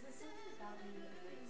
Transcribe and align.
Is 0.00 0.16
there 0.16 0.32
something 0.32 0.48
about 0.56 0.80
me 0.88 0.96
that 1.28 1.49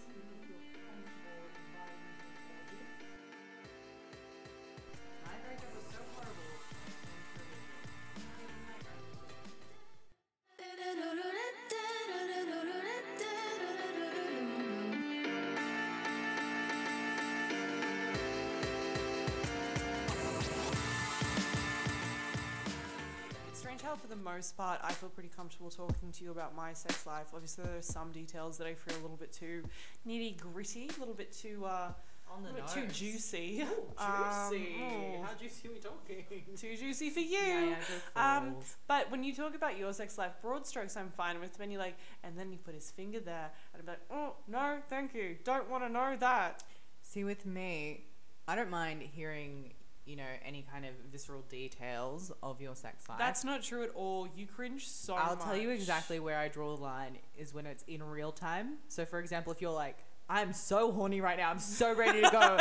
the 24.11 24.17
most 24.17 24.57
part, 24.57 24.81
I 24.83 24.93
feel 24.93 25.09
pretty 25.09 25.31
comfortable 25.35 25.71
talking 25.71 26.13
to 26.13 26.25
you 26.25 26.31
about 26.33 26.55
my 26.55 26.73
sex 26.73 27.07
life. 27.07 27.29
Obviously, 27.33 27.65
there 27.65 27.79
are 27.79 27.83
some 27.83 28.13
details 28.13 28.59
that 28.59 28.67
I 28.67 28.75
feel 28.75 28.95
a 29.01 29.03
little 29.03 29.17
bit 29.17 29.33
too 29.33 29.63
nitty 30.07 30.37
gritty, 30.39 30.91
a 30.97 31.01
little 31.01 31.15
bit 31.15 31.33
too, 31.33 31.65
uh, 31.65 31.93
On 32.33 32.45
a 32.45 32.49
the 32.49 32.53
little 32.55 32.67
bit 32.67 32.75
too 32.75 32.87
juicy. 32.93 33.63
Ooh, 33.63 33.93
Um, 33.99 34.51
juicy. 34.51 34.75
ooh. 34.81 35.23
How 35.23 35.35
juicy 35.35 35.69
are 35.69 35.73
we 35.73 35.79
talking? 35.79 36.25
too 36.57 36.77
juicy 36.77 37.11
for 37.11 37.21
you. 37.21 37.39
Yeah, 37.39 37.77
yeah, 38.17 38.37
Um. 38.37 38.57
But 38.87 39.11
when 39.11 39.23
you 39.25 39.35
talk 39.35 39.55
about 39.55 39.79
your 39.79 39.93
sex 39.93 40.19
life, 40.19 40.33
broad 40.43 40.67
strokes, 40.67 40.97
I'm 40.97 41.11
fine 41.17 41.41
with. 41.41 41.59
When 41.59 41.71
you're 41.71 41.81
like, 41.81 41.97
and 42.23 42.39
then 42.39 42.53
you 42.53 42.59
put 42.59 42.75
his 42.75 42.91
finger 42.91 43.21
there, 43.21 43.51
and 43.73 43.81
I'm 43.83 43.87
like, 43.87 44.01
oh 44.11 44.35
no, 44.49 44.79
thank 44.89 45.15
you, 45.15 45.37
don't 45.45 45.69
want 45.71 45.85
to 45.85 45.89
know 45.89 46.17
that. 46.21 46.63
See, 47.03 47.25
with 47.25 47.47
me, 47.47 48.05
I 48.47 48.55
don't 48.55 48.71
mind 48.71 49.03
hearing, 49.03 49.73
you 50.07 50.17
know, 50.17 50.25
any 50.45 50.65
kind 50.73 50.85
of 50.85 50.93
visceral 51.13 51.43
details 51.49 52.33
of 52.43 52.61
your 52.61 52.75
sex 52.75 53.09
life. 53.09 53.19
That's 53.19 53.45
not 53.45 53.63
true 53.63 53.83
at 53.85 53.91
all. 53.95 54.29
You 54.35 54.47
cringe 54.47 54.89
so 54.89 55.15
I'll 55.15 55.37
much. 55.37 55.45
tell 55.45 55.57
you 55.57 55.71
exactly 55.71 56.19
where 56.21 56.39
I 56.39 56.49
draw 56.49 56.75
the 56.77 56.83
line 56.83 57.19
is 57.39 57.53
when 57.55 57.67
it's 57.67 57.85
in 57.87 58.03
real 58.03 58.33
time. 58.33 58.79
So, 58.89 59.05
for 59.05 59.21
example, 59.21 59.53
if 59.53 59.61
you're 59.61 59.71
like, 59.73 59.99
I'm 60.29 60.53
so 60.53 60.91
horny 60.93 61.21
right 61.21 61.37
now, 61.39 61.51
I'm 61.51 61.59
so 61.59 61.95
ready 61.95 62.23
to 62.23 62.31
go. 62.31 62.59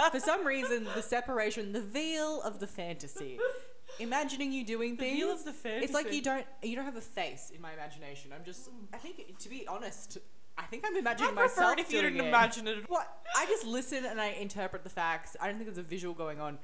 for 0.10 0.20
some 0.20 0.46
reason, 0.46 0.86
the 0.94 1.02
separation, 1.02 1.72
the 1.72 1.80
veil 1.80 2.42
of 2.42 2.58
the 2.60 2.66
fantasy, 2.66 3.38
imagining 4.00 4.52
you 4.52 4.64
doing 4.64 4.96
The 4.96 5.02
things. 5.04 5.18
feel 5.18 5.30
of 5.32 5.44
the 5.44 5.52
fantasy. 5.52 5.84
It's 5.84 5.94
like 5.94 6.12
you 6.12 6.22
don't 6.22 6.44
you 6.62 6.74
don't 6.76 6.84
have 6.84 6.96
a 6.96 7.00
face 7.00 7.50
in 7.54 7.60
my 7.60 7.72
imagination. 7.72 8.32
I'm 8.34 8.44
just 8.44 8.68
I 8.92 8.98
think 8.98 9.38
to 9.38 9.48
be 9.48 9.66
honest, 9.68 10.18
I 10.58 10.62
think 10.62 10.84
I'm 10.86 10.96
I 10.96 10.98
imagining 10.98 11.34
prefer 11.34 11.60
myself 11.62 11.78
it 11.78 11.80
if 11.82 11.92
you 11.92 12.02
didn't 12.02 12.20
it. 12.20 12.26
imagine 12.28 12.66
it. 12.66 12.88
What 12.88 13.08
I 13.36 13.46
just 13.46 13.64
listen 13.66 14.04
and 14.04 14.20
I 14.20 14.28
interpret 14.30 14.82
the 14.84 14.90
facts. 14.90 15.36
I 15.40 15.46
don't 15.46 15.54
think 15.54 15.66
there's 15.66 15.78
a 15.78 15.82
visual 15.82 16.14
going 16.14 16.40
on. 16.40 16.58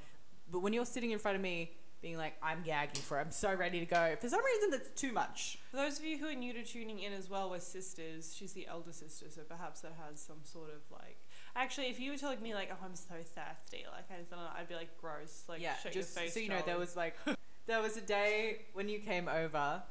But 0.51 0.59
when 0.59 0.73
you're 0.73 0.85
sitting 0.85 1.11
in 1.11 1.19
front 1.19 1.35
of 1.35 1.41
me 1.41 1.71
being 2.01 2.17
like, 2.17 2.33
I'm 2.41 2.63
gagging 2.63 3.01
for 3.01 3.19
it, 3.19 3.21
I'm 3.21 3.31
so 3.31 3.53
ready 3.53 3.79
to 3.79 3.85
go. 3.85 4.15
For 4.19 4.27
some 4.27 4.43
reason 4.43 4.71
that's 4.71 4.89
too 4.99 5.11
much. 5.11 5.59
For 5.69 5.77
those 5.77 5.99
of 5.99 6.05
you 6.05 6.17
who 6.17 6.27
are 6.27 6.33
new 6.33 6.51
to 6.53 6.63
tuning 6.63 6.99
in 6.99 7.13
as 7.13 7.29
well, 7.29 7.49
we're 7.49 7.59
sisters. 7.59 8.35
She's 8.35 8.53
the 8.53 8.67
elder 8.67 8.91
sister, 8.91 9.25
so 9.29 9.41
perhaps 9.41 9.81
that 9.81 9.93
has 10.07 10.19
some 10.19 10.39
sort 10.43 10.69
of 10.69 10.81
like. 10.91 11.17
Actually, 11.55 11.87
if 11.87 11.99
you 11.99 12.11
were 12.11 12.17
telling 12.17 12.41
me 12.41 12.53
like, 12.53 12.69
"Oh, 12.71 12.83
I'm 12.83 12.95
so 12.95 13.15
thirsty," 13.15 13.85
like 13.91 14.09
I 14.09 14.15
don't 14.15 14.31
know, 14.31 14.47
I'd 14.57 14.67
be 14.67 14.75
like, 14.75 14.97
"Gross!" 14.99 15.43
Like, 15.47 15.61
yeah, 15.61 15.75
shut 15.77 15.91
just 15.91 16.15
your 16.15 16.23
face. 16.23 16.33
so 16.33 16.39
you 16.39 16.49
know, 16.49 16.61
there 16.65 16.79
was 16.79 16.95
like 16.95 17.15
there 17.67 17.81
was 17.81 17.97
a 17.97 18.01
day 18.01 18.61
when 18.73 18.89
you 18.89 18.99
came 18.99 19.27
over. 19.27 19.83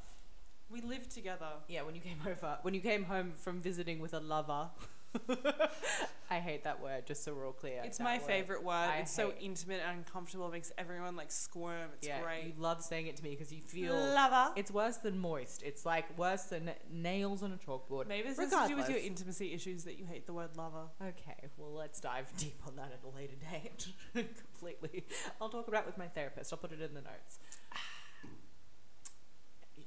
we 0.70 0.80
lived 0.80 1.10
together. 1.10 1.50
Yeah, 1.68 1.82
when 1.82 1.94
you 1.94 2.00
came 2.00 2.18
over, 2.26 2.58
when 2.62 2.74
you 2.74 2.80
came 2.80 3.04
home 3.04 3.32
from 3.36 3.60
visiting 3.60 4.00
with 4.00 4.14
a 4.14 4.20
lover. 4.20 4.68
I 6.30 6.38
hate 6.38 6.62
that 6.62 6.80
word, 6.80 7.06
just 7.06 7.24
so 7.24 7.34
we're 7.34 7.44
all 7.44 7.52
clear. 7.52 7.82
It's 7.84 7.98
that 7.98 8.04
my 8.04 8.18
word. 8.18 8.26
favorite 8.26 8.62
word. 8.62 8.72
I 8.72 8.98
it's 8.98 9.12
so 9.12 9.32
intimate 9.40 9.80
and 9.84 9.98
uncomfortable. 9.98 10.46
It 10.46 10.52
makes 10.52 10.70
everyone 10.78 11.16
like 11.16 11.32
squirm. 11.32 11.90
It's 11.98 12.06
yeah, 12.06 12.22
great. 12.22 12.44
you 12.44 12.52
love 12.56 12.82
saying 12.82 13.08
it 13.08 13.16
to 13.16 13.24
me 13.24 13.30
because 13.30 13.52
you 13.52 13.60
feel 13.60 13.94
Lover. 13.94 14.52
it's 14.54 14.70
worse 14.70 14.98
than 14.98 15.18
moist. 15.18 15.64
It's 15.64 15.84
like 15.84 16.16
worse 16.16 16.44
than 16.44 16.70
nails 16.92 17.42
on 17.42 17.52
a 17.52 17.56
chalkboard. 17.56 18.06
Maybe 18.06 18.28
this 18.28 18.38
has 18.38 18.50
to 18.50 18.68
do 18.68 18.76
with 18.76 18.88
your 18.88 18.98
intimacy 18.98 19.52
issues 19.52 19.82
that 19.84 19.98
you 19.98 20.04
hate 20.04 20.26
the 20.26 20.32
word 20.32 20.56
lover. 20.56 20.84
Okay, 21.02 21.48
well, 21.56 21.72
let's 21.72 21.98
dive 21.98 22.32
deep 22.38 22.60
on 22.64 22.76
that 22.76 22.92
at 22.92 23.00
a 23.04 23.16
later 23.16 23.34
date. 23.50 23.88
Completely. 24.52 25.04
I'll 25.40 25.48
talk 25.48 25.66
about 25.66 25.82
it 25.82 25.86
with 25.86 25.98
my 25.98 26.08
therapist. 26.08 26.52
I'll 26.52 26.58
put 26.58 26.72
it 26.72 26.80
in 26.80 26.94
the 26.94 27.02
notes. 27.02 27.38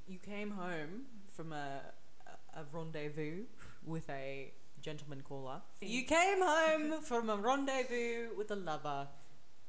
You 0.05 0.19
came 0.19 0.51
home 0.51 1.03
from 1.29 1.53
a, 1.53 1.79
a, 2.27 2.59
a 2.59 2.65
rendezvous 2.73 3.43
with 3.85 4.09
a 4.09 4.51
gentleman 4.83 5.21
caller. 5.21 5.61
You 5.81 6.03
came 6.03 6.41
home 6.41 7.01
from 7.01 7.29
a 7.29 7.35
rendezvous 7.37 8.35
with 8.37 8.51
a 8.51 8.55
lover. 8.55 9.07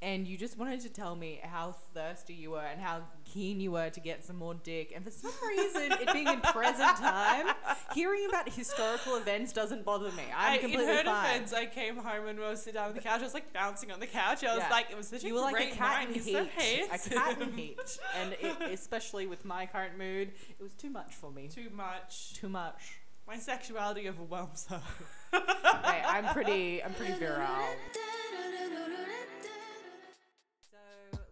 And 0.03 0.27
you 0.29 0.37
just 0.37 0.59
wanted 0.59 0.81
to 0.83 0.91
tell 0.91 1.17
me 1.17 1.41
how 1.43 1.77
thirsty 1.95 2.35
you 2.35 2.51
were 2.51 2.61
and 2.61 2.79
how 2.79 3.05
keen 3.25 3.59
you 3.59 3.71
were 3.73 3.89
to 3.89 4.01
get 4.01 4.23
some 4.23 4.37
more 4.37 4.53
dick. 4.53 4.93
And 4.95 5.03
for 5.03 5.11
some 5.11 5.33
reason, 5.49 5.93
it 5.93 6.13
being 6.13 6.27
in 6.27 6.41
present 6.43 6.97
time, 6.99 7.55
hearing 7.95 8.27
about 8.29 8.51
historical 8.51 9.17
events 9.17 9.55
doesn't 9.55 9.83
bother 9.83 10.11
me. 10.13 10.25
I'm 10.37 10.53
I, 10.53 10.55
in 10.57 10.61
completely 10.61 10.87
her 10.97 11.05
fine. 11.05 11.25
defense, 11.41 11.55
I 11.55 11.65
came 11.65 11.97
home 11.97 12.27
and 12.27 12.39
we 12.39 12.45
were 12.45 12.55
sitting 12.55 12.75
down 12.75 12.89
on 12.91 12.95
the 12.97 13.01
couch. 13.01 13.21
I 13.21 13.25
was 13.25 13.33
like 13.33 13.51
bouncing 13.55 13.91
on 13.93 14.01
the 14.01 14.07
couch. 14.07 14.45
I 14.45 14.55
was 14.55 14.65
Yeah. 14.65 14.69
like, 14.69 14.91
it 14.91 14.97
was 14.97 15.09
such 15.09 15.25
you 15.25 15.33
a 15.33 15.35
were 15.37 15.41
like 15.43 15.55
great 15.55 15.73
a 15.73 15.77
cat 15.77 16.09
night. 16.11 16.17
in 16.19 16.23
heat. 16.23 16.37
a 16.37 16.99
cat 16.99 17.41
in 17.41 17.53
heat. 17.57 17.99
And 18.21 18.33
it, 18.43 18.57
especially 18.75 19.27
with 19.27 19.47
my 19.47 19.65
current 19.65 19.97
mood, 19.97 20.33
it 20.51 20.63
was 20.63 20.75
too 20.75 20.91
much 20.91 21.15
for 21.15 21.31
me. 21.31 21.49
Too 21.49 21.71
much. 21.71 22.35
Too 22.35 22.51
much. 22.51 22.99
My 23.27 23.39
sexuality 23.39 24.09
overwhelms 24.09 24.67
her. 24.69 24.83
I'm 25.33 26.27
pretty. 26.35 26.83
I'm 26.85 26.93
pretty 26.93 27.15
virile. 27.17 27.49
So, 30.71 30.79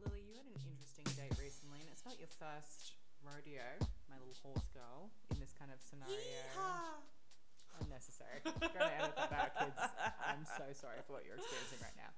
Lily, 0.01 0.25
you 0.25 0.35
had 0.41 0.49
an 0.49 0.57
interesting 0.65 1.05
date 1.21 1.37
recently, 1.37 1.85
and 1.85 1.93
it's 1.93 2.01
about 2.01 2.17
your 2.19 2.33
first 2.41 2.97
rodeo, 3.21 3.61
my 4.09 4.17
little 4.17 4.35
horse 4.41 4.65
girl, 4.73 5.13
in 5.31 5.39
this 5.39 5.53
kind 5.53 5.71
of 5.71 5.79
scenario. 5.85 6.17
Yeehaw. 6.17 6.97
Unnecessary. 7.85 8.41
Gonna 8.45 8.93
edit 8.97 9.17
that 9.17 9.33
out, 9.33 9.53
kids. 9.61 9.81
I'm 10.25 10.45
so 10.49 10.65
sorry 10.73 11.05
for 11.07 11.13
what 11.21 11.29
you're 11.29 11.37
experiencing 11.37 11.85
right 11.85 11.97
now. 12.01 12.09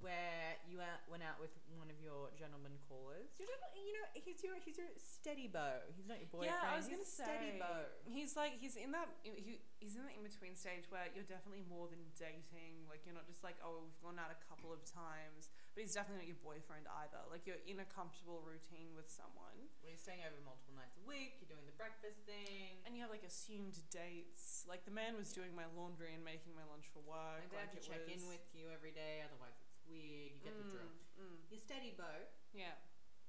Where 0.00 0.58
you 0.66 0.82
out, 0.82 1.04
went 1.06 1.22
out 1.22 1.38
with 1.38 1.54
one 1.78 1.86
of 1.86 1.98
your 2.02 2.32
gentleman 2.34 2.74
callers. 2.90 3.30
You 3.38 3.46
don't, 3.46 3.62
you 3.78 3.94
know, 3.94 4.06
he's 4.18 4.42
your 4.42 4.58
he's 4.58 4.74
your 4.74 4.90
steady 4.98 5.46
beau. 5.46 5.78
He's 5.94 6.10
not 6.10 6.18
your 6.18 6.26
boyfriend. 6.32 6.50
Yeah, 6.50 6.74
I 6.74 6.80
was 6.80 6.90
he's 6.90 6.98
gonna 6.98 7.06
a 7.06 7.18
steady 7.22 7.50
say 7.54 7.62
beau. 7.62 7.82
he's 8.10 8.32
like 8.34 8.58
he's 8.58 8.74
in 8.74 8.90
that 8.90 9.06
he, 9.22 9.62
he's 9.78 9.94
in 9.94 10.02
the 10.02 10.10
in 10.10 10.26
between 10.26 10.58
stage 10.58 10.90
where 10.90 11.06
you're 11.14 11.28
definitely 11.28 11.62
more 11.70 11.86
than 11.86 12.02
dating. 12.18 12.82
Like 12.90 13.06
you're 13.06 13.14
not 13.14 13.30
just 13.30 13.46
like 13.46 13.54
oh 13.62 13.86
we've 13.86 14.00
gone 14.02 14.18
out 14.18 14.34
a 14.34 14.40
couple 14.50 14.74
of 14.74 14.82
times, 14.82 15.54
but 15.70 15.86
he's 15.86 15.94
definitely 15.94 16.26
not 16.26 16.30
your 16.34 16.42
boyfriend 16.42 16.90
either. 17.06 17.22
Like 17.30 17.46
you're 17.46 17.62
in 17.62 17.78
a 17.78 17.86
comfortable 17.86 18.42
routine 18.42 18.90
with 18.98 19.06
someone, 19.06 19.70
When 19.86 19.94
you're 19.94 20.02
staying 20.02 20.26
over 20.26 20.34
multiple 20.42 20.74
nights 20.74 20.98
a 20.98 21.04
week, 21.06 21.38
you're 21.38 21.52
doing 21.54 21.62
the 21.62 21.78
breakfast 21.78 22.26
thing. 22.26 22.82
and 22.82 22.98
you 22.98 23.06
have 23.06 23.14
like 23.14 23.22
assumed 23.22 23.78
dates. 23.94 24.66
Like 24.66 24.82
the 24.82 24.94
man 24.94 25.14
was 25.14 25.30
doing 25.30 25.54
my 25.54 25.70
laundry 25.78 26.10
and 26.10 26.26
making 26.26 26.58
my 26.58 26.66
lunch 26.66 26.90
for 26.90 27.06
work. 27.06 27.46
And 27.46 27.54
they 27.54 27.62
have 27.62 27.70
like 27.70 27.78
to 27.78 27.86
check 27.86 28.02
in 28.10 28.26
with 28.26 28.42
you 28.50 28.66
every 28.74 28.90
day, 28.90 29.22
otherwise 29.22 29.54
weird. 29.92 30.32
You 30.32 30.40
get 30.40 30.56
the 30.56 30.64
drill. 30.72 30.88
Mm, 31.20 31.20
mm, 31.20 31.36
Your 31.52 31.60
steady 31.60 31.92
beau. 31.92 32.32
yeah. 32.56 32.80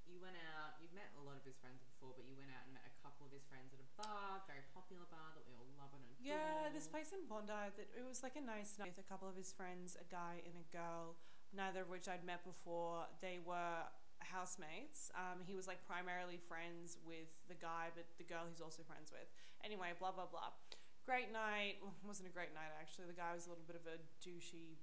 You 0.04 0.20
went 0.20 0.36
out. 0.52 0.76
You've 0.84 0.92
met 0.92 1.16
a 1.16 1.24
lot 1.24 1.40
of 1.40 1.48
his 1.48 1.56
friends 1.64 1.80
before, 1.80 2.12
but 2.12 2.28
you 2.28 2.36
went 2.36 2.52
out 2.52 2.68
and 2.68 2.76
met 2.76 2.84
a 2.84 2.92
couple 3.00 3.24
of 3.24 3.32
his 3.32 3.48
friends 3.48 3.72
at 3.72 3.80
a 3.80 3.88
bar, 3.96 4.44
very 4.52 4.62
popular 4.76 5.08
bar 5.08 5.32
that 5.32 5.48
we 5.48 5.56
all 5.56 5.64
love 5.80 5.96
and 5.96 6.04
adore. 6.04 6.20
Yeah, 6.20 6.68
this 6.76 6.92
place 6.92 7.16
in 7.16 7.24
Bondi 7.32 7.56
that 7.56 7.88
it 7.96 8.04
was 8.04 8.20
like 8.20 8.36
a 8.36 8.44
nice 8.44 8.76
night 8.76 8.92
with 8.92 9.00
a 9.00 9.08
couple 9.08 9.32
of 9.32 9.40
his 9.40 9.56
friends, 9.56 9.96
a 9.96 10.04
guy 10.12 10.44
and 10.44 10.60
a 10.60 10.68
girl, 10.76 11.16
neither 11.56 11.88
of 11.88 11.90
which 11.90 12.12
I'd 12.12 12.28
met 12.28 12.44
before. 12.44 13.08
They 13.24 13.40
were 13.40 13.88
housemates. 14.20 15.08
Um, 15.16 15.40
he 15.48 15.56
was 15.56 15.72
like 15.72 15.80
primarily 15.88 16.36
friends 16.36 17.00
with 17.08 17.32
the 17.48 17.56
guy, 17.56 17.96
but 17.96 18.04
the 18.20 18.28
girl 18.28 18.44
he's 18.52 18.60
also 18.60 18.84
friends 18.84 19.08
with. 19.08 19.32
Anyway, 19.64 19.96
blah 20.04 20.12
blah 20.12 20.28
blah. 20.28 20.52
Great 21.08 21.32
night. 21.32 21.80
Well, 21.80 21.96
wasn't 22.04 22.28
a 22.28 22.36
great 22.36 22.52
night 22.52 22.76
actually. 22.76 23.08
The 23.08 23.16
guy 23.20 23.32
was 23.32 23.48
a 23.48 23.56
little 23.56 23.64
bit 23.68 23.80
of 23.80 23.88
a 23.88 24.04
douchey. 24.20 24.83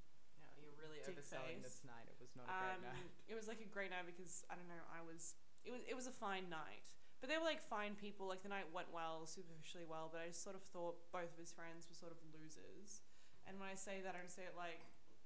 Really 0.80 1.00
overselling 1.04 1.60
face. 1.60 1.66
this 1.68 1.78
night. 1.84 2.08
It 2.08 2.16
was 2.20 2.32
not 2.36 2.48
a 2.48 2.52
Um, 2.52 2.80
great 2.80 2.92
night. 2.96 3.10
it 3.28 3.34
was 3.36 3.46
like 3.48 3.60
a 3.60 3.68
great 3.68 3.90
night 3.92 4.04
because 4.08 4.44
I 4.50 4.56
don't 4.56 4.68
know. 4.68 4.82
I 4.92 5.00
was. 5.04 5.34
It 5.64 5.70
was. 5.72 5.82
It 5.88 5.94
was 5.94 6.06
a 6.08 6.12
fine 6.14 6.48
night. 6.48 6.88
But 7.20 7.28
they 7.28 7.36
were 7.36 7.44
like 7.44 7.60
fine 7.60 7.94
people. 8.00 8.26
Like 8.26 8.40
the 8.42 8.48
night 8.48 8.64
went 8.72 8.88
well, 8.92 9.26
superficially 9.28 9.84
well. 9.84 10.08
But 10.08 10.24
I 10.24 10.32
just 10.32 10.40
sort 10.42 10.56
of 10.56 10.64
thought 10.72 10.96
both 11.12 11.28
of 11.28 11.38
his 11.38 11.52
friends 11.52 11.84
were 11.88 11.94
sort 11.98 12.12
of 12.12 12.18
losers. 12.32 13.04
And 13.44 13.60
when 13.60 13.68
I 13.68 13.76
say 13.76 14.00
that, 14.00 14.16
I 14.16 14.18
don't 14.24 14.32
say 14.32 14.48
it 14.48 14.56
like 14.56 14.80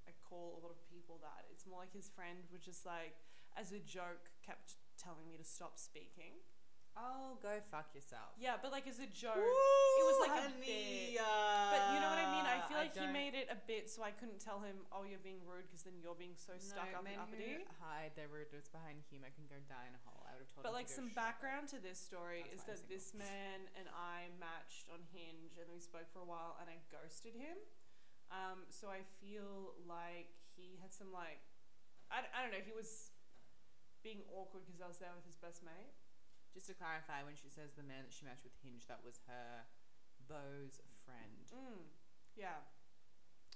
I 0.07 0.13
call 0.27 0.59
a 0.59 0.61
lot 0.61 0.75
of 0.75 0.81
people 0.91 1.23
that. 1.23 1.47
It's 1.55 1.67
more 1.67 1.81
like 1.87 1.95
his 1.95 2.11
friend 2.11 2.43
was 2.51 2.61
just 2.67 2.85
like, 2.85 3.15
as 3.57 3.71
a 3.71 3.79
joke, 3.79 4.27
kept 4.43 4.75
telling 4.99 5.27
me 5.31 5.37
to 5.39 5.45
stop 5.47 5.79
speaking. 5.79 6.43
Oh, 6.95 7.35
go 7.43 7.51
fuck 7.75 7.91
yourself. 7.91 8.39
Yeah, 8.39 8.55
but 8.55 8.71
like 8.71 8.87
as 8.87 9.03
a 9.03 9.11
joke. 9.11 9.35
it 9.35 10.05
was 10.07 10.19
like 10.23 10.47
a 10.47 10.51
bit. 10.63 11.19
But 11.19 11.83
you 11.91 11.99
know 11.99 12.07
what 12.07 12.23
I 12.23 12.31
mean? 12.31 12.47
I 12.47 12.63
feel 12.71 12.79
like 12.79 12.95
he 12.95 13.11
made 13.11 13.35
it 13.35 13.51
a 13.51 13.59
bit 13.67 13.91
so 13.91 14.07
I 14.07 14.15
couldn't 14.15 14.39
tell 14.39 14.63
him, 14.63 14.87
oh, 14.95 15.03
you're 15.03 15.23
being 15.23 15.43
rude 15.43 15.67
because 15.67 15.83
then 15.83 15.99
you're 15.99 16.15
being 16.15 16.39
so 16.39 16.55
stuck 16.63 16.95
up 16.95 17.03
and 17.03 17.19
uppity. 17.19 17.67
hide 17.83 18.15
their 18.15 18.31
rudeness 18.31 18.71
behind 18.71 19.03
humour 19.11 19.35
can 19.35 19.51
go 19.51 19.59
die 19.67 19.91
in 19.91 19.95
a 19.99 20.03
hole. 20.07 20.23
I 20.23 20.39
would 20.39 20.47
have 20.47 20.53
told 20.55 20.63
But 20.63 20.71
him 20.71 20.79
like 20.79 20.91
to 20.91 20.99
some 21.03 21.11
background 21.19 21.67
to 21.75 21.83
this 21.83 21.99
story 21.99 22.47
That's 22.47 22.63
is 22.63 22.63
why 22.63 22.79
I'm 22.79 22.79
that 22.79 22.87
this 22.87 23.07
man 23.11 23.59
and 23.75 23.87
I 23.91 24.31
matched 24.39 24.87
on 24.95 25.03
Hinge 25.11 25.59
and 25.59 25.67
we 25.75 25.83
spoke 25.83 26.07
for 26.15 26.23
a 26.23 26.29
while 26.29 26.55
and 26.63 26.71
I 26.71 26.79
ghosted 26.95 27.35
him. 27.35 27.59
Um, 28.31 28.71
so 28.71 28.87
I 28.87 29.03
feel 29.19 29.75
like 29.87 30.31
he 30.55 30.79
had 30.79 30.95
some 30.95 31.11
like, 31.11 31.43
I, 32.15 32.23
I 32.31 32.47
don't 32.47 32.55
know, 32.55 32.63
he 32.63 32.71
was 32.75 33.11
being 34.07 34.23
awkward 34.31 34.63
because 34.63 34.79
I 34.79 34.87
was 34.87 35.03
there 35.03 35.11
with 35.11 35.27
his 35.27 35.35
best 35.43 35.67
mate. 35.67 35.91
Just 36.55 36.71
to 36.71 36.75
clarify, 36.79 37.27
when 37.27 37.35
she 37.35 37.51
says 37.51 37.75
the 37.75 37.83
man 37.83 38.07
that 38.07 38.15
she 38.15 38.23
matched 38.25 38.47
with 38.47 38.55
Hinge, 38.63 38.87
that 38.87 39.03
was 39.03 39.19
her 39.27 39.67
Beau's 40.31 40.79
friend. 41.03 41.45
Mm, 41.51 41.83
yeah, 42.39 42.63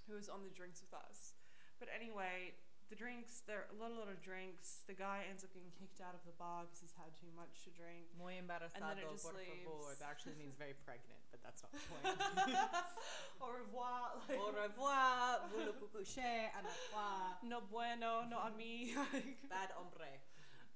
who 0.05 0.19
was 0.19 0.27
on 0.27 0.43
the 0.43 0.51
drinks 0.51 0.83
with 0.83 0.91
us. 0.91 1.31
But 1.79 1.87
anyway, 1.95 2.59
the 2.91 2.99
drinks, 2.99 3.39
there 3.47 3.63
are 3.63 3.69
a 3.71 3.77
lot, 3.79 3.95
a 3.95 3.97
lot 4.03 4.11
of 4.11 4.19
drinks. 4.19 4.83
The 4.83 4.97
guy 4.99 5.23
ends 5.31 5.47
up 5.47 5.53
getting 5.55 5.71
kicked 5.79 6.03
out 6.03 6.11
of 6.11 6.19
the 6.27 6.35
bar 6.35 6.67
because 6.67 6.83
he's 6.83 6.97
had 6.99 7.15
too 7.15 7.31
much 7.39 7.63
to 7.63 7.71
drink. 7.71 8.11
Muy 8.19 8.35
embarazado, 8.35 8.99
por 9.15 9.31
favor. 9.39 9.95
That 9.95 10.11
actually 10.11 10.35
means 10.35 10.59
very 10.59 10.75
pregnant, 10.83 11.23
but 11.31 11.39
that's 11.39 11.63
not 11.63 11.71
the 11.71 11.79
point. 11.87 12.03
Au 13.41 13.47
revoir. 13.55 14.19
Like, 14.27 14.43
Au 14.43 14.51
revoir, 14.51 15.47
Vous 15.55 15.63
le 15.63 15.73
coucher, 15.87 16.51
à 16.51 16.59
revoir. 16.59 17.39
no 17.47 17.61
bueno, 17.71 18.27
no 18.27 18.43
a 18.43 18.51
mí. 18.51 18.91
Bad 19.49 19.71
hombre. 19.79 20.19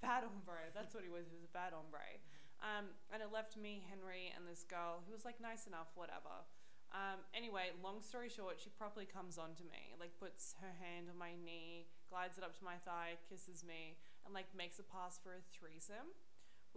Bad 0.04 0.28
hombre. 0.28 0.68
That's 0.76 0.92
what 0.92 1.08
he 1.08 1.12
was. 1.12 1.32
He 1.32 1.40
was 1.40 1.48
a 1.48 1.56
bad 1.56 1.72
hombre. 1.72 2.20
Um, 2.60 2.92
and 3.12 3.24
it 3.24 3.32
left 3.32 3.56
me, 3.56 3.84
Henry, 3.88 4.32
and 4.36 4.44
this 4.44 4.68
girl 4.68 5.04
who 5.04 5.12
was 5.16 5.24
like 5.24 5.40
nice 5.40 5.68
enough, 5.68 5.92
whatever. 5.96 6.44
Um, 6.94 7.26
anyway, 7.34 7.74
long 7.82 8.06
story 8.06 8.30
short, 8.30 8.62
she 8.62 8.70
properly 8.70 9.10
comes 9.10 9.42
on 9.42 9.58
to 9.58 9.66
me, 9.66 9.98
like 9.98 10.14
puts 10.22 10.54
her 10.62 10.78
hand 10.78 11.10
on 11.10 11.18
my 11.18 11.34
knee, 11.34 11.90
glides 12.06 12.38
it 12.38 12.46
up 12.46 12.54
to 12.62 12.64
my 12.64 12.78
thigh, 12.86 13.18
kisses 13.26 13.66
me, 13.66 13.98
and 14.24 14.32
like 14.32 14.46
makes 14.54 14.78
a 14.78 14.86
pass 14.86 15.18
for 15.18 15.34
a 15.34 15.42
threesome, 15.50 16.14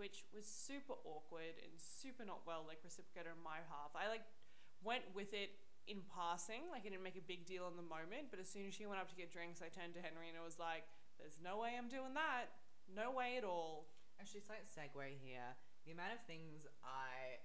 which 0.00 0.25
was 0.32 0.49
super 0.49 0.96
awkward 1.05 1.61
and 1.61 1.76
super 1.76 2.25
not 2.25 2.49
well 2.49 2.64
like 2.64 2.81
reciprocated 2.81 3.31
on 3.37 3.44
my 3.44 3.61
half. 3.69 3.93
I 3.93 4.08
like 4.08 4.25
went 4.81 5.05
with 5.12 5.37
it 5.37 5.52
in 5.84 6.00
passing, 6.08 6.67
like 6.72 6.82
I 6.82 6.90
didn't 6.90 7.05
make 7.05 7.20
a 7.20 7.29
big 7.29 7.44
deal 7.44 7.69
in 7.69 7.76
the 7.76 7.84
moment, 7.84 8.32
but 8.32 8.40
as 8.40 8.49
soon 8.49 8.67
as 8.67 8.72
she 8.72 8.88
went 8.88 8.99
up 8.99 9.12
to 9.12 9.19
get 9.20 9.31
drinks, 9.31 9.61
I 9.61 9.69
turned 9.69 9.94
to 9.94 10.02
Henry 10.02 10.32
and 10.32 10.34
it 10.34 10.43
was 10.43 10.56
like, 10.58 10.88
"There's 11.20 11.38
no 11.44 11.61
way 11.61 11.76
I'm 11.76 11.93
doing 11.93 12.17
that. 12.17 12.56
No 12.88 13.11
way 13.11 13.37
at 13.37 13.44
all." 13.44 13.88
Actually, 14.21 14.41
slight 14.41 14.65
segue 14.65 15.19
here. 15.21 15.56
The 15.85 15.93
amount 15.93 16.17
of 16.17 16.23
things 16.25 16.67
I, 16.83 17.38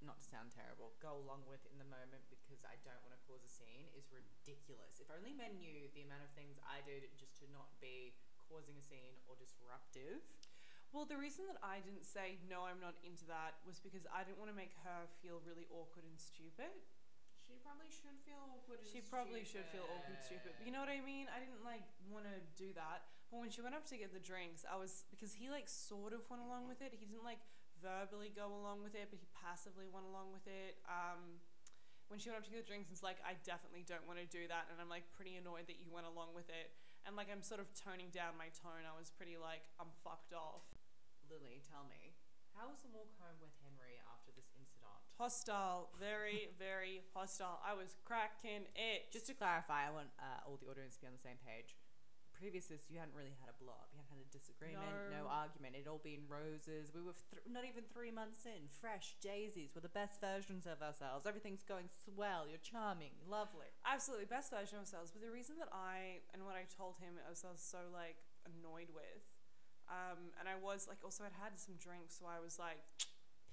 not 0.00 0.20
to 0.22 0.26
sound 0.26 0.54
terrible, 0.54 0.94
go 1.02 1.18
along 1.18 1.44
with 1.50 1.66
in 1.66 1.76
the 1.76 1.88
moment 1.88 2.24
because 2.30 2.62
I 2.64 2.78
don't 2.86 3.02
want 3.02 3.12
to 3.12 3.20
cause 3.26 3.42
a 3.42 3.50
scene 3.50 3.90
is 3.92 4.08
ridiculous. 4.14 5.00
If 5.00 5.10
only 5.10 5.34
men 5.34 5.58
knew 5.58 5.90
the 5.92 6.02
amount 6.06 6.22
of 6.22 6.30
things 6.32 6.56
I 6.62 6.80
did 6.86 7.04
just 7.18 7.36
to 7.42 7.50
not 7.52 7.68
be 7.80 8.14
causing 8.48 8.76
a 8.78 8.84
scene 8.84 9.18
or 9.26 9.34
disruptive. 9.36 10.22
Well, 10.94 11.04
the 11.04 11.18
reason 11.18 11.50
that 11.50 11.58
I 11.58 11.82
didn't 11.82 12.06
say 12.06 12.38
no, 12.46 12.70
I'm 12.70 12.78
not 12.78 12.94
into 13.02 13.26
that 13.26 13.58
was 13.66 13.82
because 13.82 14.06
I 14.14 14.22
didn't 14.22 14.38
want 14.38 14.54
to 14.54 14.56
make 14.56 14.78
her 14.86 15.10
feel 15.18 15.42
really 15.42 15.66
awkward 15.74 16.06
and 16.06 16.14
stupid. 16.14 16.70
She 17.42 17.58
probably 17.60 17.90
should 17.90 18.16
feel 18.22 18.40
awkward. 18.46 18.78
and 18.78 18.88
She 18.88 19.02
probably 19.02 19.42
should 19.42 19.66
feel 19.74 19.84
awkward 19.90 20.16
and 20.16 20.24
stupid. 20.24 20.54
But 20.54 20.64
you 20.64 20.72
know 20.72 20.80
what 20.80 20.88
I 20.88 21.02
mean? 21.02 21.26
I 21.34 21.42
didn't 21.42 21.66
like 21.66 21.82
want 22.08 22.30
to 22.30 22.38
do 22.54 22.70
that. 22.78 23.04
When 23.34 23.50
she 23.50 23.60
went 23.60 23.74
up 23.74 23.82
to 23.90 23.98
get 23.98 24.14
the 24.14 24.22
drinks, 24.22 24.62
I 24.62 24.78
was 24.78 25.02
because 25.10 25.34
he 25.34 25.50
like 25.50 25.66
sort 25.66 26.14
of 26.14 26.22
went 26.30 26.40
along 26.46 26.70
with 26.70 26.78
it. 26.78 26.94
He 26.94 27.04
didn't 27.04 27.26
like 27.26 27.42
verbally 27.82 28.30
go 28.30 28.46
along 28.46 28.86
with 28.86 28.94
it, 28.94 29.10
but 29.10 29.18
he 29.18 29.26
passively 29.34 29.90
went 29.90 30.06
along 30.06 30.30
with 30.30 30.46
it. 30.46 30.78
Um, 30.86 31.42
when 32.06 32.22
she 32.22 32.30
went 32.30 32.38
up 32.38 32.46
to 32.46 32.52
get 32.52 32.62
the 32.62 32.68
drinks, 32.68 32.94
it's 32.94 33.02
like 33.02 33.18
I 33.26 33.34
definitely 33.42 33.82
don't 33.82 34.06
want 34.06 34.22
to 34.22 34.28
do 34.30 34.46
that, 34.46 34.70
and 34.70 34.78
I'm 34.78 34.88
like 34.88 35.10
pretty 35.12 35.34
annoyed 35.34 35.66
that 35.66 35.82
you 35.82 35.90
went 35.90 36.06
along 36.06 36.32
with 36.36 36.46
it. 36.46 36.72
And 37.04 37.18
like 37.18 37.28
I'm 37.28 37.44
sort 37.44 37.60
of 37.60 37.68
toning 37.74 38.08
down 38.14 38.38
my 38.38 38.48
tone. 38.54 38.86
I 38.86 38.94
was 38.94 39.10
pretty 39.10 39.36
like 39.36 39.66
I'm 39.76 39.90
fucked 40.06 40.32
off. 40.32 40.64
Lily, 41.28 41.60
tell 41.64 41.84
me, 41.88 42.14
how 42.54 42.70
was 42.70 42.84
the 42.86 42.92
walk 42.94 43.10
home 43.18 43.40
with 43.42 43.50
Henry 43.64 43.98
after 44.06 44.30
this 44.30 44.46
incident? 44.54 45.00
Hostile, 45.18 45.90
very, 45.98 46.52
very 46.58 47.02
hostile. 47.16 47.58
I 47.64 47.74
was 47.74 47.96
cracking 48.04 48.70
it. 48.76 49.10
Just 49.10 49.26
to 49.26 49.34
clarify, 49.34 49.88
I 49.88 49.92
want 49.92 50.12
uh, 50.20 50.46
all 50.46 50.60
the 50.60 50.68
audience 50.70 50.94
to 50.96 51.00
be 51.02 51.06
on 51.10 51.16
the 51.16 51.24
same 51.24 51.40
page. 51.42 51.74
Previous 52.38 52.66
to 52.66 52.74
this, 52.74 52.84
you 52.90 52.98
hadn't 52.98 53.14
really 53.14 53.32
had 53.40 53.48
a 53.48 53.56
blow 53.62 53.72
up. 53.72 53.88
You 53.94 54.02
hadn't 54.02 54.10
had 54.18 54.26
a 54.26 54.30
disagreement, 54.34 54.84
no, 55.10 55.24
No. 55.24 55.28
argument. 55.30 55.74
It'd 55.78 55.88
all 55.88 56.02
been 56.02 56.26
roses. 56.28 56.92
We 56.92 57.00
were 57.00 57.14
th- 57.32 57.46
not 57.48 57.64
even 57.64 57.84
three 57.88 58.10
months 58.10 58.44
in. 58.44 58.68
Fresh 58.68 59.16
daisies. 59.22 59.70
We're 59.74 59.80
the 59.86 59.88
best 59.94 60.20
versions 60.20 60.66
of 60.66 60.82
ourselves. 60.82 61.24
Everything's 61.24 61.62
going 61.62 61.88
swell. 62.04 62.44
You're 62.48 62.60
charming, 62.60 63.12
lovely. 63.26 63.70
absolutely 63.86 64.26
best 64.26 64.50
version 64.50 64.76
of 64.76 64.84
ourselves. 64.84 65.10
But 65.14 65.22
the 65.22 65.30
reason 65.30 65.56
that 65.62 65.70
I 65.72 66.20
and 66.34 66.44
what 66.44 66.54
I 66.58 66.66
told 66.68 66.98
him 66.98 67.14
I 67.24 67.30
was, 67.30 67.44
I 67.46 67.52
was 67.54 67.62
so 67.62 67.88
like 67.94 68.18
annoyed 68.44 68.90
with, 68.92 69.24
um, 69.88 70.34
and 70.38 70.48
I 70.48 70.56
was 70.60 70.84
like 70.90 70.98
also 71.04 71.24
I'd 71.24 71.32
had 71.40 71.56
some 71.58 71.76
drinks, 71.80 72.18
so 72.18 72.26
I 72.26 72.40
was 72.42 72.58
like 72.58 72.82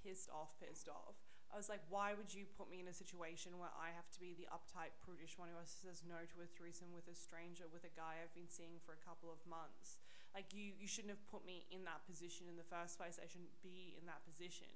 pissed 0.03 0.27
off, 0.33 0.57
pissed 0.59 0.89
off. 0.89 1.15
I 1.51 1.59
was 1.59 1.67
like, 1.67 1.83
why 1.91 2.15
would 2.15 2.31
you 2.31 2.47
put 2.55 2.71
me 2.71 2.79
in 2.79 2.87
a 2.87 2.95
situation 2.95 3.59
where 3.59 3.71
I 3.75 3.91
have 3.91 4.07
to 4.15 4.19
be 4.23 4.31
the 4.39 4.47
uptight, 4.55 4.95
prudish 5.03 5.35
one 5.35 5.51
who 5.51 5.59
says 5.67 5.99
no 6.07 6.23
to 6.31 6.37
a 6.39 6.47
threesome 6.47 6.95
with 6.95 7.11
a 7.11 7.15
stranger, 7.15 7.67
with 7.67 7.83
a 7.83 7.91
guy 7.91 8.23
I've 8.23 8.31
been 8.31 8.47
seeing 8.47 8.79
for 8.87 8.95
a 8.95 9.01
couple 9.03 9.27
of 9.27 9.43
months? 9.43 9.99
Like 10.31 10.55
you, 10.55 10.71
you 10.79 10.87
shouldn't 10.87 11.11
have 11.11 11.19
put 11.27 11.43
me 11.43 11.67
in 11.67 11.83
that 11.83 12.07
position 12.07 12.47
in 12.47 12.55
the 12.55 12.63
first 12.63 12.95
place. 12.95 13.19
I 13.19 13.27
shouldn't 13.27 13.51
be 13.59 13.99
in 13.99 14.07
that 14.07 14.23
position. 14.23 14.71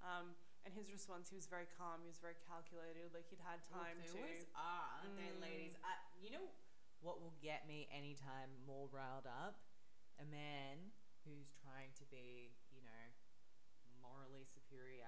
Um, 0.00 0.32
and 0.64 0.72
his 0.72 0.88
response, 0.88 1.28
he 1.28 1.36
was 1.36 1.44
very 1.44 1.68
calm. 1.76 2.00
He 2.00 2.08
was 2.08 2.16
very 2.16 2.40
calculated. 2.48 3.12
Like 3.12 3.28
he'd 3.28 3.44
had 3.44 3.60
time 3.68 4.00
Look, 4.00 4.08
to. 4.08 4.16
they 4.16 4.24
always 4.24 4.48
are, 4.56 4.88
aren't 5.04 5.16
they, 5.20 5.30
Mm. 5.36 5.44
ladies? 5.44 5.76
I, 5.84 6.00
you 6.16 6.32
know 6.32 6.48
what 7.04 7.20
will 7.20 7.36
get 7.44 7.68
me 7.68 7.92
anytime 7.92 8.56
more 8.64 8.88
riled 8.88 9.28
up? 9.28 9.60
A 10.16 10.24
man 10.24 10.96
who's 11.28 11.52
trying 11.60 11.92
to 12.00 12.08
be, 12.08 12.56
you 12.72 12.80
know, 12.80 13.04
morally 14.00 14.48
superior 14.48 15.04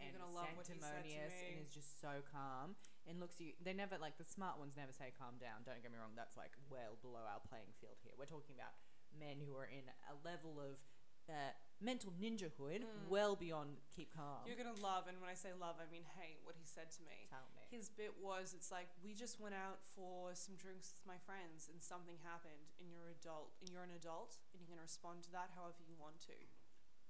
You're 0.00 0.08
and 0.08 0.15
gonna 0.26 0.42
love 0.42 0.52
what 0.58 0.66
he 0.66 0.74
said 0.82 1.06
to 1.06 1.06
sanctimonious 1.06 1.34
and 1.46 1.54
is 1.62 1.70
just 1.70 2.00
so 2.02 2.20
calm 2.26 2.74
and 3.06 3.22
looks 3.22 3.38
you. 3.38 3.54
They 3.62 3.72
never 3.72 3.94
like 4.02 4.18
the 4.18 4.26
smart 4.26 4.58
ones 4.58 4.74
never 4.74 4.90
say 4.92 5.14
calm 5.14 5.38
down. 5.38 5.62
Don't 5.62 5.78
get 5.82 5.94
me 5.94 5.98
wrong. 6.02 6.18
That's 6.18 6.34
like 6.34 6.52
well 6.66 6.98
below 6.98 7.22
our 7.22 7.38
playing 7.46 7.70
field 7.78 8.02
here. 8.02 8.12
We're 8.18 8.26
talking 8.30 8.58
about 8.58 8.74
men 9.14 9.38
who 9.38 9.54
are 9.54 9.70
in 9.70 9.86
a 10.10 10.14
level 10.26 10.58
of 10.58 10.82
uh, 11.26 11.50
mental 11.82 12.14
ninjahood 12.22 12.86
Mm. 12.86 13.10
well 13.10 13.34
beyond 13.34 13.82
keep 13.90 14.14
calm. 14.14 14.46
You're 14.46 14.54
gonna 14.58 14.78
love, 14.78 15.10
and 15.10 15.18
when 15.18 15.26
I 15.26 15.34
say 15.34 15.50
love, 15.58 15.74
I 15.82 15.90
mean 15.90 16.06
hate. 16.14 16.38
What 16.46 16.54
he 16.54 16.62
said 16.62 16.94
to 16.94 17.02
me. 17.02 17.26
Tell 17.26 17.50
me. 17.58 17.66
His 17.66 17.90
bit 17.90 18.14
was, 18.22 18.54
it's 18.54 18.70
like 18.70 18.86
we 19.02 19.10
just 19.10 19.42
went 19.42 19.54
out 19.58 19.82
for 19.90 20.30
some 20.38 20.54
drinks 20.54 20.94
with 20.94 21.02
my 21.02 21.18
friends, 21.26 21.66
and 21.66 21.82
something 21.82 22.14
happened, 22.22 22.70
and 22.78 22.94
you're 22.94 23.10
adult, 23.10 23.58
and 23.58 23.74
you're 23.74 23.82
an 23.82 23.90
adult, 23.98 24.38
and 24.54 24.62
you 24.62 24.68
can 24.70 24.78
respond 24.78 25.26
to 25.26 25.30
that 25.34 25.50
however 25.58 25.82
you 25.82 25.98
want 25.98 26.22
to. 26.30 26.38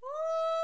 Woo, 0.01 0.56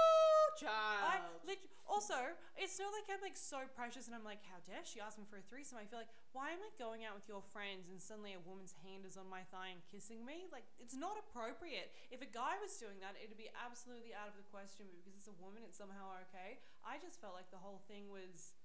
I 0.69 1.17
lit- 1.47 1.71
also, 1.89 2.37
it's 2.57 2.79
not 2.81 2.93
like 2.93 3.09
I'm 3.13 3.21
like 3.21 3.37
so 3.37 3.65
precious 3.77 4.09
and 4.09 4.15
I'm 4.17 4.25
like, 4.25 4.41
how 4.49 4.61
dare 4.65 4.81
she 4.85 5.01
ask 5.01 5.21
me 5.21 5.27
for 5.29 5.41
a 5.41 5.45
threesome? 5.45 5.77
I 5.81 5.85
feel 5.85 6.01
like, 6.01 6.13
why 6.33 6.53
am 6.53 6.61
I 6.61 6.71
going 6.81 7.05
out 7.05 7.13
with 7.13 7.29
your 7.29 7.45
friends 7.53 7.93
and 7.93 8.01
suddenly 8.01 8.33
a 8.33 8.43
woman's 8.43 8.73
hand 8.81 9.05
is 9.05 9.21
on 9.21 9.29
my 9.29 9.45
thigh 9.53 9.73
and 9.75 9.83
kissing 9.89 10.25
me? 10.25 10.49
Like, 10.49 10.65
it's 10.81 10.97
not 10.97 11.21
appropriate. 11.21 11.93
If 12.09 12.25
a 12.25 12.31
guy 12.31 12.57
was 12.61 12.77
doing 12.81 12.97
that, 13.05 13.19
it'd 13.21 13.37
be 13.37 13.53
absolutely 13.53 14.17
out 14.17 14.31
of 14.31 14.37
the 14.37 14.47
question. 14.49 14.89
But 14.89 15.01
because 15.01 15.17
it's 15.17 15.29
a 15.29 15.37
woman, 15.37 15.65
it's 15.67 15.77
somehow 15.77 16.17
okay. 16.29 16.63
I 16.81 16.97
just 17.03 17.21
felt 17.21 17.37
like 17.37 17.53
the 17.53 17.61
whole 17.61 17.83
thing 17.91 18.09
was. 18.09 18.57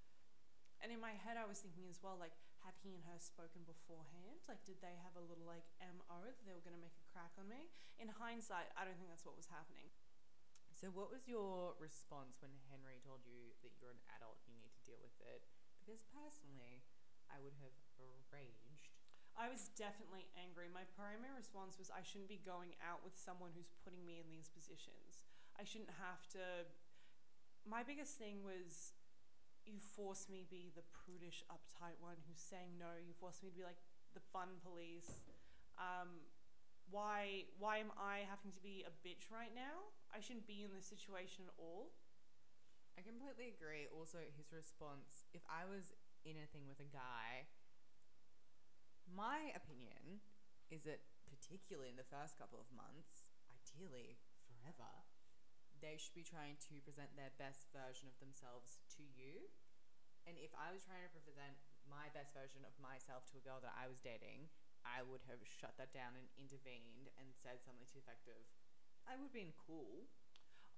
And 0.77 0.93
in 0.93 1.01
my 1.01 1.17
head, 1.17 1.41
I 1.41 1.49
was 1.49 1.57
thinking 1.57 1.89
as 1.89 2.05
well, 2.05 2.21
like, 2.21 2.37
had 2.61 2.77
he 2.83 2.93
and 2.93 3.01
her 3.07 3.17
spoken 3.17 3.63
beforehand? 3.63 4.43
Like, 4.45 4.61
did 4.67 4.77
they 4.83 4.93
have 5.01 5.15
a 5.15 5.23
little 5.23 5.47
like 5.47 5.63
MO 5.79 6.19
that 6.25 6.43
they 6.43 6.51
were 6.51 6.61
going 6.61 6.75
to 6.75 6.83
make 6.83 6.93
a 6.99 7.05
crack 7.15 7.31
on 7.39 7.47
me? 7.47 7.71
In 7.97 8.11
hindsight, 8.11 8.69
I 8.75 8.83
don't 8.83 8.99
think 8.99 9.07
that's 9.07 9.25
what 9.25 9.39
was 9.39 9.47
happening. 9.49 9.87
So, 10.77 10.93
what 10.93 11.09
was 11.09 11.25
your 11.25 11.73
response 11.81 12.37
when 12.37 12.53
Henry 12.69 13.01
told 13.01 13.25
you 13.25 13.57
that 13.65 13.73
you're 13.81 13.89
an 13.89 14.05
adult, 14.13 14.37
you 14.45 14.53
need 14.61 14.69
to 14.77 14.83
deal 14.85 15.01
with 15.01 15.17
it? 15.25 15.41
Because 15.81 16.05
personally, 16.13 16.85
I 17.33 17.41
would 17.41 17.57
have 17.65 17.73
raged. 18.29 18.93
I 19.33 19.49
was 19.49 19.73
definitely 19.73 20.29
angry. 20.37 20.69
My 20.69 20.85
primary 20.93 21.33
response 21.33 21.81
was 21.81 21.89
I 21.89 22.05
shouldn't 22.05 22.29
be 22.29 22.37
going 22.45 22.77
out 22.77 23.01
with 23.01 23.17
someone 23.17 23.57
who's 23.57 23.73
putting 23.81 24.05
me 24.05 24.21
in 24.21 24.29
these 24.29 24.53
positions. 24.53 25.25
I 25.57 25.65
shouldn't 25.65 25.97
have 25.97 26.21
to. 26.37 26.69
My 27.65 27.81
biggest 27.81 28.21
thing 28.21 28.45
was 28.45 28.93
you 29.65 29.81
force 29.81 30.29
me 30.29 30.45
to 30.45 30.49
be 30.49 30.69
the 30.77 30.85
prudish, 30.93 31.41
uptight 31.49 31.97
one 31.97 32.21
who's 32.29 32.41
saying 32.41 32.77
no. 32.77 33.01
You 33.01 33.17
force 33.17 33.41
me 33.41 33.49
to 33.49 33.57
be 33.57 33.65
like 33.65 33.81
the 34.13 34.21
fun 34.29 34.61
police. 34.61 35.25
Um, 35.81 36.21
why? 36.93 37.49
Why 37.57 37.81
am 37.81 37.89
I 37.97 38.29
having 38.29 38.53
to 38.53 38.61
be 38.61 38.85
a 38.85 38.93
bitch 39.01 39.33
right 39.33 39.57
now? 39.57 39.96
I 40.13 40.19
shouldn't 40.23 40.49
be 40.49 40.65
in 40.65 40.73
this 40.73 40.87
situation 40.87 41.45
at 41.47 41.55
all. 41.59 41.93
I 42.97 43.05
completely 43.05 43.53
agree. 43.53 43.85
Also, 43.93 44.17
his 44.33 44.49
response 44.49 45.29
if 45.33 45.45
I 45.45 45.69
was 45.69 45.93
in 46.25 46.39
a 46.41 46.49
thing 46.49 46.65
with 46.65 46.81
a 46.81 46.89
guy, 46.89 47.45
my 49.05 49.53
opinion 49.53 50.25
is 50.67 50.83
that, 50.83 51.05
particularly 51.29 51.93
in 51.93 51.99
the 51.99 52.07
first 52.07 52.35
couple 52.35 52.59
of 52.59 52.67
months, 52.73 53.31
ideally 53.53 54.19
forever, 54.49 54.89
they 55.79 55.95
should 55.95 56.17
be 56.17 56.25
trying 56.25 56.57
to 56.67 56.81
present 56.81 57.13
their 57.13 57.31
best 57.37 57.69
version 57.69 58.09
of 58.09 58.17
themselves 58.17 58.81
to 58.97 59.05
you. 59.05 59.47
And 60.25 60.35
if 60.41 60.51
I 60.57 60.73
was 60.73 60.83
trying 60.83 61.05
to 61.07 61.23
present 61.23 61.55
my 61.87 62.11
best 62.11 62.35
version 62.35 62.67
of 62.67 62.75
myself 62.81 63.23
to 63.31 63.39
a 63.39 63.45
girl 63.45 63.63
that 63.63 63.77
I 63.77 63.87
was 63.87 64.03
dating, 64.03 64.51
I 64.83 65.05
would 65.05 65.23
have 65.31 65.39
shut 65.45 65.77
that 65.79 65.95
down 65.95 66.19
and 66.19 66.27
intervened 66.35 67.13
and 67.15 67.31
said 67.31 67.63
something 67.63 67.87
to 67.87 67.95
the 67.95 68.03
effect 68.03 68.27
of, 68.27 68.43
I 69.07 69.15
would 69.15 69.31
have 69.31 69.35
been 69.35 69.55
cool. 69.55 70.05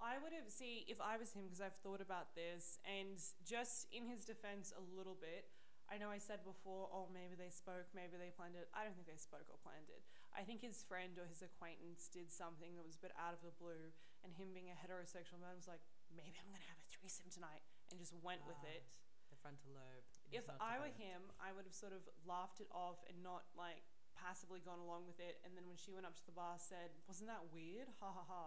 I 0.00 0.16
would 0.16 0.32
have 0.32 0.48
see 0.48 0.88
if 0.88 0.96
I 0.96 1.20
was 1.20 1.36
him 1.36 1.44
because 1.44 1.60
I've 1.60 1.76
thought 1.84 2.00
about 2.00 2.32
this 2.32 2.80
and 2.88 3.20
just 3.44 3.84
in 3.92 4.08
his 4.08 4.24
defense 4.24 4.72
a 4.72 4.80
little 4.96 5.18
bit. 5.18 5.52
I 5.90 5.98
know 5.98 6.08
I 6.08 6.22
said 6.22 6.46
before, 6.46 6.86
oh 6.94 7.10
maybe 7.10 7.34
they 7.34 7.50
spoke, 7.50 7.90
maybe 7.92 8.14
they 8.16 8.30
planned 8.32 8.54
it. 8.54 8.70
I 8.72 8.86
don't 8.86 8.94
think 8.94 9.10
they 9.10 9.18
spoke 9.20 9.44
or 9.50 9.58
planned 9.60 9.90
it. 9.90 10.00
I 10.30 10.46
think 10.46 10.62
his 10.62 10.86
friend 10.86 11.18
or 11.18 11.26
his 11.26 11.42
acquaintance 11.42 12.06
did 12.06 12.30
something 12.30 12.78
that 12.78 12.86
was 12.86 12.94
a 12.94 13.02
bit 13.02 13.12
out 13.18 13.34
of 13.34 13.42
the 13.42 13.50
blue, 13.58 13.90
and 14.22 14.30
him 14.30 14.54
being 14.54 14.70
a 14.70 14.78
heterosexual 14.78 15.42
man 15.42 15.58
was 15.58 15.66
like, 15.66 15.82
maybe 16.14 16.38
I'm 16.38 16.46
gonna 16.46 16.70
have 16.70 16.78
a 16.78 16.88
threesome 16.94 17.26
tonight, 17.26 17.66
and 17.90 17.98
just 17.98 18.14
went 18.22 18.46
with 18.46 18.62
ah, 18.62 18.70
it. 18.70 18.86
The 19.34 19.38
frontal 19.42 19.74
lobe. 19.74 20.06
If 20.30 20.46
I 20.62 20.78
were 20.78 20.94
him, 20.94 21.34
I 21.42 21.50
would 21.50 21.66
have 21.66 21.74
sort 21.74 21.90
of 21.90 22.06
laughed 22.22 22.62
it 22.62 22.70
off 22.70 23.02
and 23.10 23.18
not 23.26 23.50
like 23.58 23.89
passively 24.20 24.60
gone 24.60 24.78
along 24.84 25.08
with 25.08 25.16
it. 25.18 25.40
And 25.44 25.56
then 25.56 25.64
when 25.64 25.80
she 25.80 25.90
went 25.90 26.04
up 26.04 26.14
to 26.20 26.24
the 26.28 26.36
bar, 26.36 26.60
said, 26.60 26.92
"Wasn't 27.08 27.26
that 27.32 27.48
weird?" 27.48 27.88
Ha 28.00 28.12
ha 28.12 28.24
ha. 28.28 28.46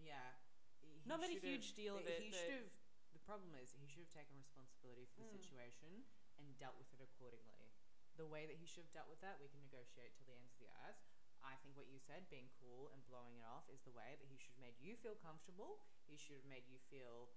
Yeah. 0.00 0.32
he 0.80 1.00
Not 1.04 1.20
made 1.20 1.36
a 1.36 1.40
huge 1.40 1.72
deal 1.76 1.96
of 2.00 2.06
it, 2.08 2.20
He 2.20 2.32
should 2.32 2.64
have. 2.64 2.72
The 3.12 3.20
problem 3.24 3.54
is 3.54 3.72
he 3.72 3.86
should 3.86 4.04
have 4.04 4.12
taken 4.12 4.36
responsibility 4.36 5.06
for 5.06 5.20
the 5.20 5.28
Mm. 5.28 5.38
situation 5.40 6.04
and 6.36 6.56
dealt 6.58 6.76
with 6.76 6.92
it 6.92 7.00
accordingly. 7.00 7.72
The 8.16 8.26
way 8.26 8.46
that 8.46 8.56
he 8.56 8.66
should 8.66 8.84
have 8.84 8.92
dealt 8.92 9.08
with 9.08 9.20
that, 9.20 9.38
we 9.40 9.48
can 9.48 9.60
negotiate 9.62 10.14
till 10.16 10.26
the 10.26 10.34
ends 10.34 10.52
of 10.52 10.58
the 10.60 10.68
earth. 10.86 11.00
I 11.42 11.56
think 11.56 11.76
what 11.76 11.86
you 11.88 11.98
said, 11.98 12.28
being 12.28 12.48
cool 12.60 12.88
and 12.88 13.04
blowing 13.06 13.36
it 13.36 13.44
off, 13.44 13.68
is 13.68 13.82
the 13.82 13.92
way 13.92 14.16
that 14.16 14.26
he 14.28 14.36
should 14.36 14.52
have 14.56 14.60
made 14.64 14.78
you 14.80 14.96
feel 14.96 15.14
comfortable. 15.16 15.80
He 16.06 16.16
should 16.16 16.36
have 16.36 16.44
made 16.46 16.66
you 16.66 16.78
feel 16.90 17.28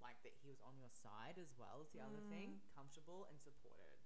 like 0.00 0.22
that 0.22 0.34
he 0.34 0.48
was 0.48 0.60
on 0.62 0.78
your 0.78 0.90
side 0.90 1.38
as 1.38 1.52
well 1.58 1.82
as 1.82 1.90
the 1.90 2.00
other 2.00 2.20
thing, 2.30 2.60
Mm. 2.60 2.74
comfortable 2.74 3.26
and 3.26 3.40
supported. 3.40 3.97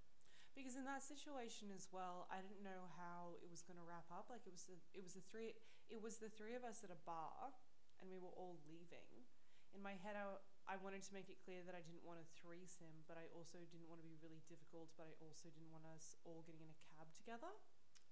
Because 0.53 0.77
in 0.77 0.85
that 0.85 1.01
situation 1.01 1.73
as 1.73 1.89
well, 1.89 2.29
I 2.29 2.37
didn't 2.45 2.61
know 2.61 2.85
how 2.93 3.33
it 3.41 3.49
was 3.49 3.65
going 3.65 3.77
to 3.81 3.85
wrap 3.85 4.05
up. 4.13 4.29
Like 4.29 4.45
it 4.45 4.53
was 4.53 4.69
the 4.69 4.77
it 4.93 5.01
was 5.01 5.17
the 5.17 5.25
three 5.25 5.57
it 5.89 5.97
was 5.97 6.21
the 6.21 6.29
three 6.29 6.53
of 6.53 6.61
us 6.61 6.85
at 6.85 6.93
a 6.93 6.99
bar, 7.09 7.53
and 7.97 8.05
we 8.09 8.21
were 8.21 8.33
all 8.37 8.61
leaving. 8.69 9.25
In 9.73 9.81
my 9.81 9.97
head, 10.05 10.13
I, 10.13 10.37
I 10.69 10.77
wanted 10.77 11.01
to 11.09 11.13
make 11.17 11.33
it 11.33 11.41
clear 11.41 11.65
that 11.65 11.73
I 11.73 11.81
didn't 11.81 12.05
want 12.05 12.21
a 12.21 12.27
threesome, 12.37 13.01
but 13.09 13.17
I 13.17 13.25
also 13.33 13.57
didn't 13.73 13.89
want 13.89 14.05
to 14.05 14.07
be 14.07 14.13
really 14.21 14.45
difficult. 14.45 14.93
But 14.93 15.09
I 15.09 15.13
also 15.25 15.49
didn't 15.49 15.73
want 15.73 15.89
us 15.89 16.13
all 16.21 16.45
getting 16.45 16.61
in 16.61 16.69
a 16.69 16.79
cab 16.93 17.09
together. 17.17 17.49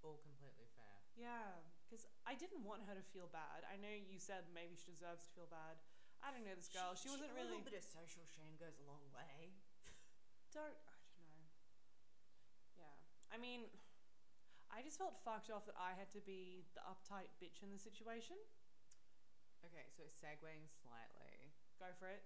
All 0.01 0.17
completely 0.25 0.65
fair. 0.73 0.97
Yeah, 1.13 1.61
because 1.85 2.09
I 2.25 2.33
didn't 2.33 2.65
want 2.65 2.81
her 2.89 2.97
to 2.97 3.05
feel 3.13 3.29
bad. 3.29 3.61
I 3.69 3.77
know 3.77 3.93
you 3.93 4.17
said 4.17 4.49
maybe 4.49 4.73
she 4.73 4.89
deserves 4.89 5.29
to 5.29 5.31
feel 5.37 5.49
bad. 5.53 5.77
I 6.25 6.33
don't 6.33 6.41
know 6.45 6.57
this 6.57 6.69
girl. 6.73 6.97
She, 6.97 7.09
wasn't 7.09 7.29
A 7.29 7.37
really. 7.37 7.53
little 7.53 7.65
bit 7.65 7.77
of 7.77 7.85
social 7.85 8.25
shame 8.25 8.57
goes 8.57 8.77
a 8.81 8.85
long 8.89 9.05
way. 9.13 9.53
Don't. 10.53 10.77
I 10.89 10.97
don't 10.97 11.17
know. 11.21 11.45
Yeah. 12.77 12.97
I 13.31 13.39
mean, 13.39 13.71
I 14.67 14.83
just 14.83 14.99
felt 14.99 15.15
fucked 15.23 15.51
off 15.51 15.63
that 15.67 15.79
I 15.79 15.95
had 15.95 16.11
to 16.15 16.21
be 16.23 16.67
the 16.75 16.83
uptight 16.83 17.31
bitch 17.39 17.63
in 17.63 17.71
the 17.71 17.79
situation. 17.79 18.35
Okay, 19.63 19.87
so 19.95 20.03
it's 20.03 20.19
segueing 20.19 20.67
slightly, 20.83 21.53
Go 21.79 21.89
for 21.97 22.09
it. 22.11 22.23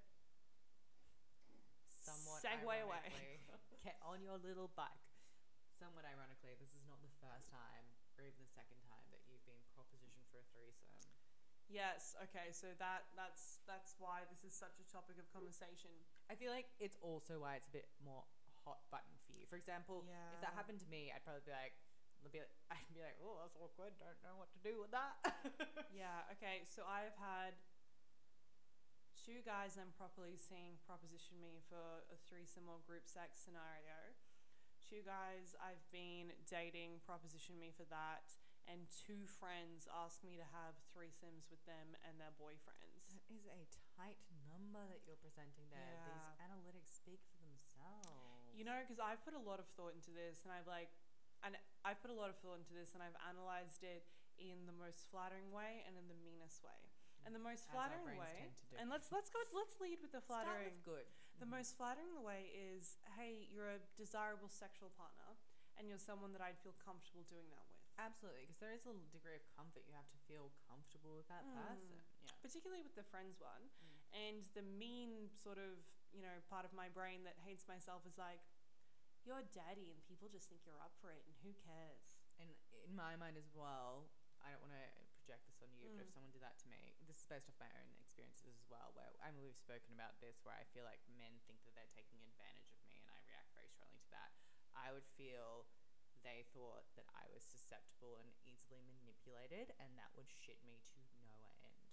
somewhat 2.06 2.42
Segue 2.42 2.66
away. 2.66 3.42
Get 3.86 3.98
on 4.02 4.22
your 4.22 4.38
little 4.42 4.72
bike. 4.74 5.04
Somewhat 5.74 6.08
ironically, 6.08 6.56
this 6.58 6.72
is 6.74 6.86
not 6.88 7.02
the 7.04 7.12
first 7.20 7.52
time 7.52 7.86
or 8.16 8.24
even 8.24 8.40
the 8.40 8.54
second 8.56 8.80
time 8.88 9.04
that 9.12 9.20
you've 9.28 9.44
been 9.44 9.60
propositioned 9.76 10.24
for 10.32 10.40
a 10.40 10.48
threesome. 10.56 10.96
Yes. 11.68 12.16
Okay. 12.30 12.54
So 12.54 12.72
that 12.78 13.10
that's 13.18 13.60
that's 13.66 13.98
why 13.98 14.24
this 14.30 14.46
is 14.46 14.54
such 14.54 14.78
a 14.80 14.86
topic 14.88 15.18
of 15.18 15.26
conversation. 15.34 15.92
I 16.30 16.38
feel 16.38 16.54
like 16.54 16.70
it's 16.80 16.96
also 17.02 17.42
why 17.42 17.58
it's 17.58 17.68
a 17.68 17.76
bit 17.76 17.90
more 18.00 18.24
hot 18.66 18.82
button 18.90 19.14
for 19.30 19.38
you. 19.38 19.46
For 19.46 19.56
example, 19.56 20.04
yeah. 20.10 20.34
if 20.36 20.42
that 20.42 20.58
happened 20.58 20.82
to 20.82 20.90
me, 20.90 21.14
I'd 21.14 21.22
probably 21.22 21.46
be 21.46 21.54
like, 21.54 21.78
I'd 22.26 22.34
be 22.34 22.42
like, 22.42 22.50
I'd 22.74 22.92
be 22.92 23.06
like, 23.06 23.18
oh, 23.22 23.38
that's 23.46 23.56
awkward. 23.62 23.94
Don't 24.02 24.20
know 24.26 24.36
what 24.42 24.50
to 24.58 24.60
do 24.66 24.82
with 24.82 24.92
that. 24.92 25.16
Yeah. 25.96 26.28
Okay. 26.36 26.68
So 26.68 26.84
I've 26.84 27.16
had 27.16 27.56
two 29.16 29.40
guys 29.48 29.80
I'm 29.80 29.96
properly 29.96 30.36
seeing 30.36 30.76
proposition 30.84 31.40
me 31.40 31.64
for 31.72 32.04
a 32.12 32.18
threesome 32.28 32.68
or 32.68 32.84
group 32.84 33.08
sex 33.08 33.40
scenario. 33.40 34.12
Two 34.84 35.02
guys 35.08 35.56
I've 35.58 35.82
been 35.90 36.30
dating 36.46 37.02
proposition 37.08 37.58
me 37.58 37.74
for 37.74 37.88
that, 37.90 38.38
and 38.70 38.86
two 38.92 39.26
friends 39.26 39.90
ask 39.90 40.22
me 40.22 40.38
to 40.38 40.46
have 40.54 40.78
threesomes 40.94 41.50
with 41.50 41.64
them 41.66 41.98
and 42.06 42.22
their 42.22 42.36
boyfriends. 42.38 43.18
That 43.18 43.26
is 43.32 43.48
a 43.50 43.66
tight 43.98 44.22
number 44.46 44.86
that 44.86 45.02
you're 45.10 45.18
presenting 45.24 45.72
there. 45.74 45.96
Yeah. 45.96 46.06
These 46.06 46.30
analytics 46.46 46.92
speak 46.94 47.24
for 47.34 47.42
themselves. 47.42 48.25
You 48.56 48.64
know, 48.64 48.80
because 48.82 49.04
I've 49.04 49.20
put 49.28 49.36
a 49.36 49.44
lot 49.44 49.60
of 49.60 49.68
thought 49.76 49.92
into 49.92 50.16
this, 50.16 50.42
and 50.48 50.50
I've 50.56 50.66
like, 50.68 50.88
and 51.44 51.60
I've 51.84 52.00
put 52.00 52.10
a 52.10 52.18
lot 52.18 52.32
of 52.32 52.40
thought 52.40 52.56
into 52.58 52.72
this, 52.72 52.96
and 52.96 53.04
I've 53.04 53.16
analyzed 53.28 53.84
it 53.84 54.08
in 54.40 54.64
the 54.68 54.76
most 54.76 55.04
flattering 55.12 55.52
way 55.52 55.84
and 55.88 55.96
in 56.00 56.08
the 56.08 56.16
meanest 56.24 56.64
way. 56.64 56.76
And 57.28 57.34
the 57.34 57.42
most 57.42 57.66
flattering 57.74 58.06
way, 58.16 58.32
tend 58.38 58.54
to 58.54 58.66
do. 58.70 58.76
and 58.78 58.86
let's 58.88 59.10
let's 59.10 59.34
go 59.34 59.42
let's 59.52 59.76
lead 59.82 59.98
with 60.00 60.14
the 60.14 60.22
flattering. 60.22 60.72
Start 60.72 60.78
with 60.78 60.86
good. 60.86 61.08
The 61.42 61.50
most 61.50 61.76
flattering 61.76 62.22
way 62.24 62.54
is, 62.54 62.96
hey, 63.20 63.50
you're 63.52 63.76
a 63.76 63.82
desirable 64.00 64.48
sexual 64.48 64.94
partner, 64.96 65.36
and 65.76 65.90
you're 65.90 66.00
someone 66.00 66.32
that 66.38 66.40
I'd 66.40 66.56
feel 66.64 66.78
comfortable 66.80 67.26
doing 67.28 67.50
that 67.52 67.66
with. 67.68 67.82
Absolutely, 68.00 68.46
because 68.48 68.62
there 68.62 68.72
is 68.72 68.86
a 68.88 68.94
little 68.94 69.10
degree 69.12 69.36
of 69.36 69.44
comfort. 69.58 69.84
You 69.90 69.98
have 70.00 70.08
to 70.16 70.20
feel 70.30 70.54
comfortable 70.70 71.18
with 71.18 71.28
that 71.28 71.44
Mm. 71.44 71.56
person. 71.60 71.98
Yeah. 72.24 72.32
particularly 72.46 72.84
with 72.86 72.94
the 72.96 73.04
friends 73.10 73.42
one. 73.42 73.68
And 74.14 74.46
the 74.54 74.62
mean 74.62 75.28
sort 75.34 75.58
of, 75.58 75.82
you 76.16 76.24
know, 76.24 76.40
part 76.48 76.64
of 76.64 76.72
my 76.72 76.88
brain 76.88 77.28
that 77.28 77.36
hates 77.44 77.68
myself 77.68 78.08
is 78.08 78.16
like, 78.16 78.40
you're 79.28 79.44
daddy 79.52 79.92
and 79.92 80.00
people 80.08 80.32
just 80.32 80.48
think 80.48 80.64
you're 80.64 80.80
up 80.80 80.96
for 81.04 81.12
it 81.12 81.22
and 81.28 81.36
who 81.44 81.52
cares? 81.60 82.16
And 82.40 82.48
in 82.88 82.94
my 82.96 83.20
mind 83.20 83.36
as 83.36 83.52
well, 83.52 84.08
I 84.40 84.54
don't 84.54 84.62
want 84.64 84.78
to 84.78 84.88
project 85.18 85.50
this 85.50 85.58
on 85.66 85.74
you, 85.74 85.90
but 85.98 86.06
if 86.06 86.14
Mm. 86.14 86.16
someone 86.16 86.32
did 86.32 86.46
that 86.46 86.56
to 86.62 86.68
me, 86.70 86.94
this 87.10 87.18
is 87.20 87.26
based 87.26 87.50
off 87.50 87.58
my 87.58 87.72
own 87.82 87.90
experiences 88.00 88.54
as 88.56 88.68
well. 88.70 88.94
Where 88.94 89.10
I 89.20 89.34
mean, 89.34 89.42
we've 89.42 89.58
spoken 89.58 89.92
about 89.98 90.22
this, 90.22 90.46
where 90.46 90.54
I 90.54 90.64
feel 90.70 90.86
like 90.86 91.02
men 91.18 91.42
think 91.50 91.66
that 91.66 91.74
they're 91.74 91.90
taking 91.90 92.22
advantage 92.30 92.70
of 92.70 92.78
me, 92.86 93.02
and 93.02 93.10
I 93.10 93.18
react 93.26 93.50
very 93.58 93.68
strongly 93.74 94.06
to 94.06 94.12
that. 94.14 94.38
I 94.78 94.94
would 94.94 95.08
feel 95.18 95.66
they 96.22 96.46
thought 96.54 96.86
that 96.94 97.10
I 97.18 97.26
was 97.34 97.42
susceptible 97.42 98.22
and 98.22 98.30
easily 98.46 98.86
manipulated, 98.86 99.74
and 99.82 99.98
that 99.98 100.14
would 100.14 100.30
shit 100.30 100.62
me 100.62 100.78
to 100.94 101.00
no 101.26 101.42
end. 101.66 101.90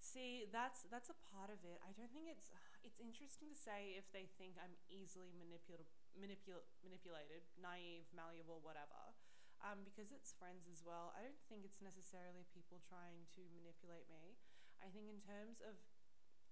See, 0.00 0.48
that's 0.48 0.88
that's 0.88 1.10
a 1.12 1.18
part 1.32 1.52
of 1.52 1.60
it. 1.68 1.80
I 1.84 1.92
don't 1.92 2.12
think 2.12 2.28
it's 2.32 2.48
it's 2.84 3.00
interesting 3.00 3.48
to 3.50 3.58
say 3.58 3.96
if 3.96 4.06
they 4.12 4.28
think 4.36 4.60
I'm 4.60 4.76
easily 4.92 5.32
manipul- 5.32 5.88
manipul- 6.14 6.68
manipulated, 6.84 7.48
naive, 7.56 8.06
malleable, 8.12 8.60
whatever. 8.60 9.16
Um, 9.64 9.80
because 9.88 10.12
it's 10.12 10.36
friends 10.36 10.68
as 10.68 10.84
well. 10.84 11.16
I 11.16 11.24
don't 11.24 11.40
think 11.48 11.64
it's 11.64 11.80
necessarily 11.80 12.44
people 12.52 12.84
trying 12.84 13.24
to 13.40 13.42
manipulate 13.56 14.04
me. 14.12 14.36
I 14.84 14.92
think 14.92 15.08
in 15.08 15.24
terms 15.24 15.64
of 15.64 15.80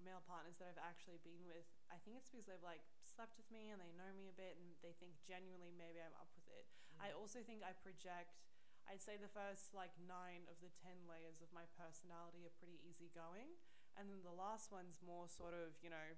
male 0.00 0.24
partners 0.24 0.56
that 0.58 0.72
I've 0.72 0.80
actually 0.80 1.20
been 1.20 1.44
with, 1.44 1.68
I 1.92 2.00
think 2.00 2.16
it's 2.16 2.32
because 2.32 2.48
they've 2.48 2.64
like 2.64 2.80
slept 3.04 3.36
with 3.36 3.46
me 3.52 3.68
and 3.68 3.78
they 3.78 3.92
know 3.92 4.08
me 4.16 4.32
a 4.32 4.34
bit 4.34 4.56
and 4.56 4.72
they 4.80 4.96
think 4.96 5.20
genuinely 5.28 5.70
maybe 5.76 6.00
I'm 6.00 6.16
up 6.16 6.32
with 6.32 6.48
it. 6.48 6.64
I 6.96 7.12
also 7.12 7.44
think 7.44 7.60
I 7.60 7.76
project. 7.76 8.40
I'd 8.88 9.04
say 9.04 9.14
the 9.14 9.30
first 9.30 9.70
like 9.76 9.94
nine 10.00 10.48
of 10.50 10.58
the 10.58 10.72
ten 10.82 11.06
layers 11.06 11.38
of 11.44 11.52
my 11.54 11.68
personality 11.78 12.42
are 12.48 12.54
pretty 12.58 12.82
easygoing, 12.82 13.54
and 13.96 14.08
then 14.08 14.20
the 14.24 14.34
last 14.34 14.72
one's 14.72 15.00
more 15.04 15.28
sort 15.28 15.52
of 15.52 15.76
you 15.84 15.90
know, 15.92 16.08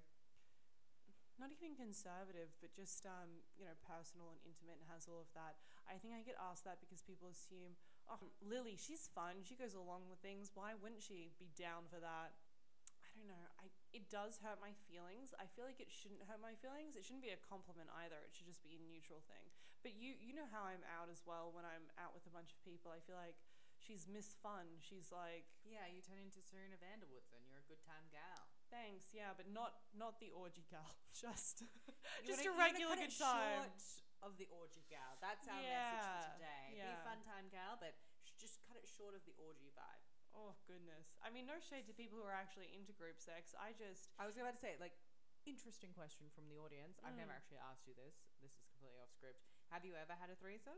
not 1.35 1.51
even 1.51 1.75
conservative, 1.75 2.55
but 2.63 2.71
just 2.71 3.03
um, 3.03 3.43
you 3.59 3.67
know 3.67 3.75
personal 3.83 4.31
and 4.31 4.39
intimate 4.47 4.79
and 4.79 4.87
has 4.91 5.07
all 5.07 5.19
of 5.19 5.31
that. 5.35 5.59
I 5.85 5.99
think 5.99 6.15
I 6.15 6.23
get 6.23 6.39
asked 6.39 6.63
that 6.65 6.79
because 6.79 7.03
people 7.03 7.27
assume, 7.27 7.77
oh, 8.07 8.31
Lily, 8.41 8.79
she's 8.79 9.11
fun, 9.11 9.43
she 9.43 9.59
goes 9.59 9.75
along 9.75 10.07
with 10.09 10.23
things. 10.23 10.51
Why 10.55 10.73
wouldn't 10.73 11.03
she 11.03 11.35
be 11.37 11.51
down 11.53 11.85
for 11.91 11.99
that? 11.99 12.33
I 13.03 13.11
don't 13.15 13.31
know. 13.31 13.45
I 13.59 13.71
it 13.95 14.11
does 14.11 14.43
hurt 14.43 14.59
my 14.59 14.75
feelings. 14.91 15.31
I 15.39 15.47
feel 15.55 15.63
like 15.63 15.79
it 15.79 15.87
shouldn't 15.87 16.27
hurt 16.27 16.43
my 16.43 16.51
feelings. 16.59 16.99
It 16.99 17.07
shouldn't 17.07 17.23
be 17.23 17.31
a 17.31 17.39
compliment 17.39 17.87
either. 18.03 18.19
It 18.27 18.35
should 18.35 18.47
just 18.47 18.59
be 18.59 18.75
a 18.75 18.81
neutral 18.91 19.23
thing. 19.23 19.47
But 19.87 19.95
you 19.95 20.19
you 20.19 20.35
know 20.35 20.49
how 20.51 20.67
I'm 20.67 20.83
out 20.99 21.07
as 21.07 21.23
well 21.23 21.55
when 21.55 21.63
I'm 21.63 21.87
out 21.95 22.11
with 22.11 22.27
a 22.27 22.33
bunch 22.35 22.51
of 22.51 22.59
people. 22.67 22.91
I 22.91 22.99
feel 23.07 23.15
like 23.15 23.39
she's 23.85 24.09
Miss 24.09 24.33
Fun. 24.41 24.65
She's 24.81 25.13
like 25.13 25.45
Yeah, 25.61 25.85
you 25.93 26.01
turn 26.01 26.17
into 26.17 26.41
Serena 26.41 26.75
van 26.81 26.99
der 26.99 27.09
Woodsen. 27.13 27.45
You're 27.45 27.61
a 27.61 27.69
good 27.69 27.81
time 27.85 28.09
gal. 28.09 28.49
thanks, 28.73 29.13
yeah, 29.13 29.31
but 29.37 29.45
not 29.53 29.77
not 29.93 30.17
the 30.19 30.33
orgy 30.33 30.65
gal. 30.73 30.89
Just 31.13 31.61
just 32.27 32.41
wanna- 32.41 32.57
a 32.57 32.57
regular 32.57 32.97
good 32.97 33.13
time. 33.13 33.69
short 33.69 33.81
of 34.25 34.31
the 34.41 34.49
orgy 34.49 34.81
gal. 34.89 35.15
That's 35.21 35.45
our 35.45 35.61
Yeah, 35.61 35.93
message 35.93 36.17
for 36.17 36.33
today. 36.41 36.65
yeah. 36.81 36.89
Be 36.89 36.97
a 36.97 37.05
fun 37.05 37.19
time 37.21 37.45
gal, 37.53 37.77
but 37.77 37.93
just 38.41 38.59
cut 38.65 38.75
it 38.81 38.89
short 38.89 39.13
of 39.13 39.21
the 39.29 39.37
orgy 39.37 39.69
vibe. 39.77 40.01
Oh 40.35 40.51
goodness. 40.67 41.15
I 41.23 41.29
mean, 41.31 41.45
no 41.47 41.55
shade 41.63 41.87
to 41.87 41.93
people 41.95 42.19
who 42.19 42.25
are 42.27 42.35
actually 42.35 42.67
into 42.75 42.91
group 42.91 43.21
sex. 43.21 43.53
I 43.55 43.71
just 43.77 44.11
I 44.19 44.25
was 44.27 44.35
about 44.35 44.57
to 44.57 44.59
say, 44.59 44.75
like, 44.83 44.97
interesting 45.47 45.93
question 45.95 46.27
from 46.35 46.49
the 46.51 46.57
audience. 46.59 46.99
I've 47.05 47.15
never 47.15 47.31
Mm. 47.31 47.37
actually 47.39 47.61
asked 47.63 47.85
you 47.87 47.93
this. 47.95 48.27
This 48.43 48.51
is 48.59 48.65
completely 48.75 48.99
off 48.99 49.13
script. 49.15 49.39
Have 49.71 49.85
you 49.87 49.95
ever 49.95 50.11
had 50.17 50.27
a 50.33 50.35
threesome? 50.35 50.75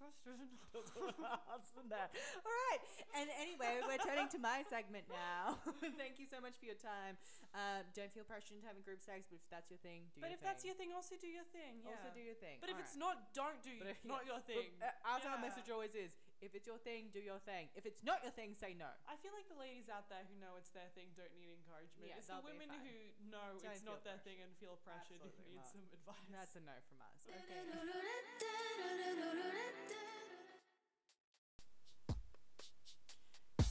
Them 0.00 1.92
that. 1.92 2.08
All 2.44 2.56
right. 2.72 2.80
And 3.20 3.28
anyway, 3.36 3.84
we're 3.84 4.00
turning 4.00 4.28
to 4.32 4.40
my 4.40 4.64
segment 4.68 5.04
now. 5.12 5.60
Thank 6.00 6.16
you 6.16 6.24
so 6.24 6.40
much 6.40 6.56
for 6.56 6.64
your 6.66 6.78
time. 6.80 7.20
Um, 7.52 7.84
don't 7.92 8.08
feel 8.12 8.24
pressured 8.24 8.56
into 8.60 8.64
having 8.66 8.80
group 8.80 9.04
sex, 9.04 9.28
but 9.28 9.36
if 9.36 9.46
that's 9.52 9.68
your 9.68 9.80
thing, 9.84 10.08
do 10.16 10.20
your. 10.20 10.24
But 10.24 10.30
your 10.32 10.38
if 10.38 10.40
thing. 10.40 10.48
that's 10.48 10.64
your 10.64 10.76
thing, 10.76 10.90
also 10.96 11.14
do 11.20 11.28
your 11.28 11.44
thing. 11.52 11.84
Yeah. 11.84 11.92
also 11.92 12.08
do 12.16 12.22
your 12.24 12.38
thing. 12.38 12.58
But 12.64 12.72
if 12.72 12.78
All 12.80 12.84
it's 12.84 12.96
not, 12.96 13.16
don't 13.36 13.60
do 13.60 13.74
But 13.80 13.92
if- 13.92 14.04
not 14.08 14.24
your 14.24 14.40
But, 14.40 14.48
thing. 14.48 14.70
uh, 14.80 15.14
as 15.16 15.22
our 15.28 15.36
Yeah. 15.36 15.44
message 15.46 15.68
always 15.68 15.92
is, 15.94 16.12
if 16.40 16.56
it's 16.56 16.64
your 16.66 16.80
thing, 16.80 17.12
do 17.12 17.20
your 17.20 17.38
thing. 17.44 17.68
If 17.76 17.84
it's 17.84 18.00
not 18.02 18.24
your 18.24 18.32
thing, 18.32 18.56
say 18.56 18.72
no. 18.76 18.88
I 19.04 19.14
feel 19.20 19.32
like 19.36 19.48
the 19.52 19.60
ladies 19.60 19.92
out 19.92 20.08
there 20.08 20.24
who 20.24 20.34
know 20.40 20.56
it's 20.56 20.72
their 20.72 20.88
thing 20.96 21.12
don't 21.16 21.32
need 21.36 21.52
encouragement. 21.52 22.08
Yeah, 22.08 22.16
it's 22.16 22.26
the 22.28 22.40
they'll 22.40 22.48
be 22.48 22.56
women 22.56 22.72
fine. 22.72 22.84
who 22.84 22.96
know 23.28 23.48
Don't 23.60 23.72
it's 23.76 23.84
feel 23.84 23.92
not 23.92 24.00
their 24.04 24.16
pressured. 24.20 24.24
thing 24.24 24.38
and 24.44 24.52
feel 24.56 24.76
pressured 24.80 25.20
who 25.20 25.28
Absolutely 25.28 25.52
need 25.52 25.64
not. 25.64 25.72
some 25.72 25.84
advice. 25.92 26.26
That's 26.32 26.54
a 26.56 26.62
no 26.64 26.76
from 26.88 26.98
us. 27.04 27.18
Okay. 27.30 28.70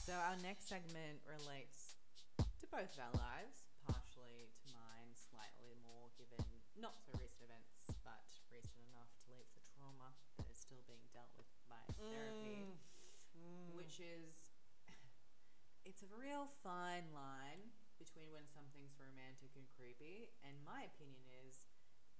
So 0.04 0.12
our 0.18 0.36
next 0.42 0.66
segment 0.68 1.22
relates 1.22 1.94
to 2.58 2.66
both 2.66 2.90
of 2.98 2.98
our 2.98 3.14
lives, 3.14 3.70
actually 3.86 4.50
to 4.50 4.66
mine 4.74 5.14
slightly 5.14 5.76
more, 5.86 6.10
given 6.18 6.42
not 6.74 6.98
so 6.98 7.14
recent 7.20 7.39
therapy, 12.08 12.64
Mm. 13.36 13.72
which 13.76 14.00
is 14.00 14.50
it's 15.88 16.02
a 16.02 16.10
real 16.12 16.48
fine 16.62 17.08
line 17.14 17.72
between 17.98 18.28
when 18.32 18.44
something's 18.48 18.96
romantic 18.96 19.52
and 19.56 19.64
creepy, 19.76 20.32
and 20.44 20.56
my 20.64 20.88
opinion 20.88 21.24
is 21.44 21.68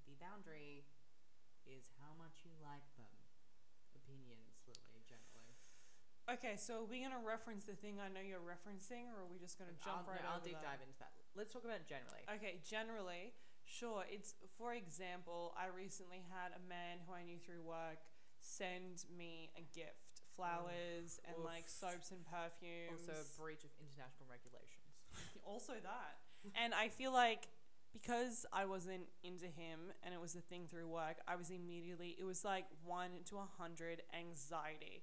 the 0.05 0.17
boundary 0.21 0.85
is 1.69 1.89
how 2.01 2.13
much 2.17 2.45
you 2.45 2.53
like 2.61 2.85
them. 2.97 3.13
Opinions, 3.97 4.61
Lily, 4.69 5.03
generally. 5.09 5.57
Okay, 6.29 6.55
so 6.57 6.85
are 6.85 6.89
we 6.89 7.01
gonna 7.03 7.19
reference 7.21 7.65
the 7.65 7.75
thing 7.75 7.99
I 7.99 8.09
know 8.09 8.23
you're 8.23 8.45
referencing, 8.45 9.11
or 9.11 9.25
are 9.27 9.31
we 9.31 9.39
just 9.41 9.59
gonna 9.59 9.75
jump 9.83 10.07
I'll, 10.07 10.15
right 10.15 10.23
no, 10.23 10.37
I'll 10.39 10.45
deep 10.45 10.61
that? 10.61 10.79
dive 10.79 10.83
into 10.85 10.97
that. 11.01 11.11
Let's 11.35 11.53
talk 11.53 11.65
about 11.65 11.83
it 11.83 11.89
generally. 11.91 12.23
Okay, 12.39 12.61
generally, 12.63 13.35
sure. 13.65 14.05
It's 14.09 14.35
for 14.57 14.75
example, 14.75 15.53
I 15.59 15.67
recently 15.73 16.23
had 16.31 16.53
a 16.55 16.63
man 16.69 17.03
who 17.07 17.13
I 17.15 17.23
knew 17.25 17.39
through 17.39 17.63
work 17.67 18.05
send 18.41 19.05
me 19.17 19.51
a 19.57 19.63
gift, 19.75 20.23
flowers 20.37 21.21
and 21.27 21.37
Oof. 21.39 21.45
like 21.45 21.69
soaps 21.69 22.11
and 22.11 22.21
perfumes. 22.25 23.09
Also, 23.09 23.21
a 23.21 23.41
breach 23.41 23.65
of 23.65 23.71
international 23.79 24.29
regulations. 24.29 24.91
also 25.45 25.75
that. 25.83 26.19
and 26.55 26.75
I 26.75 26.89
feel 26.89 27.13
like 27.13 27.49
because 27.93 28.47
I 28.53 28.67
wasn't 28.67 29.09
into 29.25 29.47
him 29.47 29.91
and 30.03 30.15
it 30.15 30.21
was 30.21 30.37
a 30.37 30.41
thing 30.41 30.67
through 30.71 30.89
work, 30.89 31.19
I 31.27 31.37
was 31.37 31.51
immediately 31.51 32.17
it 32.19 32.25
was 32.25 32.45
like 32.45 32.67
one 32.85 33.11
to 33.27 33.39
a 33.39 33.49
hundred 33.59 34.03
anxiety. 34.17 35.03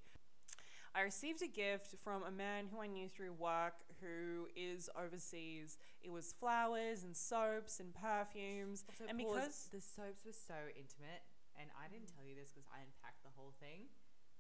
I 0.95 1.01
received 1.01 1.43
a 1.43 1.47
gift 1.47 1.95
from 2.03 2.23
a 2.23 2.31
man 2.31 2.65
who 2.71 2.81
I 2.81 2.87
knew 2.87 3.07
through 3.07 3.33
work 3.33 3.75
who 4.01 4.47
is 4.55 4.89
overseas. 4.97 5.77
It 6.01 6.11
was 6.11 6.33
flowers 6.39 7.03
and 7.03 7.15
soaps 7.15 7.79
and 7.79 7.93
perfumes. 7.93 8.83
Also, 8.89 9.05
and 9.07 9.17
because 9.17 9.69
the 9.71 9.81
soaps 9.81 10.25
were 10.25 10.33
so 10.33 10.55
intimate, 10.75 11.21
and 11.57 11.73
I 11.75 11.89
didn't 11.89 12.13
tell 12.13 12.25
you 12.25 12.37
this 12.37 12.53
because 12.53 12.69
I 12.69 12.85
unpacked 12.85 13.25
the 13.25 13.33
whole 13.33 13.53
thing. 13.57 13.89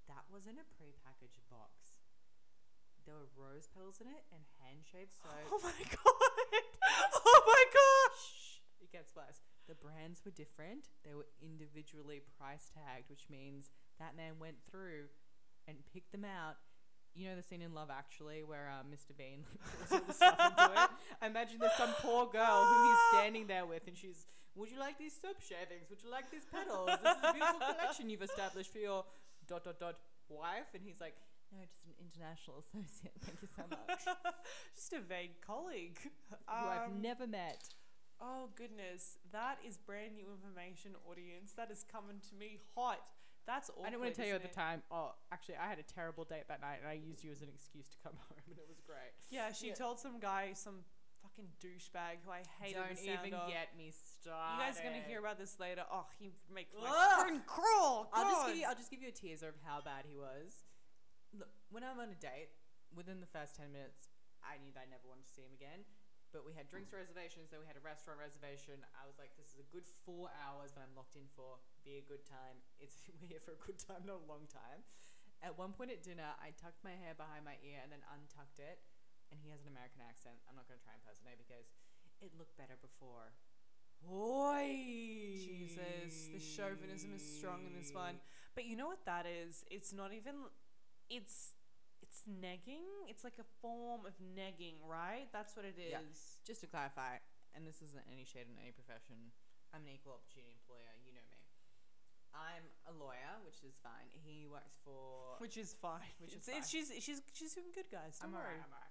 That 0.07 0.23
was 0.31 0.47
in 0.47 0.55
a 0.55 0.65
pre-packaged 0.79 1.43
box. 1.51 1.99
There 3.03 3.15
were 3.15 3.31
rose 3.35 3.67
petals 3.67 3.99
in 3.99 4.07
it 4.07 4.23
and 4.31 4.43
hand-shaved 4.63 5.11
soap. 5.11 5.31
Oh 5.51 5.61
my 5.63 5.81
god! 5.83 6.63
Oh 7.27 7.41
my 7.43 7.63
gosh! 7.71 8.63
It 8.79 8.91
gets 8.91 9.15
worse. 9.15 9.43
The 9.67 9.75
brands 9.75 10.23
were 10.23 10.31
different. 10.31 10.87
They 11.03 11.13
were 11.13 11.27
individually 11.41 12.21
price 12.39 12.71
tagged, 12.71 13.09
which 13.09 13.27
means 13.29 13.69
that 13.99 14.15
man 14.15 14.39
went 14.39 14.57
through 14.69 15.11
and 15.67 15.77
picked 15.93 16.11
them 16.11 16.23
out. 16.23 16.55
You 17.13 17.27
know 17.29 17.35
the 17.35 17.43
scene 17.43 17.61
in 17.61 17.73
Love 17.73 17.89
Actually 17.89 18.43
where 18.43 18.69
uh, 18.71 18.83
Mr. 18.87 19.17
Bean 19.17 19.43
puts 19.79 19.91
all 19.91 20.01
the 20.07 20.13
stuff 20.13 20.39
into 20.39 20.71
it. 20.71 20.89
I 21.21 21.27
imagine 21.27 21.57
there's 21.59 21.73
some 21.77 21.93
poor 21.99 22.27
girl 22.27 22.65
who 22.65 22.87
he's 22.87 22.99
standing 23.11 23.47
there 23.47 23.65
with, 23.65 23.87
and 23.87 23.97
she's, 23.97 24.27
"Would 24.57 24.71
you 24.71 24.79
like 24.79 24.97
these 24.97 25.13
soap 25.21 25.39
shavings? 25.41 25.89
Would 25.89 26.01
you 26.03 26.09
like 26.09 26.29
these 26.31 26.45
petals? 26.45 26.89
This 26.89 27.17
is 27.17 27.23
a 27.23 27.33
beautiful 27.33 27.59
collection 27.59 28.09
you've 28.09 28.21
established 28.23 28.71
for 28.71 28.79
your 28.79 29.05
dot 29.47 29.63
dot 29.63 29.79
dot 29.79 29.95
wife." 30.29 30.73
And 30.73 30.83
he's 30.83 30.99
like, 30.99 31.15
"No, 31.51 31.59
just 31.65 31.85
an 31.85 31.93
international 32.01 32.57
associate. 32.63 33.13
Thank 33.21 33.41
you 33.41 33.47
so 33.55 33.63
much, 33.69 34.03
Just 34.75 34.93
a 34.93 34.99
vague 34.99 35.39
colleague. 35.41 35.97
who 36.03 36.37
I've 36.47 36.89
Um, 36.91 37.01
never 37.01 37.27
met." 37.27 37.69
Oh 38.19 38.49
goodness, 38.55 39.17
that 39.31 39.59
is 39.63 39.77
brand 39.77 40.15
new 40.15 40.25
information, 40.31 40.95
audience. 41.07 41.53
That 41.53 41.69
is 41.69 41.83
coming 41.83 42.19
to 42.29 42.35
me 42.35 42.57
hot. 42.75 42.99
That's 43.45 43.69
awkward. 43.69 43.85
I 43.85 43.89
didn't 43.91 44.01
want 44.01 44.13
to 44.15 44.17
tell 44.21 44.27
you 44.27 44.33
at 44.35 44.41
isn't 44.41 44.51
the 44.51 44.59
time. 44.59 44.83
Oh, 44.91 45.13
actually, 45.31 45.55
I 45.57 45.67
had 45.69 45.79
a 45.79 45.83
terrible 45.83 46.25
date 46.25 46.47
that 46.49 46.59
night, 46.59 46.79
and 46.81 46.89
I 46.89 46.93
used 46.93 47.23
you 47.23 47.31
as 47.31 47.41
an 47.43 47.47
excuse 47.53 47.87
to 47.89 47.97
come 48.03 48.13
home, 48.27 48.39
and 48.49 48.57
it 48.57 48.65
was 48.67 48.81
great. 48.81 49.13
Yeah, 49.29 49.53
she 49.53 49.67
Yeah. 49.67 49.75
told 49.75 49.99
some 49.99 50.19
guy, 50.19 50.51
some 50.53 50.83
fucking 51.27 51.51
douchebag 51.59 52.23
who 52.23 52.31
I 52.31 52.47
hated 52.63 52.79
Don't 52.79 52.95
even 53.03 53.35
of. 53.35 53.51
get 53.51 53.75
me 53.75 53.91
started. 53.91 54.55
you 54.55 54.63
guys 54.63 54.79
are 54.79 54.87
gonna 54.87 55.03
hear 55.03 55.19
about 55.19 55.35
this 55.35 55.59
later. 55.59 55.83
Oh, 55.91 56.07
he 56.15 56.31
makes 56.47 56.71
my 56.71 56.87
skin 56.87 57.43
crawl. 57.43 58.07
I'll 58.15 58.31
just 58.31 58.47
give 58.47 58.55
you. 58.55 58.65
I'll 58.67 58.79
just 58.79 58.91
give 58.91 59.03
you 59.03 59.11
a 59.11 59.15
teaser 59.15 59.51
of 59.51 59.59
how 59.67 59.83
bad 59.83 60.07
he 60.07 60.15
was. 60.15 60.63
Look, 61.35 61.51
when 61.67 61.83
I'm 61.83 61.99
on 61.99 62.15
a 62.15 62.19
date, 62.19 62.55
within 62.95 63.19
the 63.19 63.27
first 63.27 63.59
ten 63.59 63.75
minutes, 63.75 64.07
I 64.39 64.55
knew 64.63 64.71
that 64.71 64.87
I 64.87 64.89
never 64.89 65.03
wanted 65.03 65.27
to 65.27 65.33
see 65.35 65.43
him 65.43 65.51
again. 65.51 65.83
But 66.35 66.43
we 66.43 66.51
had 66.51 66.67
drinks 66.67 66.91
reservations, 66.91 67.51
then 67.51 67.63
we 67.63 67.67
had 67.67 67.79
a 67.79 67.83
restaurant 67.83 68.19
reservation. 68.19 68.83
I 68.99 69.07
was 69.07 69.15
like, 69.15 69.31
this 69.39 69.55
is 69.55 69.63
a 69.63 69.67
good 69.71 69.87
four 70.03 70.27
hours 70.43 70.75
that 70.75 70.83
I'm 70.83 70.91
locked 70.91 71.15
in 71.15 71.27
for. 71.35 71.59
Be 71.87 71.99
a 71.99 72.05
good 72.07 72.27
time. 72.27 72.59
It's 72.79 72.99
we're 73.19 73.31
here 73.31 73.43
for 73.43 73.55
a 73.55 73.61
good 73.63 73.79
time, 73.79 74.03
not 74.03 74.23
a 74.23 74.27
long 74.27 74.47
time. 74.47 74.83
At 75.39 75.55
one 75.55 75.71
point 75.71 75.93
at 75.93 76.01
dinner, 76.01 76.33
I 76.41 76.51
tucked 76.57 76.81
my 76.83 76.97
hair 76.97 77.13
behind 77.13 77.45
my 77.45 77.55
ear 77.61 77.79
and 77.79 77.93
then 77.93 78.01
untucked 78.09 78.57
it. 78.57 78.81
And 79.31 79.39
he 79.43 79.49
has 79.51 79.61
an 79.67 79.71
American 79.75 79.99
accent. 80.03 80.39
I'm 80.47 80.55
not 80.55 80.67
going 80.67 80.79
to 80.79 80.85
try 80.85 80.95
and 80.95 81.01
impersonate 81.03 81.37
because 81.37 81.67
it 82.23 82.31
looked 82.39 82.55
better 82.55 82.79
before. 82.79 83.35
Oi! 84.05 84.69
Jesus, 85.41 86.29
the 86.31 86.39
chauvinism 86.39 87.11
is 87.17 87.25
strong 87.25 87.65
in 87.65 87.73
this 87.73 87.91
one. 87.93 88.21
But 88.55 88.65
you 88.65 88.75
know 88.77 88.87
what 88.87 89.03
that 89.05 89.25
is? 89.25 89.65
It's 89.69 89.91
not 89.91 90.13
even. 90.13 90.47
It's 91.09 91.53
it's 92.01 92.23
negging. 92.29 92.85
It's 93.09 93.23
like 93.25 93.41
a 93.41 93.47
form 93.61 94.05
of 94.05 94.13
negging, 94.21 94.77
right? 94.85 95.27
That's 95.33 95.55
what 95.57 95.65
it 95.65 95.75
is. 95.81 95.91
Yeah. 95.91 96.05
Just 96.45 96.61
to 96.61 96.67
clarify, 96.67 97.17
and 97.57 97.65
this 97.65 97.81
isn't 97.81 98.05
any 98.11 98.23
shade 98.23 98.45
in 98.47 98.55
any 98.61 98.71
profession, 98.71 99.33
I'm 99.73 99.81
an 99.83 99.91
equal 99.97 100.13
opportunity 100.21 100.53
employer. 100.53 100.93
You 101.03 101.13
know 101.17 101.25
me. 101.33 101.41
I'm 102.37 102.69
a 102.85 102.93
lawyer, 102.93 103.41
which 103.41 103.65
is 103.65 103.73
fine. 103.81 104.13
He 104.13 104.45
works 104.45 104.77
for. 104.85 105.41
Which 105.41 105.57
is 105.57 105.73
fine. 105.73 106.05
Which 106.21 106.37
is 106.37 106.45
It's- 106.47 106.53
it's- 106.53 106.69
she's 106.69 106.87
she's 107.01 107.19
she's 107.33 107.53
doing 107.57 107.73
good, 107.73 107.89
guys. 107.89 108.21
Don't 108.21 108.29
I'm 108.29 108.37
worry. 108.37 108.61
alright. 108.61 108.61
I'm 108.61 108.73
alright. 108.77 108.86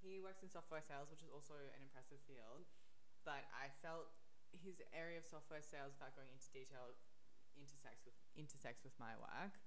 He 0.00 0.18
works 0.18 0.40
in 0.42 0.48
software 0.48 0.80
sales, 0.80 1.12
which 1.12 1.20
is 1.20 1.28
also 1.28 1.54
an 1.76 1.84
impressive 1.84 2.20
field. 2.24 2.64
But 3.24 3.44
I 3.52 3.68
felt 3.84 4.16
his 4.50 4.80
area 4.90 5.20
of 5.20 5.28
software 5.28 5.62
sales, 5.62 5.94
without 5.94 6.16
going 6.16 6.32
into 6.32 6.48
detail, 6.50 6.96
intersects 7.54 8.08
with 8.08 8.16
intersects 8.34 8.82
with 8.82 8.96
my 8.96 9.14
work. 9.20 9.60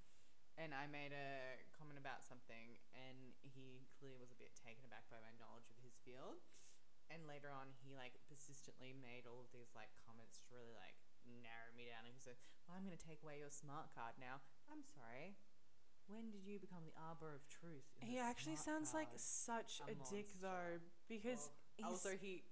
And 0.57 0.69
I 0.73 0.85
made 0.85 1.13
a 1.13 1.65
comment 1.73 1.97
about 1.97 2.21
something, 2.21 2.77
and 2.93 3.33
he 3.41 3.89
clearly 3.97 4.21
was 4.21 4.29
a 4.29 4.37
bit 4.37 4.53
taken 4.53 4.85
aback 4.85 5.09
by 5.09 5.17
my 5.17 5.33
knowledge 5.41 5.69
of 5.73 5.81
his 5.81 5.97
field. 6.05 6.45
And 7.09 7.25
later 7.25 7.49
on, 7.49 7.73
he 7.81 7.97
like 7.97 8.17
persistently 8.25 8.93
made 8.93 9.25
all 9.25 9.41
of 9.41 9.49
these 9.53 9.73
like 9.73 9.93
comments 10.01 10.41
to 10.41 10.53
really 10.53 10.73
like 10.73 10.97
narrow 11.25 11.73
me 11.73 11.89
down. 11.89 12.05
And 12.05 12.13
he 12.13 12.21
said, 12.21 12.37
"Well, 12.65 12.77
I'm 12.77 12.85
going 12.85 12.97
to 12.97 13.01
take 13.01 13.21
away 13.21 13.41
your 13.41 13.53
smart 13.53 13.93
card 13.93 14.17
now." 14.17 14.41
I'm 14.69 14.85
sorry. 14.85 15.37
When 16.07 16.31
did 16.31 16.43
you 16.45 16.59
become 16.59 16.83
the 16.83 16.95
arbor 16.99 17.31
of 17.33 17.43
truth? 17.47 17.87
He 17.99 18.19
actually 18.19 18.59
sounds 18.59 18.93
like 18.93 19.09
such 19.15 19.81
a 19.87 19.91
a, 19.91 19.95
dick 20.11 20.29
though, 20.41 20.83
because 21.07 21.49
Well, 21.79 21.95
also 21.95 22.13
he, 22.19 22.43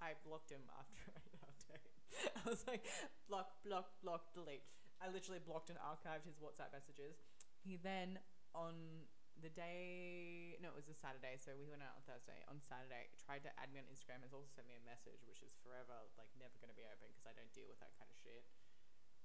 I 0.00 0.12
blocked 0.22 0.52
him 0.52 0.62
after 0.76 1.00
our 1.42 1.56
date. 1.72 1.92
I 2.36 2.42
was 2.48 2.64
like, 2.68 2.84
block, 3.28 3.64
block, 3.64 3.96
block, 4.04 4.32
delete. 4.34 4.64
I 5.00 5.08
literally 5.08 5.40
blocked 5.40 5.70
and 5.70 5.78
archived 5.78 6.26
his 6.26 6.36
WhatsApp 6.36 6.74
messages. 6.74 7.22
He 7.62 7.78
then 7.78 8.18
on 8.54 9.06
the 9.38 9.50
day, 9.54 10.58
no, 10.58 10.74
it 10.74 10.78
was 10.78 10.90
a 10.90 10.98
Saturday, 10.98 11.38
so 11.38 11.54
we 11.54 11.70
went 11.70 11.82
out 11.86 11.94
on 11.94 12.02
Thursday. 12.02 12.42
On 12.50 12.58
Saturday, 12.58 13.06
tried 13.22 13.46
to 13.46 13.50
add 13.54 13.70
me 13.70 13.78
on 13.78 13.86
Instagram. 13.86 14.26
Has 14.26 14.34
also 14.34 14.50
sent 14.50 14.66
me 14.66 14.74
a 14.74 14.82
message, 14.82 15.22
which 15.30 15.42
is 15.46 15.54
forever 15.62 15.94
like 16.18 16.30
never 16.34 16.58
gonna 16.58 16.74
be 16.74 16.86
open 16.86 17.06
because 17.14 17.26
I 17.26 17.34
don't 17.38 17.50
deal 17.54 17.70
with 17.70 17.78
that 17.78 17.94
kind 17.96 18.10
of 18.10 18.18
shit. 18.18 18.42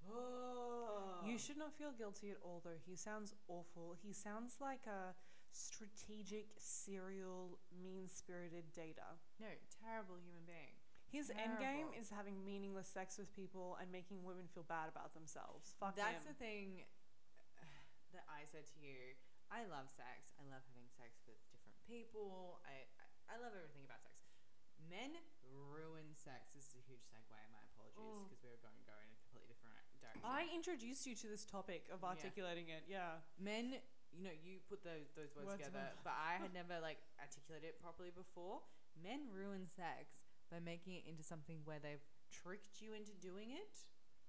Oh. 0.10 1.24
You 1.26 1.38
should 1.38 1.58
not 1.58 1.74
feel 1.74 1.92
guilty 1.96 2.32
at 2.32 2.38
all, 2.44 2.62
though. 2.63 2.80
He 2.86 2.96
sounds 2.96 3.34
awful. 3.48 3.96
He 4.02 4.12
sounds 4.12 4.58
like 4.60 4.84
a 4.88 5.16
strategic, 5.54 6.50
serial, 6.58 7.60
mean 7.72 8.10
spirited 8.10 8.74
dater. 8.74 9.22
No, 9.39 9.48
terrible 9.86 10.18
human 10.20 10.44
being. 10.44 10.76
His 11.13 11.30
end 11.30 11.62
game 11.62 11.94
Terrible. 11.94 12.02
is 12.02 12.10
having 12.10 12.42
meaningless 12.42 12.89
sex 12.89 13.22
with 13.22 13.30
people 13.38 13.78
and 13.78 13.86
making 13.94 14.26
women 14.26 14.50
feel 14.50 14.66
bad 14.66 14.89
about 14.89 15.13
themselves. 15.13 15.78
Fuck 15.78 15.94
That's 15.94 16.26
him. 16.26 16.34
the 16.34 16.38
thing 16.42 16.68
that 18.18 18.26
I 18.26 18.50
said 18.50 18.66
to 18.74 18.78
you. 18.82 19.13
I 19.54 19.70
love 19.70 19.94
sex. 19.94 20.34
I 20.42 20.50
love 20.50 20.66
having 20.74 20.89
sex 20.89 21.22
with 21.30 21.38
different 21.54 21.78
people. 21.86 22.58
I, 22.66 22.89
I, 22.98 23.06
I 23.30 23.36
love 23.38 23.54
everything 23.54 23.86
about 23.86 24.02
sex. 24.02 24.18
Men 24.89 25.13
ruin 25.54 26.18
sex. 26.18 26.50
This 26.58 26.74
is 26.74 26.82
a 26.82 26.84
huge 26.89 27.06
segue. 27.06 27.30
My 27.54 27.62
apologies 27.78 28.26
because 28.26 28.42
we 28.42 28.50
were 28.50 28.63
going 28.66 28.82
to 28.82 28.88
go 28.89 28.98
in 28.98 29.06
a 29.06 29.18
completely 29.30 29.54
different 29.54 29.78
direction. 29.78 30.02
I 30.21 30.45
introduced 30.54 31.08
you 31.10 31.15
to 31.15 31.28
this 31.28 31.43
topic 31.45 31.89
of 31.89 32.04
articulating 32.06 32.69
it. 32.69 32.86
Yeah. 32.86 33.17
Men, 33.41 33.82
you 34.13 34.23
know, 34.23 34.36
you 34.45 34.62
put 34.69 34.84
those 34.86 35.10
those 35.17 35.34
words, 35.34 35.49
Words 35.49 35.65
together, 35.65 35.89
together. 35.97 36.06
but 36.06 36.13
I 36.13 36.38
had 36.38 36.54
never 36.54 36.78
like 36.80 37.02
articulated 37.17 37.73
it 37.73 37.82
properly 37.82 38.13
before. 38.13 38.62
Men 39.02 39.26
ruin 39.34 39.65
sex 39.65 40.21
by 40.54 40.62
making 40.62 40.93
it 41.02 41.04
into 41.10 41.26
something 41.26 41.65
where 41.65 41.82
they've 41.82 42.04
tricked 42.30 42.78
you 42.84 42.93
into 42.93 43.13
doing 43.17 43.52
it. 43.52 43.73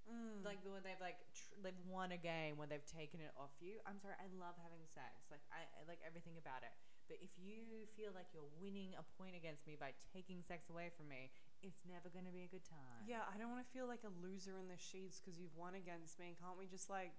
Mm. 0.05 0.45
like 0.45 0.61
the 0.61 0.69
one 0.69 0.85
they've 0.85 1.01
like 1.01 1.17
tr- 1.33 1.57
they've 1.65 1.81
won 1.89 2.13
a 2.13 2.21
game 2.21 2.61
when 2.61 2.69
they've 2.69 2.85
taken 2.85 3.25
it 3.25 3.33
off 3.41 3.57
you. 3.57 3.81
I'm 3.89 3.97
sorry, 3.97 4.13
I 4.21 4.29
love 4.37 4.53
having 4.61 4.85
sex. 4.93 5.33
Like 5.33 5.41
I, 5.49 5.65
I 5.81 5.89
like 5.89 6.05
everything 6.05 6.37
about 6.37 6.61
it. 6.61 6.77
But 7.09 7.25
if 7.25 7.33
you 7.41 7.89
feel 7.97 8.13
like 8.13 8.29
you're 8.37 8.49
winning 8.61 8.93
a 9.01 9.05
point 9.17 9.33
against 9.33 9.65
me 9.65 9.81
by 9.81 9.97
taking 10.13 10.45
sex 10.45 10.69
away 10.69 10.93
from 10.93 11.09
me, 11.09 11.33
it's 11.65 11.81
never 11.89 12.13
going 12.13 12.29
to 12.29 12.35
be 12.35 12.45
a 12.45 12.51
good 12.53 12.63
time. 12.69 13.09
yeah, 13.09 13.25
I 13.25 13.41
don't 13.41 13.49
want 13.49 13.65
to 13.65 13.71
feel 13.73 13.89
like 13.89 14.05
a 14.05 14.13
loser 14.21 14.61
in 14.61 14.69
the 14.69 14.77
sheets 14.77 15.19
because 15.19 15.41
you've 15.41 15.57
won 15.57 15.73
against 15.75 16.21
me. 16.21 16.37
Can't 16.37 16.61
we 16.61 16.69
just 16.69 16.93
like 16.93 17.17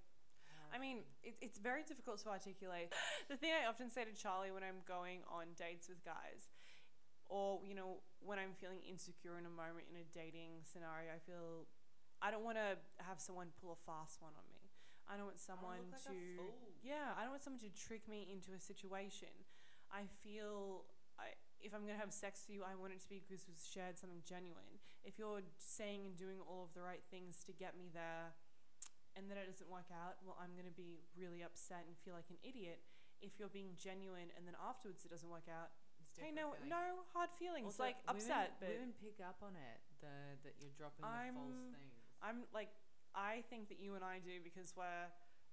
I 0.73 0.77
mean, 0.77 1.05
it, 1.23 1.35
it's 1.41 1.59
very 1.59 1.83
difficult 1.83 2.19
to 2.23 2.29
articulate. 2.29 2.91
The 3.29 3.37
thing 3.37 3.51
I 3.55 3.65
often 3.65 3.89
say 3.89 4.05
to 4.05 4.13
Charlie 4.13 4.51
when 4.51 4.61
I'm 4.61 4.85
going 4.85 5.25
on 5.25 5.57
dates 5.57 5.89
with 5.89 6.03
guys, 6.05 6.53
or 7.25 7.61
you 7.65 7.73
know, 7.73 8.05
when 8.21 8.37
I'm 8.37 8.53
feeling 8.53 8.85
insecure 8.85 9.37
in 9.41 9.45
a 9.45 9.53
moment 9.53 9.89
in 9.89 9.97
a 9.97 10.05
dating 10.13 10.61
scenario, 10.61 11.09
I 11.09 11.21
feel 11.25 11.65
I 12.21 12.29
don't 12.29 12.45
want 12.45 12.57
to 12.61 12.77
have 13.01 13.17
someone 13.17 13.49
pull 13.57 13.73
a 13.73 13.81
fast 13.85 14.21
one 14.21 14.33
on 14.37 14.45
me. 14.53 14.61
I 15.09 15.17
don't 15.17 15.29
want 15.29 15.41
someone 15.41 15.89
like 15.89 16.01
to 16.09 16.17
yeah, 16.81 17.13
I 17.17 17.25
don't 17.25 17.33
want 17.33 17.41
someone 17.41 17.61
to 17.65 17.73
trick 17.73 18.05
me 18.09 18.29
into 18.29 18.53
a 18.53 18.61
situation. 18.61 19.33
I 19.93 20.09
feel 20.21 20.85
if 21.61 21.73
I'm 21.73 21.81
gonna 21.87 21.99
have 21.99 22.13
sex 22.13 22.45
with 22.47 22.55
you, 22.55 22.61
I 22.63 22.75
want 22.75 22.93
it 22.93 23.01
to 23.01 23.09
be 23.09 23.19
because 23.23 23.45
we've 23.47 23.59
shared 23.59 23.97
something 23.97 24.21
genuine. 24.27 24.79
If 25.03 25.17
you're 25.17 25.41
saying 25.57 26.05
and 26.05 26.15
doing 26.17 26.37
all 26.45 26.63
of 26.65 26.73
the 26.73 26.81
right 26.81 27.01
things 27.09 27.43
to 27.45 27.53
get 27.53 27.77
me 27.77 27.89
there, 27.93 28.33
and 29.15 29.31
then 29.31 29.37
it 29.39 29.47
doesn't 29.47 29.69
work 29.71 29.87
out, 29.89 30.19
well, 30.25 30.37
I'm 30.37 30.53
gonna 30.59 30.75
be 30.75 31.01
really 31.17 31.41
upset 31.41 31.85
and 31.87 31.95
feel 32.03 32.13
like 32.13 32.29
an 32.29 32.37
idiot. 32.43 32.81
If 33.23 33.39
you're 33.39 33.49
being 33.53 33.73
genuine 33.79 34.29
and 34.35 34.43
then 34.45 34.53
afterwards 34.59 35.05
it 35.07 35.09
doesn't 35.09 35.29
work 35.31 35.47
out, 35.47 35.71
It's 36.03 36.19
hey, 36.19 36.31
no, 36.35 36.51
feeling. 36.53 36.69
no 36.69 36.85
hard 37.15 37.31
feelings, 37.39 37.65
Also, 37.79 37.83
like 37.87 37.97
women- 38.05 38.21
upset, 38.21 38.59
but 38.59 38.69
women 38.69 38.93
pick 38.99 39.17
up 39.23 39.39
on 39.41 39.55
it. 39.55 39.79
The 40.03 40.37
that 40.43 40.53
you're 40.59 40.75
dropping 40.77 41.01
the 41.01 41.07
false 41.07 41.15
I'm- 41.15 41.73
things. 41.73 41.95
I'm 42.21 42.39
like, 42.51 42.69
I 43.15 43.41
think 43.49 43.69
that 43.69 43.79
you 43.79 43.95
and 43.95 44.03
I 44.03 44.19
do 44.19 44.41
because 44.43 44.75
we're 44.75 45.07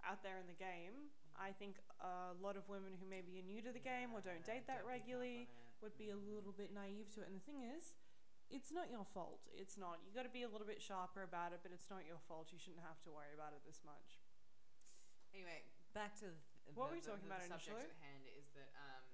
out 0.04 0.22
there 0.22 0.38
in 0.38 0.46
the 0.50 0.58
game. 0.58 1.10
I 1.38 1.52
think 1.52 1.78
a 2.00 2.34
lot 2.42 2.56
of 2.56 2.68
women 2.68 2.94
who 2.98 3.06
maybe 3.06 3.38
are 3.38 3.42
new 3.46 3.62
to 3.62 3.70
the 3.72 3.78
game 3.80 4.12
or 4.12 4.20
don't 4.20 4.44
date 4.44 4.62
ah, 4.66 4.74
that 4.74 4.78
don't 4.82 4.88
regularly. 4.90 5.48
Would 5.82 5.98
be 5.98 6.10
a 6.14 6.18
little 6.18 6.54
bit 6.54 6.70
naive 6.72 7.10
to 7.18 7.20
it. 7.22 7.28
And 7.28 7.36
the 7.36 7.44
thing 7.44 7.60
is, 7.66 7.98
it's 8.48 8.70
not 8.70 8.88
your 8.90 9.04
fault. 9.12 9.42
It's 9.52 9.76
not. 9.76 9.98
You 10.06 10.14
got 10.14 10.24
to 10.24 10.32
be 10.32 10.46
a 10.46 10.50
little 10.50 10.66
bit 10.66 10.80
sharper 10.80 11.22
about 11.26 11.52
it, 11.52 11.60
but 11.66 11.72
it's 11.74 11.90
not 11.90 12.06
your 12.06 12.20
fault. 12.30 12.48
You 12.54 12.60
shouldn't 12.62 12.84
have 12.86 13.00
to 13.04 13.10
worry 13.10 13.32
about 13.34 13.52
it 13.56 13.60
this 13.66 13.80
much. 13.84 14.22
Anyway, 15.34 15.64
back 15.96 16.14
to 16.20 16.28
the, 16.28 16.72
What 16.72 16.74
the, 16.74 16.80
were 16.80 16.92
we 16.96 17.00
the- 17.00 17.08
talking 17.10 17.26
the 17.28 17.34
about 17.34 17.44
subject 17.48 17.74
initially? 17.80 17.88
at 17.90 18.04
hand 18.04 18.24
is 18.36 18.46
that 18.52 18.68
um, 18.76 19.04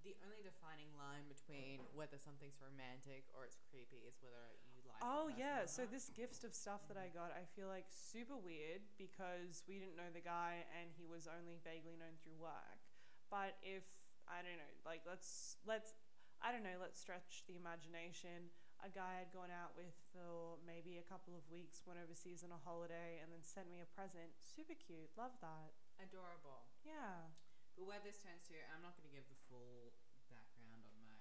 the 0.00 0.16
only 0.24 0.40
defining 0.40 0.88
line 0.96 1.28
between 1.28 1.84
whether 1.92 2.16
something's 2.16 2.56
romantic 2.64 3.28
or 3.36 3.44
it's 3.44 3.60
creepy 3.68 4.00
is 4.08 4.16
whether 4.24 4.56
you 4.72 4.80
like. 4.88 5.04
Oh 5.04 5.28
yeah, 5.28 5.68
so 5.68 5.84
this 5.84 6.08
gift 6.16 6.40
of 6.48 6.56
stuff 6.56 6.88
that 6.88 6.96
I 6.96 7.12
got, 7.12 7.28
I 7.36 7.44
feel 7.52 7.68
like 7.68 7.84
super 7.92 8.40
weird 8.40 8.80
because 8.96 9.60
we 9.68 9.76
didn't 9.76 10.00
know 10.00 10.08
the 10.08 10.24
guy 10.24 10.64
and 10.80 10.88
he 10.96 11.04
was 11.04 11.28
only 11.28 11.60
vaguely 11.60 12.00
known 12.00 12.16
through 12.24 12.40
work. 12.40 12.80
But 13.28 13.60
if 13.60 13.84
I 14.28 14.44
don't 14.44 14.60
know, 14.60 14.74
like 14.84 15.02
let's 15.08 15.56
let's 15.64 15.96
I 16.38 16.54
don't 16.54 16.62
know, 16.62 16.78
let's 16.78 17.00
stretch 17.00 17.42
the 17.50 17.58
imagination. 17.58 18.52
A 18.78 18.86
guy 18.86 19.18
I'd 19.18 19.34
gone 19.34 19.50
out 19.50 19.74
with 19.74 19.90
for 20.14 20.54
maybe 20.62 21.02
a 21.02 21.06
couple 21.10 21.34
of 21.34 21.42
weeks, 21.50 21.82
went 21.82 21.98
overseas 21.98 22.46
on 22.46 22.54
a 22.54 22.60
holiday, 22.62 23.18
and 23.18 23.26
then 23.34 23.42
sent 23.42 23.66
me 23.66 23.82
a 23.82 23.88
present. 23.90 24.30
Super 24.38 24.78
cute, 24.78 25.10
love 25.18 25.34
that. 25.42 25.74
adorable. 25.98 26.70
Yeah. 26.86 27.26
But 27.74 27.86
where 27.90 28.02
this 28.02 28.22
turns 28.22 28.46
to, 28.50 28.58
I'm 28.74 28.82
not 28.82 28.94
going 28.98 29.06
to 29.06 29.14
give 29.14 29.26
the 29.30 29.38
full 29.50 29.94
background 30.30 30.82
on 30.86 30.98
my 31.02 31.18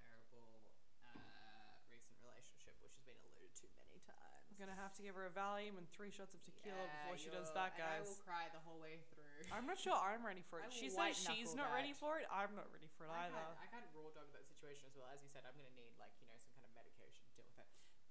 terrible 0.00 0.64
uh, 1.04 1.76
recent 1.92 2.16
relationship, 2.24 2.76
which 2.80 2.96
has 2.96 3.04
been 3.04 3.16
alluded 3.20 3.52
to 3.60 3.68
many 3.76 4.00
times. 4.04 4.48
I'm 4.48 4.49
gonna 4.60 4.76
have 4.76 4.92
to 5.00 5.02
give 5.02 5.16
her 5.16 5.24
a 5.24 5.32
Valium 5.32 5.80
and 5.80 5.88
three 5.88 6.12
shots 6.12 6.36
of 6.36 6.44
tequila 6.44 6.76
Yeah, 6.76 6.92
before 7.00 7.16
she 7.16 7.32
does 7.32 7.48
that, 7.56 7.72
and 7.80 7.88
I 7.88 8.04
will 8.04 8.20
cry 8.20 8.52
the 8.52 8.60
whole 8.62 8.76
way 8.76 9.00
through. 9.08 9.48
I'm 9.48 9.64
not 9.64 9.80
sure 9.80 9.96
I'm 9.96 10.20
ready 10.20 10.44
for 10.44 10.60
it. 10.60 10.68
She 10.80 10.92
says 10.92 11.16
she's 11.16 11.56
not 11.56 11.72
ready 11.72 11.96
for 11.96 12.20
it. 12.20 12.28
I'm 12.28 12.52
not 12.52 12.68
ready 12.68 12.92
for 12.94 13.08
it 13.08 13.12
I 13.12 13.32
either. 13.32 13.40
Had, 13.40 13.56
I 13.56 13.68
had 13.72 13.84
raw 13.96 14.12
dog 14.12 14.28
that 14.36 14.44
situation 14.44 14.84
as 14.86 14.94
well. 14.94 15.08
As 15.08 15.24
you 15.24 15.32
said, 15.32 15.48
I'm 15.48 15.56
to 15.56 15.64
need 15.74 15.96
like 15.96 16.12
you 16.20 16.28
know 16.28 16.36
some 16.36 16.52
kind 16.52 16.68
of 16.68 16.72
medication 16.76 17.24
to 17.24 17.32
deal 17.40 17.48
with 17.48 17.58
it. 17.64 17.68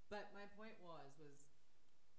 But 0.09 0.33
my 0.33 0.49
point 0.57 0.75
was 0.81 1.15
was 1.21 1.45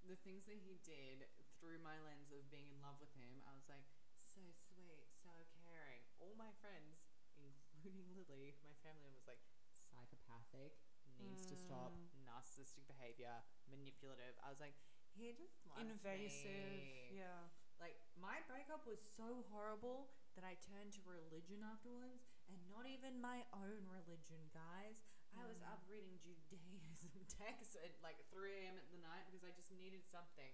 the 0.06 0.16
things 0.22 0.46
that 0.46 0.56
he 0.62 0.78
did 0.86 1.26
through 1.58 1.82
my 1.82 1.98
lens 2.06 2.32
of 2.32 2.46
being 2.48 2.70
in 2.70 2.78
love 2.80 2.96
with 3.02 3.12
him. 3.18 3.42
I 3.44 3.52
was 3.52 3.66
like 3.68 3.84
so 4.24 4.46
sweet, 4.54 5.10
so 5.20 5.30
caring. 5.66 6.02
All 6.18 6.34
my 6.34 6.50
friends, 6.58 7.06
including 7.36 8.06
Lily, 8.16 8.56
my 8.62 8.74
family 8.82 9.10
was 9.14 9.26
like 9.26 9.40
psychopathic, 9.70 10.74
needs 11.22 11.44
to 11.46 11.56
stop, 11.56 11.92
Mm. 11.94 12.24
narcissistic 12.26 12.86
behavior, 12.86 13.42
manipulative. 13.68 14.34
I 14.44 14.48
was 14.50 14.60
like, 14.60 14.74
he 15.12 15.32
just 15.32 15.58
loves 15.66 15.80
Invasive. 15.82 16.70
me. 16.84 17.10
Yeah. 17.16 17.48
Like 17.80 17.96
my 18.20 18.40
breakup 18.46 18.84
was 18.86 19.00
so 19.16 19.42
horrible 19.50 20.12
that 20.36 20.44
I 20.44 20.54
turned 20.60 20.92
to 20.94 21.02
religion 21.08 21.64
afterwards, 21.64 22.28
and 22.48 22.60
not 22.68 22.84
even 22.86 23.20
my 23.20 23.44
own 23.56 23.88
religion, 23.88 24.50
guys. 24.52 25.00
I 25.36 25.46
was 25.46 25.58
Mm. 25.62 25.72
up 25.72 25.82
reading 25.88 26.18
Judaism 26.20 27.24
texts 27.40 27.76
at 27.76 27.94
like 28.02 28.18
3 28.30 28.52
a.m. 28.52 28.76
at 28.76 28.90
the 28.90 28.98
night 28.98 29.24
because 29.30 29.42
I 29.44 29.50
just 29.56 29.72
needed 29.72 30.04
something, 30.06 30.52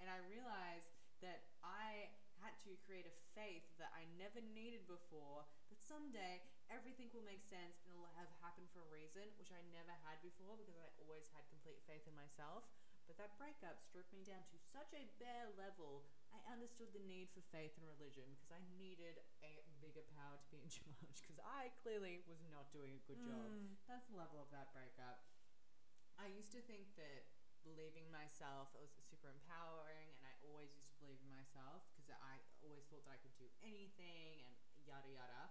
and 0.00 0.08
I 0.08 0.18
realized 0.28 0.88
that 1.20 1.50
I 1.64 2.10
had 2.38 2.54
to 2.62 2.76
create 2.86 3.06
a 3.06 3.14
faith 3.34 3.66
that 3.82 3.90
I 3.92 4.04
never 4.16 4.40
needed 4.40 4.86
before. 4.86 5.44
That 5.70 5.82
someday 5.82 6.42
everything 6.68 7.08
will 7.12 7.24
make 7.24 7.44
sense 7.44 7.80
and 7.84 7.92
it'll 7.92 8.12
have 8.16 8.30
happened 8.44 8.68
for 8.72 8.84
a 8.84 8.90
reason, 8.92 9.28
which 9.40 9.52
I 9.52 9.60
never 9.72 9.92
had 10.04 10.20
before 10.20 10.56
because 10.60 10.76
I 10.76 10.88
always 11.00 11.28
had 11.32 11.44
complete 11.48 11.80
faith 11.88 12.04
in 12.04 12.14
myself. 12.16 12.68
But 13.08 13.16
that 13.16 13.40
breakup 13.40 13.80
stripped 13.80 14.12
me 14.12 14.20
down 14.20 14.44
to 14.52 14.56
such 14.60 14.92
a 14.92 15.08
bare 15.16 15.48
level. 15.56 16.04
I 16.28 16.44
understood 16.52 16.92
the 16.92 17.00
need 17.08 17.32
for 17.32 17.40
faith 17.48 17.72
and 17.80 17.88
religion 17.88 18.28
because 18.36 18.52
I 18.52 18.60
needed 18.76 19.16
a 19.40 19.64
bigger 19.80 20.04
power 20.12 20.36
to 20.36 20.46
be 20.52 20.60
in 20.60 20.68
charge 20.76 21.16
because 21.24 21.40
I 21.40 21.72
clearly 21.80 22.20
was 22.28 22.44
not 22.52 22.68
doing 22.68 23.00
a 23.00 23.02
good 23.08 23.24
job. 23.24 23.48
Mm. 23.48 23.80
That's 23.88 24.04
the 24.12 24.20
level 24.20 24.36
of 24.36 24.52
that 24.52 24.76
breakup. 24.76 25.24
I 26.20 26.28
used 26.28 26.52
to 26.52 26.60
think 26.68 26.92
that 27.00 27.32
believing 27.64 28.12
myself 28.12 28.76
was 28.76 28.92
super 29.08 29.32
empowering, 29.32 30.12
and 30.20 30.24
I 30.28 30.34
always 30.44 30.76
used 30.76 30.92
to 30.92 30.98
believe 31.00 31.20
in 31.24 31.32
myself 31.32 31.88
because 31.96 32.12
I 32.12 32.44
always 32.60 32.84
thought 32.92 33.08
that 33.08 33.16
I 33.16 33.20
could 33.24 33.34
do 33.40 33.48
anything 33.64 34.44
and 34.44 34.52
yada 34.84 35.08
yada. 35.08 35.48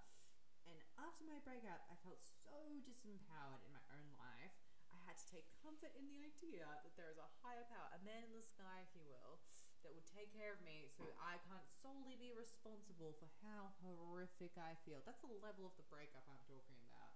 And 0.67 0.77
after 0.99 1.23
my 1.23 1.39
breakup, 1.47 1.87
I 1.87 1.95
felt 2.03 2.19
so 2.21 2.59
disempowered 2.83 3.63
in 3.63 3.71
my 3.71 3.83
own 3.95 4.07
life. 4.19 4.53
I 4.91 4.99
had 5.07 5.15
to 5.15 5.27
take 5.31 5.47
comfort 5.63 5.95
in 5.95 6.07
the 6.07 6.19
idea 6.27 6.67
that 6.83 6.93
there 6.99 7.11
is 7.11 7.19
a 7.19 7.29
higher 7.43 7.63
power, 7.71 7.87
a 7.95 8.01
man 8.03 8.27
in 8.27 8.31
the 8.35 8.43
sky, 8.43 8.83
if 8.83 8.91
you 8.95 9.03
will, 9.07 9.39
that 9.83 9.95
would 9.95 10.07
take 10.11 10.33
care 10.35 10.51
of 10.51 10.59
me 10.65 10.89
so 10.91 11.07
I 11.21 11.39
can't 11.47 11.63
solely 11.79 12.19
be 12.19 12.35
responsible 12.35 13.15
for 13.15 13.29
how 13.45 13.71
horrific 13.79 14.51
I 14.59 14.75
feel. 14.83 14.99
That's 15.07 15.23
the 15.23 15.31
level 15.39 15.69
of 15.69 15.75
the 15.79 15.87
breakup 15.87 16.27
I'm 16.27 16.43
talking 16.43 16.79
about. 16.91 17.15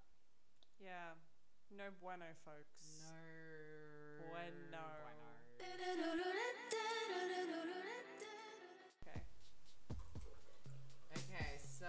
Yeah. 0.79 1.19
No 1.71 1.91
bueno, 1.99 2.27
folks. 2.43 2.83
No. 3.03 3.15
Bueno. 4.27 4.83
Bueno. 5.03 5.31
Okay. 9.01 9.21
Okay, 11.15 11.51
so 11.59 11.87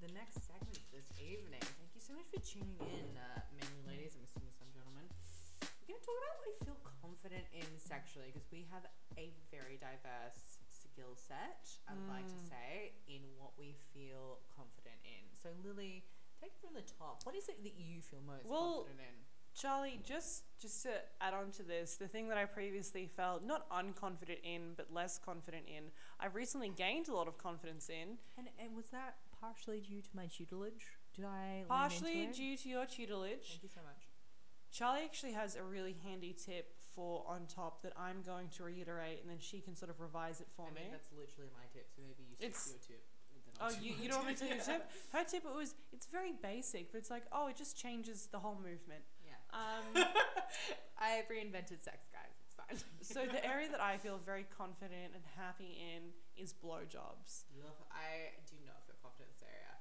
the 0.00 0.12
next 0.12 0.51
this 0.92 1.08
evening. 1.20 1.60
Thank 1.80 1.92
you 1.96 2.02
so 2.02 2.12
much 2.14 2.28
for 2.28 2.40
tuning 2.44 2.76
in, 2.80 3.16
uh, 3.16 3.40
men 3.56 3.64
and 3.66 3.84
ladies. 3.88 4.14
I'm 4.16 4.24
assuming 4.28 4.52
some 4.56 4.68
gentlemen. 4.72 5.08
We're 5.84 5.96
going 5.96 6.00
to 6.00 6.06
talk 6.06 6.18
about 6.20 6.34
what 6.38 6.46
we 6.46 6.54
feel 6.62 6.78
confident 7.00 7.46
in 7.56 7.68
sexually 7.80 8.30
because 8.32 8.48
we 8.52 8.68
have 8.70 8.84
a 9.18 9.32
very 9.50 9.80
diverse 9.80 10.60
skill 10.68 11.16
set, 11.16 11.64
I'd 11.88 11.96
like 12.08 12.28
to 12.28 12.36
Mm. 12.36 12.48
say, 12.52 12.92
in 13.08 13.24
what 13.40 13.56
we 13.58 13.72
feel 13.96 14.40
confident 14.54 15.00
in. 15.04 15.24
So, 15.34 15.48
Lily, 15.64 16.04
take 16.40 16.52
it 16.52 16.60
from 16.60 16.74
the 16.74 16.84
top. 16.84 17.24
What 17.24 17.34
is 17.34 17.48
it 17.48 17.62
that 17.64 17.74
you 17.74 18.02
feel 18.02 18.20
most 18.20 18.44
Well, 18.46 18.84
confident 18.84 19.08
in? 19.08 19.16
Charlie, 19.54 20.00
just 20.04 20.44
just 20.58 20.82
to 20.84 21.02
add 21.20 21.34
on 21.34 21.50
to 21.52 21.62
this, 21.62 21.96
the 21.96 22.08
thing 22.08 22.28
that 22.28 22.38
I 22.38 22.44
previously 22.46 23.06
felt 23.06 23.42
not 23.42 23.68
unconfident 23.70 24.40
in, 24.44 24.74
but 24.74 24.92
less 24.92 25.18
confident 25.18 25.66
in, 25.68 25.90
I've 26.20 26.34
recently 26.34 26.68
gained 26.70 27.08
a 27.08 27.14
lot 27.14 27.28
of 27.28 27.36
confidence 27.36 27.88
in. 27.90 28.18
And, 28.38 28.48
and 28.58 28.74
was 28.76 28.88
that 28.90 29.16
partially 29.42 29.80
due 29.80 30.00
to 30.00 30.08
my 30.14 30.26
tutelage? 30.26 30.86
Did 31.16 31.24
I 31.26 31.56
lean 31.58 31.64
Partially 31.68 32.20
into 32.22 32.30
it? 32.30 32.36
due 32.36 32.56
to 32.56 32.68
your 32.68 32.86
tutelage. 32.86 33.48
Thank 33.50 33.62
you 33.64 33.68
so 33.74 33.80
much. 33.84 34.06
Charlie 34.70 35.02
actually 35.04 35.32
has 35.32 35.56
a 35.56 35.62
really 35.62 35.96
handy 36.04 36.32
tip 36.32 36.72
for 36.94 37.24
on 37.28 37.46
top 37.46 37.82
that 37.82 37.92
I'm 37.98 38.22
going 38.24 38.48
to 38.56 38.64
reiterate, 38.64 39.20
and 39.20 39.28
then 39.28 39.38
she 39.40 39.60
can 39.60 39.74
sort 39.76 39.90
of 39.90 40.00
revise 40.00 40.40
it 40.40 40.46
for 40.56 40.66
I 40.70 40.74
me. 40.74 40.88
that's 40.90 41.08
literally 41.12 41.50
my 41.52 41.66
tip, 41.72 41.88
so 41.94 42.00
maybe 42.00 42.22
you 42.30 42.36
stick 42.36 42.48
It's- 42.48 42.64
to 42.64 42.70
your 42.70 42.80
tip. 42.80 43.04
Oh, 43.60 43.68
do 43.68 43.84
you, 43.84 43.92
you 44.00 44.08
don't 44.08 44.24
want 44.24 44.28
me 44.28 44.34
to 44.34 44.40
tell 44.40 44.56
you 44.56 44.62
tip. 44.64 44.90
Her 45.12 45.24
tip 45.24 45.44
it 45.44 45.54
was 45.54 45.74
it's 45.92 46.06
very 46.06 46.32
basic, 46.32 46.90
but 46.90 46.98
it's 46.98 47.10
like 47.10 47.24
oh, 47.32 47.48
it 47.48 47.56
just 47.56 47.76
changes 47.76 48.26
the 48.32 48.38
whole 48.38 48.56
movement. 48.56 49.04
Yeah. 49.22 49.36
Um, 49.52 50.04
I've 50.98 51.28
reinvented 51.28 51.84
sex, 51.84 52.08
guys. 52.10 52.32
It's 52.42 52.56
fine. 52.56 52.78
so 53.02 53.26
the 53.30 53.44
area 53.52 53.68
that 53.70 53.80
I 53.80 53.98
feel 53.98 54.18
very 54.24 54.46
confident 54.56 55.12
and 55.14 55.22
happy 55.36 55.76
in 55.78 56.10
is 56.42 56.54
blowjobs. 56.54 57.44
Look, 57.62 57.76
I 57.92 58.32
do 58.48 58.56
not 58.64 58.81
feel 59.02 59.18
in 59.18 59.26
this 59.34 59.42
area. 59.42 59.74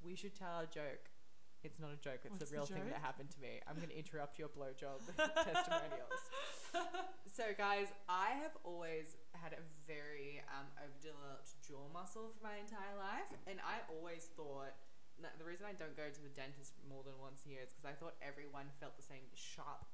We 0.00 0.16
should 0.16 0.32
tell 0.32 0.64
a 0.64 0.68
joke. 0.68 1.12
It's 1.60 1.76
not 1.76 1.92
a 1.92 2.00
joke. 2.00 2.24
It's 2.24 2.40
What's 2.40 2.48
the 2.48 2.56
real 2.56 2.64
thing 2.64 2.88
that 2.88 3.04
happened 3.04 3.28
to 3.36 3.40
me. 3.44 3.60
I'm 3.68 3.76
going 3.76 3.92
to 3.92 4.00
interrupt 4.00 4.40
your 4.40 4.48
blowjob 4.48 5.04
testimonials. 5.44 6.24
so, 7.36 7.52
guys, 7.52 7.92
I 8.08 8.32
have 8.40 8.56
always 8.64 9.20
had 9.36 9.52
a 9.52 9.60
very 9.84 10.40
um, 10.48 10.72
overdeveloped 10.80 11.60
jaw 11.60 11.84
muscle 11.92 12.32
for 12.32 12.40
my 12.40 12.56
entire 12.56 12.96
life, 12.96 13.28
and 13.44 13.60
I 13.60 13.84
always 13.92 14.32
thought 14.32 14.72
the 15.20 15.44
reason 15.44 15.68
I 15.68 15.76
don't 15.76 15.92
go 15.92 16.08
to 16.08 16.22
the 16.24 16.32
dentist 16.32 16.80
more 16.88 17.04
than 17.04 17.12
once 17.20 17.44
a 17.44 17.52
year 17.52 17.60
is 17.60 17.76
because 17.76 17.84
I 17.84 17.92
thought 17.92 18.16
everyone 18.24 18.72
felt 18.80 18.96
the 18.96 19.04
same 19.04 19.28
sharp, 19.36 19.84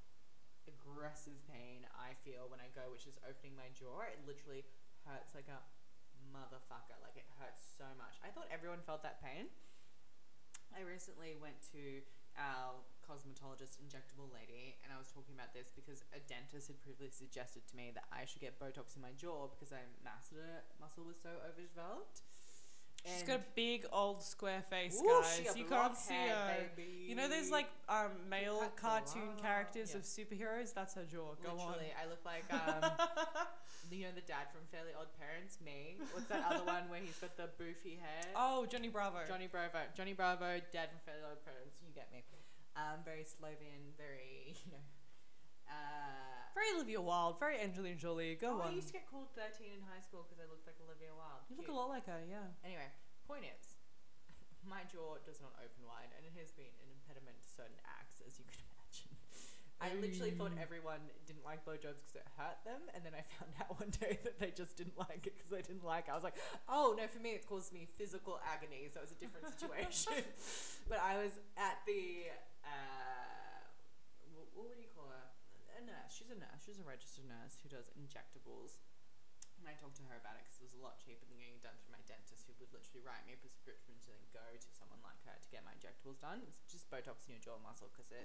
aggressive 0.71 1.43
pain 1.51 1.83
I 1.99 2.15
feel 2.23 2.47
when 2.47 2.63
I 2.63 2.71
go, 2.71 2.87
which 2.95 3.11
is 3.11 3.19
opening 3.27 3.59
my 3.59 3.67
jaw. 3.75 4.07
It 4.07 4.23
literally 4.23 4.63
hurts 5.03 5.35
like 5.35 5.51
a 5.51 5.59
motherfucker. 6.35 6.97
Like 7.03 7.17
it 7.17 7.27
hurts 7.39 7.63
so 7.79 7.87
much. 7.99 8.17
I 8.25 8.29
thought 8.35 8.49
everyone 8.53 8.81
felt 8.87 9.03
that 9.03 9.23
pain. 9.23 9.47
I 10.77 10.83
recently 10.85 11.37
went 11.41 11.57
to 11.73 12.03
our 12.37 12.77
cosmetologist 13.09 13.81
injectable 13.81 14.29
lady, 14.35 14.77
and 14.85 14.93
I 14.93 14.99
was 14.99 15.09
talking 15.09 15.33
about 15.35 15.55
this 15.55 15.73
because 15.73 16.05
a 16.13 16.21
dentist 16.29 16.69
had 16.69 16.77
previously 16.83 17.27
suggested 17.27 17.63
to 17.71 17.77
me 17.77 17.93
that 17.95 18.05
I 18.13 18.27
should 18.27 18.43
get 18.43 18.61
Botox 18.61 18.97
in 18.97 19.01
my 19.03 19.15
jaw 19.17 19.49
because 19.49 19.71
my 19.73 19.81
masseter 20.05 20.61
muscle 20.81 21.05
was 21.07 21.17
so 21.23 21.31
overdeveloped. 21.49 22.21
She's 23.07 23.21
And- 23.23 23.29
got 23.29 23.39
a 23.41 23.45
big 23.55 23.87
old 23.93 24.21
square 24.23 24.63
face, 24.69 25.01
Ooh, 25.01 25.07
guys. 25.23 25.57
You 25.57 25.65
can't 25.65 25.97
see 25.97 26.13
her. 26.27 26.69
baby. 26.75 27.07
You 27.09 27.15
know 27.15 27.29
those 27.29 27.51
like 27.51 27.69
um, 27.89 28.11
male 28.29 28.61
cartoon 28.75 29.37
characters 29.41 29.93
Yeah. 29.93 29.99
of 29.99 30.03
superheroes? 30.03 30.75
That's 30.75 30.95
her 30.95 31.05
jaw. 31.05 31.37
Go 31.43 31.55
Literally, 31.55 31.95
I 31.95 32.07
look 32.11 32.25
like 32.25 32.45
um, 32.53 32.91
you 33.95 34.09
know 34.09 34.15
the 34.17 34.27
dad 34.27 34.51
from 34.51 34.67
Fairly 34.75 34.91
Odd 34.97 35.13
Parents, 35.15 35.63
me. 35.63 36.01
What's 36.11 36.27
that 36.33 36.43
other 36.51 36.67
one 36.67 36.91
where 36.91 36.99
he's 36.99 37.15
got 37.23 37.39
the 37.39 37.53
boofy 37.61 38.01
hair? 38.03 38.27
Oh, 38.35 38.67
Johnny 38.67 38.91
Bravo. 38.91 39.23
Johnny 39.29 39.47
Bravo, 39.47 39.87
Johnny 39.95 40.17
Bravo, 40.17 40.59
dad 40.75 40.91
from 40.91 41.01
Fairly 41.07 41.23
Odd 41.23 41.45
Parents. 41.47 41.79
You 41.85 41.95
get 41.95 42.11
me. 42.11 42.27
Um, 42.77 43.01
very 43.07 43.25
Slovenian, 43.25 43.95
very 43.97 44.53
you 44.67 44.73
know. 44.75 44.85
Uh, 45.67 46.55
Very 46.55 46.71
Olivia 46.79 47.03
Wilde. 47.03 47.39
Very 47.43 47.59
Angelina 47.59 47.99
Jolie. 47.99 48.39
Go 48.39 48.63
oh, 48.63 48.69
I 48.69 48.71
used 48.71 48.95
to 48.95 48.97
get 48.97 49.09
called 49.11 49.29
thirteen 49.35 49.75
in 49.75 49.83
high 49.83 49.99
school 49.99 50.23
because 50.23 50.39
I 50.39 50.47
looked 50.47 50.65
like 50.65 50.79
Olivia 50.79 51.11
Wilde. 51.11 51.43
You 51.51 51.59
look 51.59 51.69
a 51.69 51.75
lot 51.75 51.91
like 51.91 52.07
her. 52.07 52.23
Yeah. 52.23 52.47
Anyway, 52.63 52.87
point 53.27 53.45
is, 53.49 53.75
my 54.63 54.87
jaw 54.87 55.19
does 55.27 55.43
not 55.43 55.59
open 55.59 55.83
wide, 55.85 56.15
and 56.15 56.23
it 56.23 56.33
has 56.39 56.55
been 56.55 56.71
an 56.85 56.89
impediment 56.93 57.43
to 57.43 57.49
certain 57.51 57.81
acts, 57.83 58.23
as 58.23 58.39
you 58.39 58.47
can 58.47 58.55
imagine. 58.63 58.66
I 59.81 59.93
literally 60.01 60.33
thought 60.33 60.57
Mm. 60.57 60.63
everyone 60.63 61.01
didn't 61.29 61.45
like 61.45 61.61
blowjobs 61.69 62.01
because 62.01 62.17
it 62.17 62.27
hurt 62.41 62.57
them, 62.65 62.81
and 62.97 63.05
then 63.05 63.13
I 63.13 63.21
found 63.37 63.53
out 63.61 63.77
one 63.79 63.91
day 63.93 64.17
that 64.25 64.41
they 64.41 64.51
just 64.51 64.77
didn't 64.77 64.97
like 64.97 65.27
it 65.29 65.37
because 65.37 65.51
they 65.53 65.61
didn't 65.61 65.85
like 65.85 66.09
it. 66.09 66.13
I 66.13 66.17
was 66.17 66.25
like, 66.25 66.41
oh 66.69 66.95
no, 66.97 67.05
for 67.07 67.21
me 67.21 67.37
it 67.37 67.45
caused 67.45 67.73
me 67.77 67.85
physical 68.01 68.41
agony, 68.41 68.89
so 68.89 69.01
it 69.05 69.07
was 69.09 69.13
a 69.13 69.21
different 69.21 69.47
situation. 69.53 70.25
but 70.89 70.97
I 71.05 71.21
was 71.21 71.37
at 71.61 71.85
the, 71.85 72.33
uh, 72.65 73.69
wh- 74.33 74.49
what 74.57 74.73
would 74.73 74.81
you 74.81 74.89
call 74.97 75.13
her? 75.13 75.27
A 75.77 75.85
nurse. 75.85 76.09
She's 76.09 76.33
a 76.33 76.39
nurse. 76.41 76.65
She's 76.65 76.81
a 76.81 76.87
registered 76.89 77.29
nurse 77.29 77.61
who 77.61 77.69
does 77.69 77.93
injectables. 78.01 78.81
And 79.61 79.69
I 79.69 79.77
talked 79.77 80.01
to 80.01 80.05
her 80.09 80.17
about 80.17 80.41
it 80.41 80.45
because 80.49 80.61
it 80.65 80.69
was 80.73 80.77
a 80.77 80.81
lot 80.85 80.97
cheaper 81.01 81.25
than 81.29 81.37
getting 81.37 81.61
it 81.61 81.65
done 81.65 81.77
through 81.85 81.93
my 81.97 82.01
dentist, 82.09 82.49
who 82.49 82.57
would 82.61 82.73
literally 82.73 83.05
write 83.05 83.25
me 83.29 83.37
a 83.37 83.41
prescription 83.41 83.93
to 84.05 84.09
then 84.09 84.25
go 84.33 84.45
to 84.57 84.69
someone 84.73 85.01
like 85.05 85.21
her 85.29 85.37
to 85.37 85.49
get 85.53 85.65
my 85.69 85.73
injectables 85.77 86.17
done. 86.21 86.41
It's 86.49 86.61
just 86.69 86.89
Botox 86.89 87.29
in 87.29 87.37
your 87.37 87.45
jaw 87.45 87.61
muscle 87.61 87.89
because 87.93 88.09
it 88.13 88.25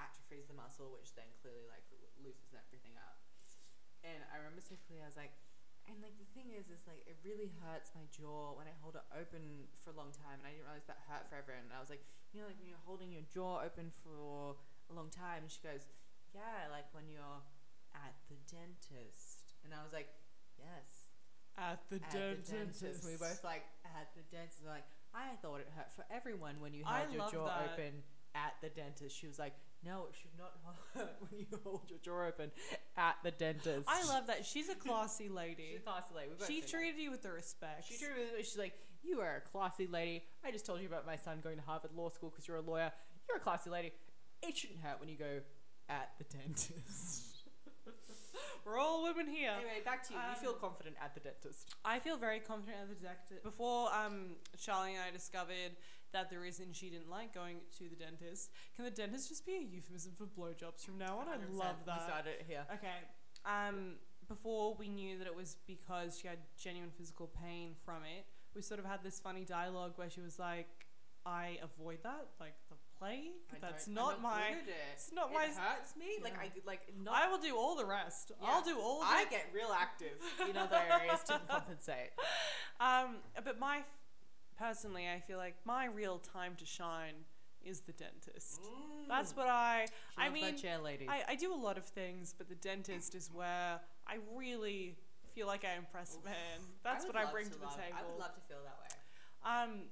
atrophies 0.00 0.48
the 0.48 0.56
muscle, 0.56 0.90
which 0.96 1.12
then 1.14 1.28
clearly 1.44 1.68
like 1.68 1.84
loosens 2.24 2.56
everything 2.56 2.96
up. 2.96 3.20
And 4.00 4.24
I 4.32 4.40
remember 4.40 4.64
so 4.64 4.80
clearly, 4.88 5.04
I 5.04 5.10
was 5.12 5.20
like, 5.20 5.36
and 5.88 5.96
like 6.00 6.16
the 6.16 6.28
thing 6.32 6.52
is, 6.56 6.68
is 6.72 6.84
like 6.88 7.04
it 7.04 7.20
really 7.20 7.52
hurts 7.60 7.92
my 7.92 8.04
jaw 8.08 8.56
when 8.56 8.64
I 8.64 8.74
hold 8.80 8.96
it 8.96 9.04
open 9.12 9.68
for 9.84 9.92
a 9.92 9.96
long 9.96 10.12
time, 10.14 10.40
and 10.40 10.46
I 10.48 10.56
didn't 10.56 10.64
realize 10.68 10.88
that 10.88 11.04
hurt 11.08 11.28
for 11.28 11.36
everyone. 11.36 11.68
And 11.68 11.74
I 11.76 11.80
was 11.82 11.92
like, 11.92 12.00
you 12.32 12.40
know, 12.40 12.48
like 12.48 12.56
when 12.60 12.68
you're 12.72 12.84
holding 12.88 13.12
your 13.12 13.26
jaw 13.28 13.60
open 13.60 13.92
for 14.00 14.56
a 14.88 14.92
long 14.96 15.12
time, 15.12 15.44
and 15.44 15.50
she 15.52 15.60
goes, 15.60 15.84
yeah, 16.32 16.70
like 16.72 16.88
when 16.96 17.10
you're 17.12 17.42
at 17.92 18.14
the 18.32 18.38
dentist, 18.48 19.52
and 19.66 19.74
I 19.74 19.82
was 19.84 19.92
like, 19.92 20.08
yes, 20.56 21.10
At 21.58 21.82
the 21.90 21.98
at 22.00 22.08
dentist. 22.12 22.48
the 22.48 22.56
dentist. 22.56 22.98
We 23.04 23.16
both 23.20 23.42
like 23.44 23.66
at 23.84 24.08
the 24.16 24.24
dentist. 24.30 24.62
We're 24.64 24.70
like, 24.80 24.88
I 25.12 25.34
thought 25.42 25.58
it 25.60 25.68
hurt 25.74 25.90
for 25.92 26.06
everyone 26.08 26.60
when 26.62 26.72
you 26.72 26.84
I 26.86 27.04
your 27.10 27.26
jaw 27.28 27.50
that. 27.50 27.74
open 27.74 28.00
at 28.38 28.54
the 28.62 28.70
dentist. 28.70 29.12
She 29.18 29.26
was 29.26 29.38
like, 29.42 29.58
no, 29.84 30.06
it 30.10 30.14
should 30.20 30.30
not 30.38 30.52
hurt 30.94 31.16
when 31.20 31.40
you 31.40 31.46
hold 31.64 31.82
your 31.88 31.98
jaw 32.00 32.26
open 32.28 32.50
at 32.96 33.16
the 33.24 33.30
dentist. 33.30 33.88
I 33.88 34.04
love 34.06 34.26
that. 34.26 34.44
She's 34.44 34.68
a 34.68 34.74
classy 34.86 35.28
lady. 35.28 35.70
She's 35.72 35.80
a 35.80 35.82
classy 35.82 36.14
lady. 36.14 36.30
She 36.46 36.60
treated 36.60 37.00
you 37.00 37.10
with 37.10 37.22
the 37.22 37.32
respect. 37.32 37.86
She 37.88 37.96
treated 37.96 38.34
me. 38.36 38.42
She's 38.42 38.58
like, 38.58 38.74
you 39.02 39.20
are 39.20 39.36
a 39.36 39.40
classy 39.50 39.86
lady. 39.86 40.24
I 40.44 40.50
just 40.50 40.66
told 40.66 40.80
you 40.80 40.86
about 40.86 41.06
my 41.06 41.16
son 41.16 41.40
going 41.42 41.56
to 41.56 41.62
Harvard 41.62 41.92
Law 41.96 42.10
School 42.10 42.28
because 42.30 42.46
you're 42.46 42.58
a 42.58 42.62
lawyer. 42.62 42.92
You're 43.28 43.38
a 43.38 43.40
classy 43.40 43.70
lady. 43.70 43.92
It 44.42 44.56
shouldn't 44.56 44.80
hurt 44.80 45.00
when 45.00 45.08
you 45.08 45.16
go 45.16 45.40
at 45.88 46.10
the 46.18 46.24
dentist. 46.24 47.26
We're 48.66 48.78
all 48.78 49.02
women 49.02 49.26
here. 49.26 49.52
Anyway, 49.56 49.80
back 49.84 50.06
to 50.08 50.12
you. 50.14 50.18
you 50.18 50.36
feel 50.40 50.50
Um, 50.52 50.56
confident 50.60 50.96
at 51.02 51.14
the 51.14 51.20
dentist. 51.20 51.74
I 51.84 51.98
feel 51.98 52.16
very 52.16 52.40
confident 52.40 52.76
at 52.82 52.88
the 52.88 52.94
dentist. 53.06 53.42
Before 53.42 53.88
um, 53.94 54.36
Charlie 54.58 54.92
and 54.94 55.02
I 55.02 55.10
discovered 55.10 55.72
that 56.12 56.30
the 56.30 56.38
reason 56.38 56.66
she 56.72 56.90
didn't 56.90 57.08
like 57.10 57.34
going 57.34 57.58
to 57.78 57.84
the 57.88 57.96
dentist, 57.96 58.50
can 58.76 58.84
the 58.84 58.90
dentist 58.90 59.28
just 59.28 59.44
be 59.46 59.54
a 59.56 59.60
euphemism 59.60 60.12
for 60.16 60.24
blowjobs 60.26 60.84
from 60.84 60.98
now 60.98 61.18
on? 61.18 61.28
I 61.28 61.36
100%. 61.36 61.56
love 61.58 61.76
We 61.86 61.92
that. 61.92 62.02
started 62.06 62.30
it 62.40 62.44
here. 62.48 62.64
Okay. 62.74 62.98
Um, 63.44 63.94
before 64.28 64.74
we 64.78 64.88
knew 64.88 65.18
that 65.18 65.26
it 65.26 65.34
was 65.34 65.56
because 65.66 66.18
she 66.20 66.28
had 66.28 66.38
genuine 66.60 66.90
physical 66.96 67.26
pain 67.42 67.74
from 67.84 68.02
it, 68.04 68.24
we 68.54 68.62
sort 68.62 68.80
of 68.80 68.86
had 68.86 69.02
this 69.02 69.18
funny 69.20 69.44
dialogue 69.44 69.92
where 69.96 70.10
she 70.10 70.20
was 70.20 70.38
like, 70.38 70.68
"I 71.26 71.58
avoid 71.62 71.98
that, 72.04 72.26
like 72.38 72.54
the 72.68 72.76
plague. 72.98 73.32
I 73.52 73.56
That's 73.60 73.88
not 73.88 74.20
my. 74.22 74.40
it. 74.50 74.68
It's 74.92 75.10
not 75.12 75.30
it 75.30 75.34
my. 75.34 75.46
hurts 75.46 75.96
me. 75.96 76.18
Like 76.22 76.34
Yeah. 76.34 76.42
I 76.42 76.50
like 76.66 76.82
not. 77.02 77.14
I 77.14 77.28
will 77.30 77.38
do 77.38 77.56
all 77.56 77.74
the 77.76 77.84
rest. 77.86 78.30
I'll 78.42 78.62
do 78.62 78.78
all. 78.78 79.00
I 79.02 79.24
the, 79.24 79.30
get 79.30 79.46
real 79.54 79.74
active 79.76 80.18
in 80.48 80.56
other 80.64 80.76
areas 80.90 81.22
to 81.24 81.40
compensate. 81.48 82.10
Um, 82.78 83.16
but 83.44 83.58
my 83.58 83.82
personally, 84.60 85.06
I 85.08 85.20
feel 85.20 85.38
like 85.38 85.54
my 85.64 85.86
real 85.86 86.18
time 86.18 86.54
to 86.58 86.66
shine 86.66 87.14
is 87.64 87.80
the 87.80 87.92
dentist. 87.92 88.60
That's 89.08 89.36
what 89.36 89.48
I. 89.48 89.86
She 90.14 90.22
I 90.22 90.28
mean, 90.28 90.56
chair. 90.56 90.78
I, 91.08 91.22
I 91.28 91.34
do 91.34 91.52
a 91.52 91.56
lot 91.56 91.78
of 91.78 91.84
things, 91.84 92.34
but 92.36 92.48
the 92.48 92.54
dentist 92.56 93.14
is 93.14 93.30
where 93.32 93.80
I 94.06 94.18
really 94.36 94.96
feel 95.34 95.46
like 95.46 95.64
I 95.64 95.76
impress 95.76 96.18
a 96.20 96.24
man. 96.24 96.60
That's 96.84 97.04
would 97.04 97.14
what 97.14 97.26
I 97.26 97.30
bring 97.30 97.46
to, 97.46 97.58
the 97.58 97.64
love- 97.64 97.76
table. 97.76 97.98
I 97.98 98.02
would 98.10 98.20
love 98.20 98.34
to 98.34 98.40
feel 98.48 98.58
that 98.64 98.78
way. 98.80 99.72
Um, 99.72 99.82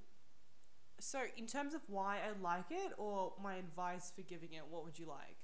so 1.00 1.20
in 1.36 1.46
terms 1.46 1.74
of 1.74 1.80
why 1.88 2.18
I 2.18 2.40
like 2.42 2.70
it 2.70 2.92
or 2.98 3.32
my 3.42 3.56
advice 3.56 4.12
for 4.14 4.22
giving 4.22 4.52
it, 4.52 4.62
what 4.68 4.84
would 4.84 4.98
you 4.98 5.06
like? 5.06 5.36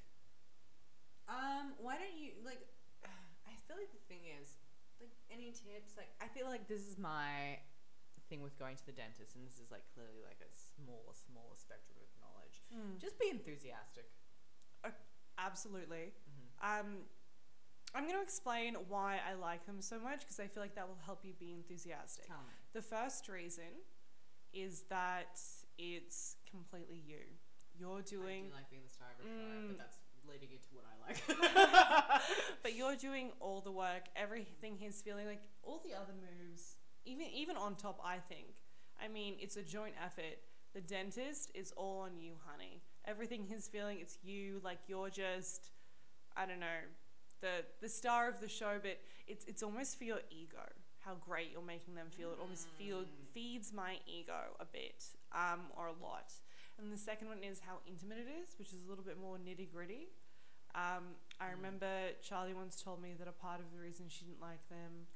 Um, 1.28 1.72
why 1.80 1.96
don't 1.96 2.16
you 2.18 2.32
like? 2.44 2.60
I 3.46 3.52
feel 3.66 3.76
like 3.76 3.92
the 3.92 4.04
thing 4.08 4.20
is, 4.40 4.56
like, 5.00 5.10
any 5.32 5.52
tips? 5.52 5.96
Like, 5.96 6.10
I 6.20 6.28
feel 6.28 6.46
like 6.46 6.68
this 6.68 6.82
is 6.82 6.98
my 6.98 7.58
thing 8.34 8.42
with 8.42 8.58
going 8.58 8.74
to 8.74 8.86
the 8.86 8.90
dentist, 8.92 9.36
and 9.38 9.46
this 9.46 9.62
is 9.62 9.70
like 9.70 9.86
clearly 9.94 10.18
like 10.26 10.42
a 10.42 10.50
small, 10.50 11.14
small 11.14 11.54
spectrum 11.54 11.94
of 12.02 12.10
knowledge. 12.18 12.58
Just 12.98 13.14
be 13.22 13.30
enthusiastic. 13.30 14.10
Absolutely. 15.38 16.10
Mm-hmm. 16.10 16.46
Um, 16.62 16.86
I'm 17.94 18.04
going 18.04 18.16
to 18.18 18.22
explain 18.22 18.74
why 18.88 19.18
I 19.22 19.34
like 19.34 19.66
them 19.66 19.80
so 19.80 19.98
much 20.00 20.20
because 20.20 20.38
I 20.40 20.46
feel 20.46 20.62
like 20.62 20.74
that 20.74 20.86
will 20.88 20.98
help 21.06 21.24
you 21.24 21.32
be 21.38 21.52
enthusiastic. 21.52 22.26
Tell 22.26 22.42
me. 22.42 22.54
The 22.72 22.82
first 22.82 23.28
reason 23.28 23.70
is 24.52 24.82
that 24.90 25.38
it's 25.78 26.36
completely 26.50 27.02
you. 27.06 27.22
You're 27.78 28.02
doing. 28.02 28.46
I 28.46 28.48
do 28.50 28.54
like 28.54 28.70
being 28.70 28.82
the 28.82 28.90
star 28.90 29.08
of 29.14 29.18
a 29.18 29.28
show, 29.28 29.34
Mm. 29.34 29.68
but 29.68 29.78
that's 29.78 29.98
leading 30.26 30.50
into 30.50 30.68
what 30.72 30.84
I 30.86 30.94
like. 31.06 32.22
but 32.62 32.74
you're 32.74 32.96
doing 32.96 33.30
all 33.40 33.60
the 33.60 33.72
work. 33.72 34.04
Everything 34.16 34.76
he's 34.78 35.02
feeling 35.02 35.26
like 35.26 35.42
all 35.62 35.82
the 35.84 35.94
other 35.94 36.14
moves, 36.14 36.76
even 37.04 37.26
even 37.34 37.56
on 37.56 37.74
top. 37.76 38.00
I 38.04 38.18
think. 38.18 38.46
I 39.02 39.08
mean, 39.08 39.34
it's 39.40 39.56
a 39.56 39.62
joint 39.62 39.94
effort. 40.04 40.38
The 40.74 40.80
dentist 40.80 41.50
is 41.54 41.72
all 41.76 42.00
on 42.00 42.16
you, 42.18 42.32
honey. 42.46 42.80
Everything 43.06 43.44
he's 43.48 43.68
feeling, 43.68 43.98
it's 44.00 44.18
you. 44.22 44.60
Like 44.64 44.78
you're 44.88 45.10
just, 45.10 45.70
I 46.36 46.46
don't 46.46 46.60
know, 46.60 46.80
the 47.40 47.64
the 47.80 47.88
star 47.88 48.28
of 48.28 48.40
the 48.40 48.48
show. 48.48 48.78
But 48.82 48.98
it's 49.26 49.44
it's 49.46 49.62
almost 49.62 49.98
for 49.98 50.04
your 50.04 50.20
ego. 50.30 50.64
How 51.04 51.16
great 51.20 51.50
you're 51.52 51.62
making 51.62 51.94
them 51.94 52.06
feel. 52.10 52.30
It 52.32 52.38
almost 52.40 52.66
feel 52.78 53.04
feeds 53.34 53.72
my 53.74 53.98
ego 54.06 54.56
a 54.58 54.64
bit, 54.64 55.04
um, 55.32 55.60
or 55.76 55.88
a 55.88 55.96
lot. 56.02 56.32
And 56.78 56.90
the 56.90 56.96
second 56.96 57.28
one 57.28 57.38
is 57.44 57.60
how 57.60 57.74
intimate 57.86 58.18
it 58.18 58.26
is, 58.42 58.56
which 58.58 58.72
is 58.72 58.82
a 58.86 58.88
little 58.88 59.04
bit 59.04 59.20
more 59.20 59.36
nitty 59.36 59.70
gritty. 59.70 60.08
Um, 60.74 61.14
I 61.38 61.46
Mm. 61.50 61.56
remember 61.56 61.92
Charlie 62.22 62.54
once 62.54 62.82
told 62.82 63.00
me 63.02 63.14
that 63.18 63.28
a 63.28 63.32
part 63.32 63.60
of 63.60 63.70
the 63.70 63.78
reason 63.78 64.08
she 64.08 64.24
didn't 64.24 64.40
like 64.40 64.66
them. 64.68 65.06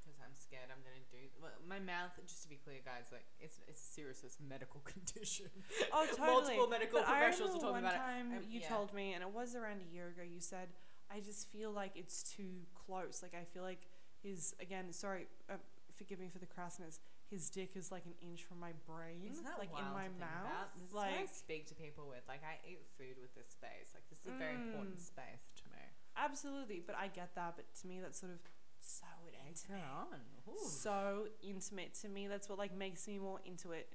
Scared 0.49 0.73
I'm 0.73 0.81
gonna 0.81 1.05
do. 1.13 1.29
Well, 1.41 1.53
my 1.69 1.77
mouth, 1.79 2.17
just 2.27 2.43
to 2.45 2.49
be 2.49 2.57
clear, 2.57 2.81
guys, 2.85 3.13
like 3.13 3.29
it's 3.39 3.61
it's 3.69 3.81
serious. 3.81 4.25
It's 4.25 4.41
a 4.41 4.47
medical 4.49 4.81
condition. 4.93 5.47
Oh, 5.93 6.09
totally. 6.09 6.57
Multiple 6.57 6.69
medical 6.69 6.99
but 7.01 7.09
professionals 7.09 7.57
are 7.57 7.61
talking 7.61 7.85
about 7.85 7.95
time 8.01 8.33
it. 8.33 8.37
Um, 8.41 8.45
you 8.49 8.61
yeah. 8.65 8.69
told 8.73 8.93
me, 8.97 9.13
and 9.13 9.21
it 9.23 9.29
was 9.29 9.55
around 9.55 9.85
a 9.85 9.89
year 9.95 10.09
ago. 10.09 10.25
You 10.25 10.41
said, 10.41 10.69
"I 11.13 11.21
just 11.21 11.53
feel 11.53 11.71
like 11.71 11.93
it's 11.97 12.23
too 12.25 12.65
close. 12.75 13.21
Like 13.23 13.37
I 13.37 13.45
feel 13.45 13.63
like 13.63 13.85
his 14.25 14.55
again. 14.59 14.89
Sorry, 14.93 15.29
uh, 15.53 15.61
forgive 16.01 16.19
me 16.19 16.29
for 16.33 16.39
the 16.41 16.49
crassness. 16.49 16.99
His 17.29 17.51
dick 17.53 17.77
is 17.77 17.93
like 17.93 18.09
an 18.09 18.17
inch 18.25 18.49
from 18.49 18.57
my 18.57 18.73
brain, 18.89 19.21
Isn't 19.29 19.45
that 19.45 19.61
like 19.61 19.69
in 19.77 19.85
my 19.93 20.09
to 20.09 20.17
think 20.17 20.25
mouth. 20.25 20.49
About? 20.49 20.73
This 20.73 20.89
is 20.89 20.95
what 20.97 21.13
I 21.13 21.21
like 21.21 21.29
speak 21.29 21.69
to 21.69 21.77
people 21.77 22.09
with. 22.09 22.25
Like 22.25 22.41
I 22.41 22.57
eat 22.65 22.81
food 22.97 23.21
with 23.21 23.37
this 23.37 23.53
space. 23.53 23.93
Like 23.93 24.09
this 24.09 24.17
is 24.25 24.33
a 24.33 24.39
very 24.41 24.57
important 24.57 24.97
Mm. 24.97 25.13
space 25.13 25.45
to 25.61 25.65
me. 25.69 25.85
absolutely, 26.17 26.81
but 26.81 26.97
I 26.97 27.09
get 27.13 27.35
that. 27.37 27.53
But 27.61 27.69
to 27.83 27.87
me, 27.87 28.01
that's 28.01 28.17
sort 28.19 28.33
of 28.33 28.41
so 28.89 29.07
intimate. 29.47 29.85
on. 29.85 30.19
so 30.57 31.29
intimate 31.43 31.95
to 32.03 32.09
me. 32.09 32.27
That's 32.27 32.49
what 32.49 32.59
like 32.59 32.75
makes 32.77 33.07
me 33.07 33.19
more 33.19 33.41
into 33.45 33.73
it. 33.73 33.89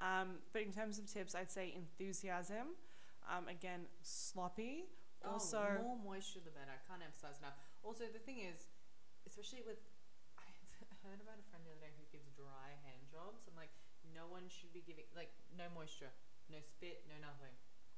Um, 0.00 0.38
but 0.52 0.62
in 0.62 0.72
terms 0.72 0.98
of 0.98 1.10
tips, 1.10 1.34
I'd 1.34 1.50
say 1.50 1.74
enthusiasm. 1.74 2.78
Um, 3.28 3.48
again, 3.48 3.84
sloppy. 4.00 4.88
Also, 5.26 5.58
oh, 5.58 5.82
more 5.82 6.14
moisture 6.14 6.38
the 6.40 6.54
better. 6.54 6.70
I 6.70 6.80
can't 6.86 7.02
emphasize 7.02 7.42
enough. 7.42 7.58
Also, 7.82 8.06
the 8.06 8.22
thing 8.22 8.38
is, 8.38 8.70
especially 9.26 9.66
with, 9.66 9.82
I 10.38 10.46
heard 11.02 11.18
about 11.18 11.42
a 11.42 11.46
friend 11.50 11.66
the 11.66 11.74
other 11.74 11.82
day 11.82 11.92
who 11.98 12.06
gives 12.14 12.30
dry 12.38 12.78
hand 12.86 13.02
jobs. 13.10 13.42
I'm 13.50 13.58
like, 13.58 13.74
no 14.14 14.30
one 14.30 14.46
should 14.46 14.70
be 14.70 14.80
giving 14.86 15.04
like 15.18 15.34
no 15.58 15.66
moisture, 15.74 16.14
no 16.48 16.62
spit, 16.62 17.02
no 17.10 17.18
nothing. 17.18 17.52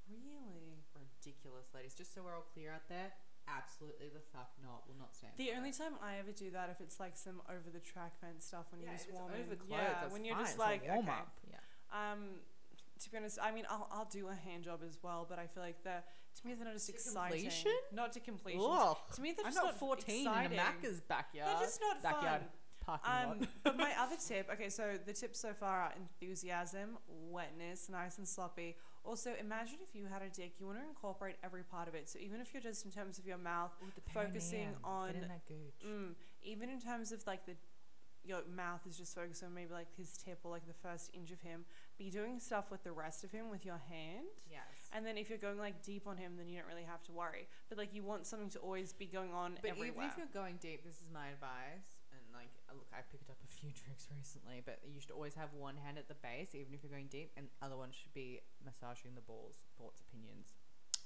really, 0.08 0.80
ridiculous, 0.96 1.70
ladies. 1.76 1.92
Just 1.92 2.16
so 2.16 2.24
we're 2.24 2.34
all 2.34 2.48
clear 2.56 2.72
out 2.72 2.88
there, 2.88 3.12
absolutely 3.48 4.08
the 4.12 4.20
fuck 4.32 4.50
not. 4.62 4.86
Will 4.88 4.98
not 4.98 5.14
stand. 5.14 5.32
The 5.36 5.50
for 5.50 5.56
only 5.56 5.70
it. 5.70 5.78
time 5.78 5.94
I 6.02 6.16
ever 6.18 6.32
do 6.32 6.50
that 6.50 6.68
if 6.70 6.80
it's 6.80 6.98
like 7.00 7.16
some 7.16 7.40
over 7.48 7.70
the 7.72 7.80
track 7.80 8.18
fence 8.20 8.44
stuff 8.46 8.66
when 8.70 8.80
yeah, 8.82 8.90
you're 8.90 8.98
just 8.98 9.12
warming. 9.12 9.40
over 9.46 9.54
clothes, 9.56 9.80
yeah, 9.80 10.06
when 10.12 10.24
you're 10.24 10.34
fine. 10.36 10.44
just 10.44 10.54
It's 10.54 10.60
like 10.60 10.86
warm 10.86 10.98
okay. 11.08 11.10
up. 11.18 11.32
Yeah. 11.48 11.56
Um, 12.12 12.18
to 13.00 13.10
be 13.10 13.16
honest, 13.16 13.38
I 13.42 13.50
mean, 13.50 13.64
I'll, 13.70 13.88
I'll 13.90 14.04
do 14.10 14.28
a 14.28 14.34
hand 14.34 14.64
job 14.64 14.80
as 14.86 14.98
well, 15.02 15.26
but 15.28 15.38
I 15.38 15.46
feel 15.46 15.62
like 15.62 15.82
the 15.82 16.02
to 16.40 16.46
me 16.46 16.54
they're 16.54 16.64
not 16.66 16.74
just 16.74 16.86
To 16.86 16.92
exciting. 16.92 17.40
completion? 17.40 17.72
Not 17.92 18.12
to 18.12 18.20
completion. 18.20 18.60
Ugh. 18.62 18.96
To 19.14 19.20
me, 19.20 19.32
they're 19.32 19.44
just 19.46 19.58
I'm 19.58 19.64
not 19.64 19.72
not 19.72 19.80
14 19.80 20.26
exciting. 20.26 20.52
in 20.52 20.58
a 20.58 20.62
Macca's 20.62 21.00
backyard. 21.00 21.48
They're 21.58 21.66
just 21.66 21.80
not 21.80 22.02
backyard 22.02 22.42
fun. 22.42 22.98
parking 23.00 23.42
Um, 23.42 23.48
but 23.64 23.76
my 23.76 23.92
other 23.98 24.16
tip, 24.16 24.48
okay, 24.52 24.68
so 24.68 24.98
the 25.04 25.12
tips 25.12 25.40
so 25.40 25.52
far 25.52 25.80
are 25.82 25.92
enthusiasm, 25.96 26.98
wetness, 27.08 27.88
nice 27.88 28.18
and 28.18 28.28
sloppy. 28.28 28.76
Also, 29.04 29.34
imagine 29.40 29.78
if 29.82 29.94
you 29.94 30.04
had 30.06 30.22
a 30.22 30.28
dick, 30.28 30.52
you 30.60 30.66
want 30.66 30.78
to 30.78 30.84
incorporate 30.84 31.36
every 31.42 31.62
part 31.62 31.88
of 31.88 31.94
it. 31.94 32.08
So 32.08 32.18
even 32.18 32.40
if 32.40 32.52
you're 32.52 32.62
just 32.62 32.84
in 32.84 32.90
terms 32.90 33.18
of 33.18 33.26
your 33.26 33.38
mouth, 33.38 33.72
Ooh, 33.82 33.86
the 33.94 34.02
focusing 34.12 34.74
perineum. 34.74 34.84
on- 34.84 35.12
Get 35.12 35.22
in 35.22 35.28
that 35.28 35.46
gooch. 35.46 35.84
mm, 35.86 36.14
even 36.42 36.68
in 36.68 36.80
terms 36.80 37.10
of 37.12 37.26
like 37.26 37.46
the 37.46 37.56
your 38.22 38.42
mouth 38.54 38.86
is 38.86 38.98
just 38.98 39.14
focused 39.14 39.42
on 39.42 39.54
maybe 39.54 39.72
like 39.72 39.86
his 39.96 40.18
tip 40.18 40.38
or 40.44 40.50
like 40.50 40.66
the 40.66 40.74
first 40.74 41.10
inch 41.14 41.30
of 41.30 41.40
him, 41.40 41.64
be 41.96 42.10
doing 42.10 42.38
stuff 42.38 42.70
with 42.70 42.84
the 42.84 42.92
rest 42.92 43.24
of 43.24 43.32
him 43.32 43.48
with 43.48 43.64
your 43.64 43.80
hand. 43.88 44.26
Yes. 44.50 44.60
And 44.92 45.06
then 45.06 45.16
if 45.16 45.30
you're 45.30 45.38
going 45.38 45.56
like 45.56 45.82
deep 45.82 46.06
on 46.06 46.18
him, 46.18 46.36
then 46.36 46.46
you 46.46 46.58
don't 46.58 46.68
really 46.68 46.84
have 46.84 47.02
to 47.04 47.12
worry. 47.12 47.48
But 47.70 47.78
like 47.78 47.94
you 47.94 48.02
want 48.02 48.26
something 48.26 48.50
to 48.50 48.58
always 48.58 48.92
be 48.92 49.06
going 49.06 49.32
on 49.32 49.56
But 49.62 49.70
everywhere. 49.70 49.88
even 50.04 50.10
if 50.10 50.18
you're 50.18 50.26
going 50.34 50.58
deep, 50.60 50.84
this 50.84 50.96
is 50.96 51.08
my 51.12 51.28
advice. 51.28 51.96
Like, 52.40 52.56
uh, 52.68 52.74
look, 52.74 52.88
I 52.96 53.04
picked 53.12 53.28
up 53.28 53.36
a 53.44 53.50
few 53.60 53.68
tricks 53.84 54.08
recently, 54.16 54.62
but 54.64 54.80
you 54.88 54.96
should 55.00 55.10
always 55.12 55.34
have 55.36 55.52
one 55.52 55.76
hand 55.76 55.98
at 55.98 56.08
the 56.08 56.16
base, 56.24 56.54
even 56.56 56.72
if 56.72 56.80
you're 56.82 56.90
going 56.92 57.08
deep, 57.12 57.32
and 57.36 57.46
the 57.52 57.66
other 57.66 57.76
one 57.76 57.90
should 57.92 58.14
be 58.14 58.40
massaging 58.64 59.12
the 59.14 59.20
balls. 59.20 59.60
Thoughts, 59.76 60.00
opinions. 60.08 60.56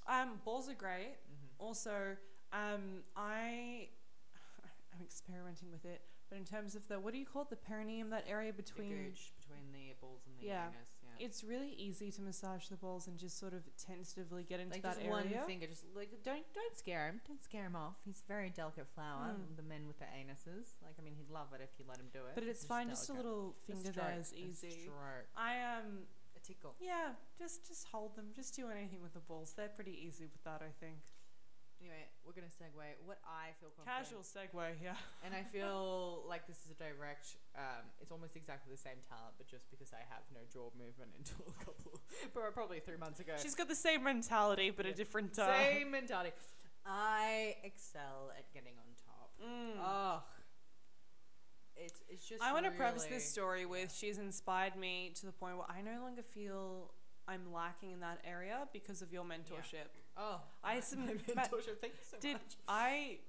um, 0.07 0.39
balls 0.45 0.69
are 0.69 0.79
great. 0.79 1.19
Mm-hmm. 1.27 1.59
Also, 1.59 2.15
um, 2.53 3.03
I 3.19 3.89
I'm 4.95 5.03
experimenting 5.03 5.71
with 5.75 5.83
it, 5.83 6.01
but 6.29 6.37
in 6.39 6.45
terms 6.45 6.75
of 6.75 6.87
the 6.87 6.99
what 6.99 7.11
do 7.11 7.19
you 7.19 7.25
call 7.27 7.41
it, 7.43 7.49
the 7.51 7.59
perineum, 7.59 8.09
that 8.11 8.23
area 8.29 8.51
The 8.55 8.63
between. 8.63 9.11
gooch 9.11 9.33
between 9.35 9.67
the 9.75 9.91
balls 9.99 10.23
and 10.27 10.39
the 10.39 10.47
Yeah. 10.47 10.71
anus. 10.71 10.94
It's 11.19 11.43
really 11.43 11.73
easy 11.77 12.11
to 12.11 12.21
massage 12.21 12.67
the 12.67 12.75
balls 12.77 13.07
and 13.07 13.17
just 13.17 13.37
sort 13.39 13.53
of 13.53 13.61
tentatively 13.77 14.43
get 14.43 14.59
into 14.59 14.73
like 14.73 14.81
that 14.83 14.95
just 14.95 15.05
area. 15.05 15.11
one 15.11 15.47
finger, 15.47 15.67
just 15.67 15.83
like 15.95 16.09
don't 16.23 16.45
don't 16.53 16.77
scare 16.77 17.07
him, 17.07 17.21
don't 17.27 17.43
scare 17.43 17.65
him 17.65 17.75
off. 17.75 17.95
He's 18.05 18.21
a 18.25 18.27
very 18.27 18.49
delicate 18.49 18.87
flower. 18.95 19.35
Mm. 19.35 19.55
The 19.57 19.63
men 19.63 19.87
with 19.87 19.99
the 19.99 20.05
anuses, 20.05 20.73
like 20.83 20.95
I 20.99 21.03
mean, 21.03 21.15
he'd 21.15 21.29
love 21.29 21.47
it 21.53 21.61
if 21.61 21.69
you 21.79 21.85
let 21.87 21.97
him 21.97 22.07
do 22.13 22.19
it. 22.19 22.35
But 22.35 22.43
it's 22.43 22.61
He's 22.61 22.67
fine, 22.67 22.89
just 22.89 23.05
a 23.09 23.13
delicate. 23.13 23.25
little 23.31 23.55
A 23.63 23.71
finger 23.71 23.91
stroke, 23.91 24.05
there 24.07 24.19
is 24.19 24.31
a 24.33 24.37
easy. 24.37 24.69
stroke, 24.81 25.27
I 25.37 25.61
um 25.77 26.07
a 26.35 26.39
tickle. 26.45 26.75
yeah, 26.79 27.13
just 27.39 27.67
just 27.67 27.87
hold 27.87 28.15
them, 28.15 28.25
just 28.35 28.55
do 28.55 28.67
anything 28.69 29.01
with 29.01 29.13
the 29.13 29.19
balls. 29.21 29.53
They're 29.55 29.69
pretty 29.69 29.97
easy 30.05 30.25
with 30.25 30.43
that, 30.43 30.61
I 30.61 30.71
think. 30.83 30.97
Anyway, 31.81 32.07
we're 32.25 32.33
gonna 32.33 32.47
segue. 32.47 32.81
What 33.05 33.19
I 33.27 33.51
feel 33.59 33.69
confident 33.75 34.07
Casual 34.07 34.23
segue, 34.23 34.81
yeah. 34.81 34.95
And 35.23 35.35
I 35.35 35.43
feel 35.43 36.23
like 36.29 36.47
this 36.47 36.57
is 36.65 36.71
a 36.71 36.79
direct. 36.79 37.35
Um, 37.55 37.83
it's 38.01 38.11
almost 38.11 38.35
exactly 38.35 38.71
the 38.71 38.79
same 38.79 38.97
talent, 39.09 39.35
but 39.37 39.47
just 39.47 39.69
because 39.69 39.91
I 39.91 40.01
have 40.09 40.23
no 40.33 40.41
jaw 40.51 40.71
movement 40.77 41.11
until 41.17 41.45
a 41.51 41.57
couple, 41.63 41.99
probably 42.53 42.79
three 42.79 42.97
months 42.97 43.19
ago. 43.19 43.33
She's 43.41 43.55
got 43.55 43.67
the 43.67 43.75
same 43.75 44.03
mentality, 44.03 44.71
but 44.71 44.85
a 44.85 44.93
different 44.93 45.37
uh, 45.37 45.51
same 45.51 45.91
mentality. 45.99 46.31
I 46.85 47.55
excel 47.63 48.31
at 48.37 48.51
getting 48.53 48.73
on 48.79 48.89
top. 49.03 49.29
Mm. 49.43 49.81
Oh, 49.83 50.23
it's 51.75 52.01
it's 52.09 52.27
just. 52.27 52.41
I 52.41 52.53
want 52.53 52.65
to 52.65 52.71
preface 52.71 53.03
really- 53.03 53.15
this 53.15 53.29
story 53.29 53.65
with 53.65 53.93
she's 53.93 54.17
inspired 54.17 54.75
me 54.75 55.11
to 55.19 55.25
the 55.25 55.33
point 55.33 55.57
where 55.57 55.67
I 55.69 55.81
no 55.81 56.01
longer 56.01 56.23
feel 56.23 56.93
I'm 57.27 57.51
lacking 57.53 57.91
in 57.91 57.99
that 58.01 58.19
area 58.23 58.67
because 58.71 59.01
of 59.01 59.11
your 59.11 59.23
mentorship. 59.23 59.89
Oh, 60.17 60.41
I 60.63 60.75
my- 60.75 60.79
some- 60.81 61.05
my 61.05 61.13
mentorship. 61.13 61.79
Thank 61.81 61.93
you 61.93 62.05
so 62.09 62.17
Did 62.19 62.33
much. 62.33 62.55
I 62.67 63.19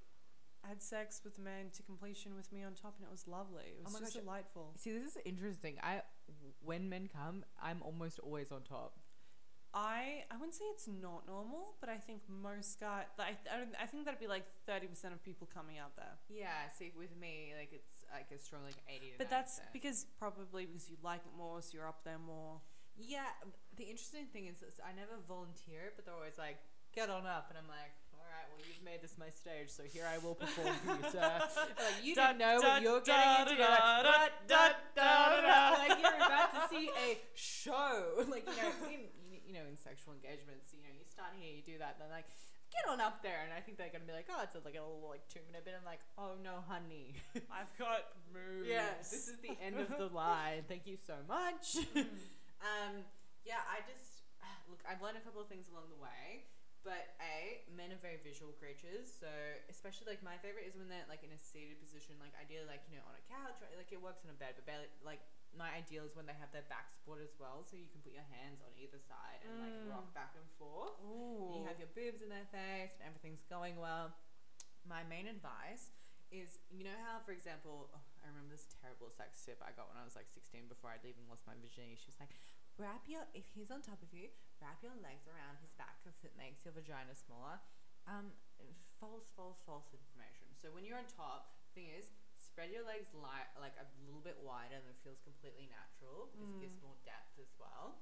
had 0.67 0.83
sex 0.83 1.21
with 1.25 1.39
men 1.39 1.71
to 1.77 1.83
completion 1.83 2.35
with 2.37 2.51
me 2.53 2.63
on 2.65 2.75
top, 2.75 2.95
and 2.99 3.07
it 3.07 3.11
was 3.11 3.27
lovely. 3.29 3.65
It 3.79 3.85
was 3.85 3.89
Oh 3.89 3.93
my 3.93 4.01
just 4.01 4.15
gosh. 4.15 4.23
delightful. 4.23 4.73
See, 4.77 4.93
this 4.99 5.17
is 5.17 5.19
interesting. 5.25 5.77
I 5.83 6.03
when 6.65 6.89
men 6.89 7.09
come, 7.13 7.45
I'm 7.63 7.83
almost 7.83 8.19
always 8.19 8.51
on 8.51 8.63
top. 8.63 8.99
I 9.75 10.25
I 10.31 10.37
wouldn't 10.37 10.55
say 10.55 10.65
it's 10.73 10.89
not 10.89 11.27
normal, 11.27 11.75
but 11.81 11.89
I 11.91 11.99
think 11.99 12.23
most 12.29 12.81
guys. 12.81 13.05
I 13.19 13.37
I, 13.53 13.59
don't, 13.59 13.75
I 13.81 13.87
think 13.87 14.05
that'd 14.07 14.19
be 14.21 14.27
like 14.27 14.47
thirty 14.65 14.87
percent 14.87 15.13
of 15.13 15.23
people 15.23 15.47
coming 15.53 15.77
out 15.79 15.95
there. 15.97 16.17
Yeah, 16.31 16.71
see, 16.79 16.93
with 16.97 17.15
me, 17.21 17.53
like 17.59 17.71
it's 17.73 18.05
like 18.13 18.31
a 18.35 18.41
strong 18.43 18.63
like 18.65 18.79
eighty. 18.89 19.13
But 19.19 19.29
that's 19.29 19.59
90%. 19.61 19.63
because 19.75 20.07
probably 20.19 20.65
because 20.67 20.89
you 20.89 20.97
like 21.03 21.21
it 21.27 21.37
more, 21.37 21.61
so 21.61 21.71
you're 21.75 21.87
up 21.89 22.03
there 22.05 22.19
more. 22.19 22.61
Yeah, 22.97 23.29
um, 23.45 23.53
the 23.77 23.85
interesting 23.85 24.25
thing 24.33 24.47
is, 24.47 24.63
is 24.63 24.81
I 24.81 24.97
never 24.97 25.21
volunteer, 25.29 25.93
but 25.95 26.07
they're 26.07 26.15
always 26.15 26.39
like, 26.39 26.57
"Get 26.97 27.11
on 27.13 27.27
up," 27.29 27.53
and 27.53 27.59
I'm 27.61 27.69
like, 27.69 27.93
"All 28.17 28.25
right, 28.25 28.49
well, 28.51 28.65
you've 28.67 28.81
made 28.83 29.05
this 29.05 29.15
my 29.21 29.29
stage, 29.29 29.69
so 29.69 29.85
here 29.85 30.09
I 30.09 30.17
will 30.19 30.35
perform 30.43 30.73
for 30.81 30.97
you, 30.97 31.05
sir." 31.13 31.29
like 31.77 32.01
you 32.03 32.15
didn't 32.17 32.39
know 32.41 32.57
what 32.57 32.81
you're 32.83 33.05
getting 33.05 33.33
into. 33.45 33.55
You're 33.61 33.69
like, 33.69 33.85
da- 33.85 34.03
"Da- 34.03 34.33
da- 34.49 34.73
da- 34.97 34.97
da- 34.97 35.41
da." 35.45 35.73
da." 35.77 35.77
like 35.77 35.99
you're 36.01 36.17
about 36.17 36.51
to 36.57 36.63
see 36.73 36.89
a 36.89 37.21
show. 37.37 38.25
like 38.33 38.49
you 38.49 38.57
know, 38.57 38.73
in, 38.89 39.01
you 39.47 39.53
know, 39.55 39.69
in 39.69 39.77
sexual 39.77 40.17
engagements, 40.17 40.73
you 40.73 40.81
know, 40.81 40.91
you 40.91 41.05
start 41.05 41.37
here, 41.39 41.53
you 41.53 41.63
do 41.63 41.77
that, 41.79 42.01
then 42.01 42.09
like. 42.11 42.25
Get 42.67 42.91
on 42.91 43.01
up 43.01 43.23
there, 43.23 43.47
and 43.47 43.55
I 43.55 43.63
think 43.63 43.79
they're 43.79 43.95
gonna 43.95 44.05
be 44.05 44.13
like, 44.13 44.27
"Oh, 44.29 44.43
it's 44.43 44.59
a, 44.59 44.61
like 44.67 44.75
a 44.75 44.83
little 44.83 45.07
like 45.09 45.23
two 45.31 45.39
minute 45.47 45.63
bit." 45.65 45.73
I'm 45.79 45.87
like, 45.87 46.03
"Oh 46.19 46.35
no, 46.43 46.67
honey, 46.67 47.15
I've 47.47 47.71
got 47.79 48.11
moves. 48.35 48.67
yeah, 48.67 48.91
this 48.99 49.31
is 49.31 49.39
the 49.39 49.55
end 49.63 49.79
of 49.79 49.87
the 49.97 50.11
line. 50.11 50.67
Thank 50.67 50.83
you 50.85 50.99
so 50.99 51.15
much." 51.31 51.79
Um, 52.59 53.07
yeah, 53.47 53.63
I 53.71 53.87
just 53.87 54.27
look. 54.69 54.83
I've 54.83 55.01
learned 55.01 55.17
a 55.17 55.23
couple 55.23 55.39
of 55.41 55.47
things 55.47 55.71
along 55.71 55.95
the 55.95 56.01
way, 56.03 56.51
but 56.87 57.19
a 57.19 57.67
men 57.75 57.91
are 57.91 57.99
very 57.99 58.23
visual 58.23 58.55
creatures. 58.55 59.11
So 59.11 59.27
especially 59.67 60.07
like 60.07 60.23
my 60.23 60.39
favorite 60.39 60.71
is 60.71 60.79
when 60.79 60.87
they're 60.87 61.05
like 61.11 61.27
in 61.27 61.35
a 61.35 61.41
seated 61.43 61.83
position, 61.83 62.15
like 62.23 62.31
ideally 62.39 62.71
like 62.71 62.87
you 62.87 62.95
know 62.95 63.05
on 63.11 63.19
a 63.19 63.25
couch, 63.27 63.59
or, 63.59 63.67
like 63.75 63.91
it 63.91 63.99
works 63.99 64.23
on 64.23 64.31
a 64.31 64.39
bed, 64.39 64.55
but 64.55 64.63
barely, 64.65 64.87
like 65.03 65.27
my 65.51 65.75
ideal 65.75 66.07
is 66.07 66.15
when 66.15 66.31
they 66.31 66.39
have 66.39 66.55
their 66.55 66.65
back 66.71 66.95
support 66.95 67.19
as 67.19 67.35
well, 67.43 67.67
so 67.67 67.75
you 67.75 67.91
can 67.91 67.99
put 68.07 68.15
your 68.15 68.27
hands 68.31 68.63
on 68.63 68.71
either 68.79 69.03
side 69.03 69.43
and 69.43 69.59
like 69.59 69.75
Mm. 69.83 69.91
rock 69.91 70.09
back 70.15 70.39
and 70.39 70.47
forth. 70.55 70.95
Ooh. 71.03 71.59
You 71.59 71.67
have 71.67 71.83
your 71.83 71.91
boobs 71.91 72.23
in 72.23 72.31
their 72.31 72.47
face 72.55 72.95
and 72.97 73.03
everything's 73.03 73.43
going 73.51 73.75
well. 73.83 74.15
My 74.87 75.03
main 75.11 75.27
advice 75.27 75.91
is 76.31 76.59
you 76.71 76.83
know 76.87 76.95
how, 77.03 77.19
for 77.27 77.31
example, 77.35 77.91
oh, 77.95 78.03
I 78.23 78.31
remember 78.31 78.55
this 78.55 78.67
terrible 78.79 79.11
sex 79.11 79.43
tip 79.43 79.59
I 79.63 79.75
got 79.75 79.91
when 79.91 79.99
I 79.99 80.05
was 80.07 80.15
like 80.15 80.31
16 80.31 80.71
before 80.71 80.91
I'd 80.95 81.03
even 81.07 81.27
lost 81.27 81.47
my 81.47 81.55
virginity. 81.59 81.99
She 81.99 82.11
was 82.11 82.19
like, 82.23 82.35
wrap 82.79 83.07
your, 83.07 83.27
if 83.35 83.47
he's 83.55 83.71
on 83.71 83.83
top 83.83 84.03
of 84.03 84.11
you, 84.15 84.31
wrap 84.61 84.81
your 84.81 84.97
legs 85.01 85.29
around 85.29 85.61
his 85.61 85.73
back 85.77 86.01
because 86.01 86.17
it 86.25 86.35
makes 86.37 86.65
your 86.65 86.73
vagina 86.73 87.13
smaller. 87.15 87.61
Um, 88.07 88.33
false, 89.03 89.29
false, 89.35 89.61
false 89.67 89.89
information. 89.93 90.49
So 90.57 90.73
when 90.73 90.87
you're 90.87 90.99
on 90.99 91.09
top, 91.11 91.57
thing 91.77 91.93
is, 91.93 92.09
spread 92.33 92.73
your 92.73 92.89
legs 92.89 93.13
light, 93.13 93.53
like 93.61 93.77
a 93.77 93.87
little 94.09 94.25
bit 94.25 94.41
wider 94.41 94.81
and 94.81 94.89
it 94.89 94.97
feels 95.05 95.21
completely 95.21 95.69
natural 95.69 96.33
because 96.33 96.49
it 96.49 96.61
gives 96.65 96.77
more 96.81 96.97
depth 97.05 97.37
as 97.37 97.53
well. 97.61 98.01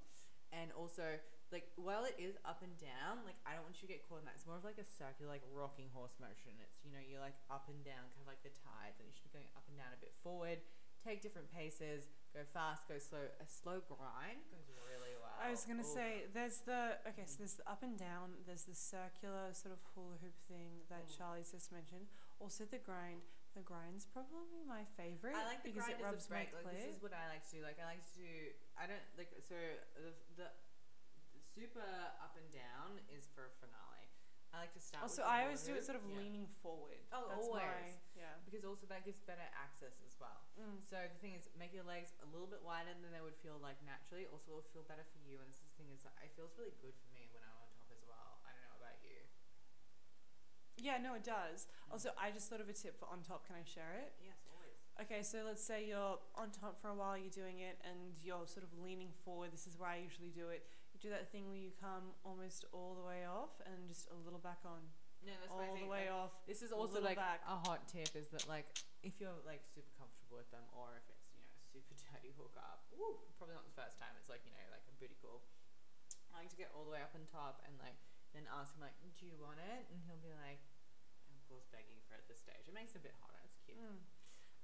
And 0.54 0.70
also, 0.78 1.18
like, 1.50 1.66
while 1.74 2.06
it 2.06 2.14
is 2.14 2.38
up 2.46 2.62
and 2.62 2.70
down, 2.78 3.26
like, 3.26 3.34
I 3.42 3.58
don't 3.58 3.66
want 3.66 3.82
you 3.82 3.90
to 3.90 3.92
get 3.98 4.06
caught 4.06 4.22
in 4.22 4.26
that. 4.30 4.38
It's 4.38 4.46
more 4.46 4.54
of 4.54 4.62
like 4.62 4.78
a 4.78 4.86
circular, 4.86 5.26
like, 5.26 5.42
rocking 5.50 5.90
horse 5.90 6.14
motion. 6.22 6.54
It's, 6.62 6.78
you 6.86 6.94
know, 6.94 7.02
you're 7.02 7.18
like 7.18 7.34
up 7.50 7.66
and 7.66 7.82
down, 7.82 8.06
kind 8.14 8.22
of 8.22 8.30
like 8.30 8.46
the 8.46 8.54
tides, 8.62 9.02
and 9.02 9.10
you 9.10 9.14
should 9.18 9.26
be 9.26 9.34
going 9.34 9.50
up 9.58 9.66
and 9.66 9.74
down 9.74 9.90
a 9.90 9.98
bit 9.98 10.14
forward. 10.22 10.62
Take 11.04 11.20
different 11.20 11.52
paces, 11.52 12.08
go 12.32 12.40
fast, 12.56 12.88
go 12.88 12.96
slow. 12.96 13.28
A 13.36 13.44
slow 13.44 13.84
grind 13.84 14.40
goes 14.48 14.64
really 14.72 15.12
well. 15.20 15.36
I 15.36 15.52
was 15.52 15.68
gonna 15.68 15.84
Oof. 15.84 15.92
say 15.92 16.24
there's 16.32 16.64
the 16.64 16.96
okay, 17.12 17.28
so 17.28 17.44
there's 17.44 17.60
the 17.60 17.68
up 17.68 17.84
and 17.84 17.92
down, 18.00 18.40
there's 18.48 18.64
the 18.64 18.72
circular 18.74 19.52
sort 19.52 19.76
of 19.76 19.84
hula 19.92 20.16
hoop 20.24 20.32
thing 20.48 20.80
that 20.88 21.04
Mm. 21.04 21.12
Charlie's 21.12 21.52
just 21.52 21.68
mentioned. 21.70 22.08
Also 22.40 22.64
the 22.64 22.80
grind. 22.80 23.20
The 23.54 23.62
grind's 23.62 24.02
probably 24.10 24.64
my 24.66 24.82
favorite 24.98 25.36
I 25.36 25.44
like 25.46 25.62
the 25.62 25.70
because 25.70 25.86
grind 25.86 26.00
it 26.00 26.02
as 26.02 26.08
rubs 26.10 26.26
a 26.26 26.32
my 26.32 26.48
break. 26.50 26.64
Like, 26.64 26.74
this 26.74 26.90
is 26.90 26.98
what 26.98 27.12
I 27.14 27.28
like 27.30 27.44
to 27.46 27.52
do. 27.54 27.60
Like 27.62 27.78
I 27.78 27.86
like 27.86 28.02
to 28.02 28.16
do. 28.18 28.32
I 28.74 28.88
don't 28.90 29.06
like 29.14 29.30
so 29.46 29.54
the 29.94 30.10
the, 30.40 30.48
the 31.36 31.40
super 31.54 31.86
up 32.18 32.34
and 32.34 32.48
down 32.50 32.98
is 33.14 33.30
for 33.30 33.46
a 33.46 33.52
finale. 33.62 33.93
I 34.54 34.62
like 34.62 34.74
to 34.78 34.82
start. 34.82 35.02
also, 35.02 35.26
the 35.26 35.34
I 35.34 35.50
always 35.50 35.66
do 35.66 35.74
it 35.74 35.82
sort 35.82 35.98
of 35.98 36.06
Yeah. 36.06 36.22
leaning 36.22 36.46
forward. 36.62 37.02
Oh, 37.10 37.26
That's 37.26 37.42
always. 37.42 37.90
My, 37.90 37.98
yeah. 38.14 38.38
because 38.46 38.62
also 38.62 38.86
that 38.86 39.02
gives 39.02 39.18
better 39.26 39.42
access 39.58 39.98
as 40.06 40.14
well. 40.22 40.46
Mm. 40.54 40.78
So 40.78 40.94
the 41.02 41.18
thing 41.18 41.34
is, 41.34 41.50
make 41.58 41.74
your 41.74 41.82
legs 41.82 42.14
a 42.22 42.26
little 42.30 42.46
bit 42.46 42.62
wider 42.62 42.94
than 42.94 43.10
they 43.10 43.20
would 43.20 43.34
feel 43.42 43.58
like 43.58 43.82
naturally. 43.82 44.30
Also, 44.30 44.54
it'll 44.54 44.70
feel 44.70 44.86
better 44.86 45.02
for 45.10 45.18
you. 45.26 45.42
And 45.42 45.50
this 45.50 45.58
is 45.58 45.66
the 45.74 45.76
thing 45.82 45.90
is, 45.90 46.06
that 46.06 46.14
it 46.22 46.30
feels 46.38 46.54
really 46.54 46.78
good 46.78 46.94
for 47.02 47.10
me 47.10 47.26
when 47.34 47.42
I'm 47.42 47.58
on 47.58 47.66
top 47.74 47.90
as 47.90 48.06
well. 48.06 48.38
I 48.46 48.54
don't 48.54 48.62
know 48.70 48.78
about 48.78 49.02
you. 49.02 49.26
Yeah, 50.78 50.98
no, 51.02 51.14
it 51.18 51.26
does. 51.26 51.66
Also, 51.90 52.14
I 52.14 52.30
just 52.30 52.46
thought 52.46 52.62
of 52.62 52.70
a 52.70 52.76
tip 52.76 52.94
for 52.98 53.10
on 53.10 53.26
top. 53.26 53.46
Can 53.46 53.58
I 53.58 53.66
share 53.66 53.98
it? 53.98 54.14
Yes, 54.22 54.38
always. 54.46 54.78
Okay, 55.02 55.22
so 55.26 55.42
let's 55.42 55.62
say 55.62 55.86
you're 55.86 56.18
on 56.38 56.54
top 56.54 56.78
for 56.78 56.88
a 56.90 56.94
while, 56.94 57.18
you're 57.18 57.34
doing 57.34 57.58
it, 57.58 57.78
and 57.82 58.14
you're 58.22 58.46
sort 58.46 58.62
of 58.62 58.70
leaning 58.78 59.10
forward. 59.26 59.50
This 59.50 59.66
is 59.66 59.78
where 59.78 59.90
I 59.90 59.98
usually 59.98 60.30
do 60.30 60.50
it. 60.54 60.66
Do 61.04 61.12
that 61.12 61.28
thing 61.28 61.44
where 61.52 61.60
you 61.60 61.68
come 61.76 62.16
almost 62.24 62.64
all 62.72 62.96
the 62.96 63.04
way 63.04 63.28
off 63.28 63.60
and 63.68 63.76
just 63.84 64.08
a 64.08 64.16
little 64.16 64.40
back 64.40 64.64
on. 64.64 64.80
No, 65.20 65.36
that's 65.36 65.52
all 65.52 65.60
my 65.60 65.76
the 65.76 65.84
way 65.84 66.08
like, 66.08 66.16
off. 66.16 66.32
This 66.48 66.64
is 66.64 66.72
also 66.72 66.96
like 66.96 67.20
back. 67.20 67.44
a 67.44 67.60
hot 67.60 67.84
tip 67.92 68.08
is 68.16 68.32
that 68.32 68.48
like 68.48 68.64
if 69.04 69.20
you're 69.20 69.36
like 69.44 69.60
super 69.68 69.92
comfortable 70.00 70.40
with 70.40 70.48
them 70.48 70.64
or 70.72 70.96
if 70.96 71.04
it's 71.12 71.28
you 71.28 71.44
know 71.44 71.52
super 71.60 71.92
dirty 72.08 72.32
hookup, 72.40 72.88
woo, 72.96 73.20
probably 73.36 73.52
not 73.52 73.68
the 73.68 73.76
first 73.76 74.00
time. 74.00 74.16
It's 74.16 74.32
like 74.32 74.48
you 74.48 74.56
know 74.56 74.64
like 74.72 74.88
a 74.88 74.96
booty 74.96 75.20
call. 75.20 75.44
I 76.32 76.40
like 76.40 76.48
to 76.56 76.56
get 76.56 76.72
all 76.72 76.88
the 76.88 76.96
way 76.96 77.04
up 77.04 77.12
on 77.12 77.28
top 77.28 77.60
and 77.68 77.76
like 77.84 78.00
then 78.32 78.48
ask 78.48 78.72
him 78.72 78.80
like, 78.80 78.96
"Do 79.20 79.28
you 79.28 79.36
want 79.36 79.60
it?" 79.60 79.84
And 79.92 80.00
he'll 80.08 80.24
be 80.24 80.32
like, 80.32 80.64
of 81.28 81.44
course, 81.52 81.68
begging 81.68 82.00
for 82.08 82.16
it 82.16 82.24
at 82.24 82.28
this 82.32 82.40
stage. 82.40 82.64
It 82.64 82.72
makes 82.72 82.96
it 82.96 83.04
a 83.04 83.04
bit 83.04 83.16
hotter. 83.20 83.44
It's 83.44 83.60
cute. 83.60 83.76
Mm. 83.76 84.00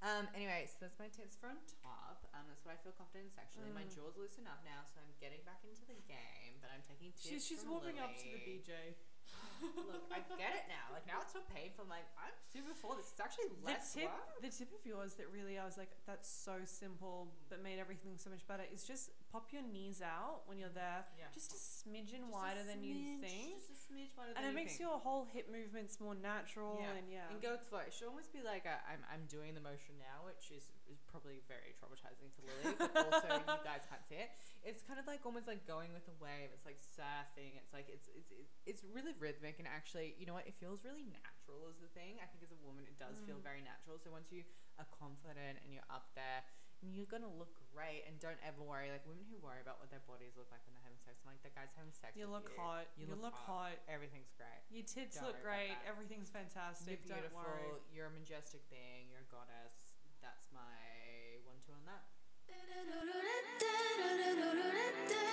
Um. 0.00 0.24
Anyway, 0.32 0.64
so 0.64 0.80
that's 0.88 0.96
my 0.98 1.12
tips 1.12 1.36
for 1.36 1.52
on 1.52 1.60
top. 1.84 2.24
Um. 2.32 2.48
That's 2.48 2.64
what 2.64 2.72
I 2.72 2.78
feel 2.80 2.96
confident 2.96 3.28
in 3.28 3.32
sexually. 3.36 3.68
My 3.72 3.84
Mm. 3.84 3.92
jaws 3.92 4.16
loosen 4.16 4.48
up 4.48 4.64
now, 4.64 4.80
so 4.88 4.96
I'm 5.02 5.12
getting 5.20 5.44
back 5.44 5.60
into 5.66 5.84
the 5.84 5.98
game. 6.08 6.56
But 6.64 6.72
I'm 6.72 6.80
taking 6.88 7.12
tips 7.12 7.28
She's 7.28 7.44
she's 7.44 7.60
from 7.64 7.76
warming 7.80 8.00
up 8.00 8.16
to 8.16 8.26
the 8.32 8.40
BJ. 8.40 8.96
Look, 9.62 10.08
I 10.10 10.24
get 10.40 10.56
it 10.56 10.66
now. 10.72 10.88
Like 10.90 11.04
now 11.06 11.20
it's 11.20 11.36
not 11.36 11.44
painful. 11.52 11.84
I'm 11.84 11.92
like, 11.92 12.08
I'm 12.16 12.32
super 12.48 12.72
full. 12.72 12.96
This 12.96 13.12
is 13.12 13.20
actually 13.20 13.52
less 13.62 13.92
The 13.92 14.00
tip, 14.02 14.10
work. 14.10 14.40
the 14.40 14.50
tip 14.50 14.70
of 14.72 14.82
yours 14.88 15.14
that 15.20 15.28
really 15.30 15.58
I 15.60 15.64
was 15.68 15.76
like, 15.76 15.92
that's 16.08 16.26
so 16.28 16.64
simple, 16.64 17.28
but 17.52 17.60
made 17.62 17.78
everything 17.78 18.16
so 18.16 18.30
much 18.32 18.42
better. 18.48 18.64
Is 18.72 18.82
just 18.88 19.12
pop 19.30 19.54
your 19.54 19.62
knees 19.62 20.02
out 20.02 20.42
when 20.50 20.58
you're 20.58 20.74
there, 20.74 21.06
Yeah. 21.14 21.30
just 21.30 21.54
a 21.54 21.60
smidgen 21.60 22.26
Just 22.26 22.34
a 22.34 22.34
wider 22.34 22.62
than 22.66 22.82
you 22.82 22.94
smidge, 22.98 23.22
think, 23.22 23.54
Just 23.62 23.70
a 23.70 23.78
smidge 23.86 24.10
wider 24.18 24.34
and 24.34 24.42
it 24.44 24.50
you 24.50 24.54
makes 24.58 24.74
think. 24.74 24.90
your 24.90 24.98
whole 24.98 25.24
hip 25.30 25.46
movements 25.46 25.98
more 26.02 26.14
natural. 26.18 26.78
Yeah. 26.82 26.98
And 26.98 27.06
yeah, 27.06 27.30
And 27.30 27.38
go 27.40 27.54
slow. 27.56 27.78
It 27.86 27.94
should 27.94 28.10
almost 28.10 28.34
be 28.34 28.42
like 28.42 28.66
a, 28.66 28.82
I'm, 28.90 29.06
I'm 29.06 29.24
doing 29.30 29.54
the 29.54 29.62
motion 29.62 29.94
now, 30.02 30.26
which 30.26 30.50
is, 30.50 30.66
is 30.90 30.98
probably 31.06 31.40
very 31.46 31.70
traumatizing 31.78 32.34
to 32.34 32.40
Lily, 32.42 32.74
but 32.74 32.90
also 33.06 33.26
you 33.54 33.62
guys 33.62 33.86
can't 33.86 34.02
see 34.10 34.18
it. 34.18 34.34
It's 34.66 34.82
kind 34.82 34.98
of 34.98 35.06
like 35.06 35.22
almost 35.22 35.46
like 35.46 35.62
going 35.64 35.94
with 35.94 36.04
the 36.10 36.16
wave. 36.18 36.50
It's 36.50 36.66
like 36.66 36.82
surfing. 36.82 37.54
It's 37.56 37.70
like 37.72 37.86
it's 37.88 38.10
it's 38.12 38.30
it's- 38.66 38.84
really 38.90 39.14
rhythmic 39.22 39.56
and 39.62 39.68
actually, 39.70 40.16
you 40.18 40.26
know 40.26 40.34
what? 40.34 40.46
It 40.50 40.58
feels 40.58 40.82
really 40.82 41.06
natural 41.06 41.70
as 41.70 41.78
the 41.78 41.86
thing. 41.94 42.18
I 42.18 42.26
think 42.26 42.42
as 42.42 42.50
a 42.50 42.58
woman, 42.66 42.82
it 42.88 42.98
does 42.98 43.22
feel 43.22 43.38
Mm. 43.38 43.46
very 43.46 43.62
natural. 43.62 43.96
So 44.02 44.10
once 44.10 44.32
you 44.34 44.42
are 44.82 44.88
confident 44.98 45.62
and 45.62 45.70
you're 45.72 45.86
up 45.92 46.10
there, 46.18 46.42
you're 46.82 47.08
gonna 47.08 47.28
look 47.28 47.52
great. 47.72 48.08
And 48.08 48.16
don't 48.18 48.40
ever 48.40 48.64
worry. 48.64 48.88
Like 48.88 49.04
women 49.04 49.24
who 49.28 49.36
worry 49.44 49.60
about 49.60 49.76
what 49.80 49.92
their 49.92 50.00
bodies 50.08 50.32
look 50.40 50.48
like 50.48 50.64
when 50.64 50.72
they're 50.72 50.84
having 50.88 51.00
sex, 51.04 51.20
I'm 51.22 51.28
like 51.36 51.42
the 51.44 51.52
guy's 51.52 51.72
having 51.76 51.92
sex. 51.92 52.16
you 52.16 52.24
with 52.24 52.40
look 52.40 52.48
you. 52.52 52.56
hot. 52.60 52.86
You 52.96 53.04
You, 53.04 53.12
look 53.14 53.32
look, 53.32 53.36
hot. 53.36 53.76
hot. 53.76 53.88
Everything's 53.90 54.32
great. 54.40 54.60
Your 54.72 54.84
tits 54.88 55.20
Don't 55.20 55.28
look 55.32 55.40
great. 55.44 55.76
Everything's 55.84 56.32
fantastic. 56.32 57.04
You're 57.04 57.20
Don't 57.20 57.28
beautiful. 57.30 57.44
worry. 57.44 57.84
You're 57.92 58.08
a 58.08 58.14
majestic 58.16 58.64
being. 58.72 59.12
You're 59.12 59.24
a 59.24 59.30
goddess. 59.32 59.92
That's 60.24 60.48
my 60.52 61.40
one-two 61.44 61.72
on 61.76 61.84
that. 61.88 62.04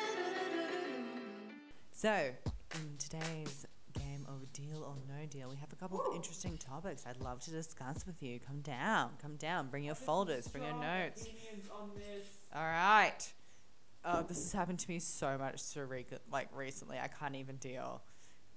So, 1.92 2.30
in 2.76 2.98
today's 3.00 3.26
game 3.26 3.46
of 3.46 3.66
Deal 4.58 4.84
or 4.84 4.96
No 5.08 5.26
Deal, 5.28 5.50
we 5.50 5.56
have 5.58 5.72
a 5.72 5.76
couple 5.76 6.02
of 6.02 6.16
interesting 6.16 6.58
topics 6.58 7.06
I'd 7.08 7.22
love 7.22 7.40
to 7.42 7.52
discuss 7.52 8.08
with 8.08 8.24
you. 8.24 8.40
Come 8.40 8.62
down, 8.62 9.12
come 9.22 9.36
down, 9.36 9.68
bring 9.68 9.84
your 9.84 9.94
folders, 9.94 10.48
bring 10.48 10.64
your 10.64 10.74
notes. 10.74 11.28
All 12.56 12.64
right. 12.64 13.20
Oh, 14.04 14.24
this 14.28 14.38
has 14.38 14.54
happened 14.54 14.80
to 14.80 14.90
me 14.90 14.98
so 14.98 15.38
much 15.38 15.60
so 15.60 15.88
like 16.32 16.48
recently. 16.56 16.98
I 16.98 17.08
can't 17.08 17.36
even 17.36 17.58
deal. 17.58 18.02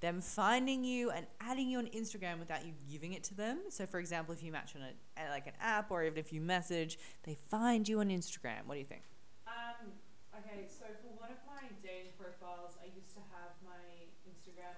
Them 0.01 0.23
finding 0.23 0.85
you 0.85 1.11
and 1.11 1.27
adding 1.39 1.69
you 1.69 1.77
on 1.77 1.87
Instagram 1.89 2.39
without 2.39 2.65
you 2.65 2.73
giving 2.91 3.13
it 3.13 3.23
to 3.25 3.35
them. 3.35 3.59
So, 3.69 3.85
for 3.85 4.01
example, 4.01 4.33
if 4.33 4.43
you 4.43 4.53
match 4.53 4.75
on 4.75 4.83
a, 4.83 5.29
like 5.29 5.47
an 5.47 5.53
app 5.61 5.91
or 5.91 6.03
even 6.05 6.17
if 6.17 6.33
you 6.33 6.41
message, 6.41 6.99
they 7.25 7.35
find 7.35 7.87
you 7.87 8.01
on 8.01 8.09
Instagram. 8.09 8.65
What 8.65 8.77
do 8.77 8.81
you 8.81 8.87
think? 8.87 9.03
Um, 9.47 9.93
okay, 10.33 10.65
so 10.67 10.87
for 11.03 11.13
one 11.21 11.29
of 11.29 11.45
my 11.45 11.69
dating 11.83 12.17
profiles, 12.19 12.79
I 12.81 12.87
used 12.97 13.13
to 13.13 13.21
have 13.37 13.53
my 13.61 14.09
Instagram 14.25 14.73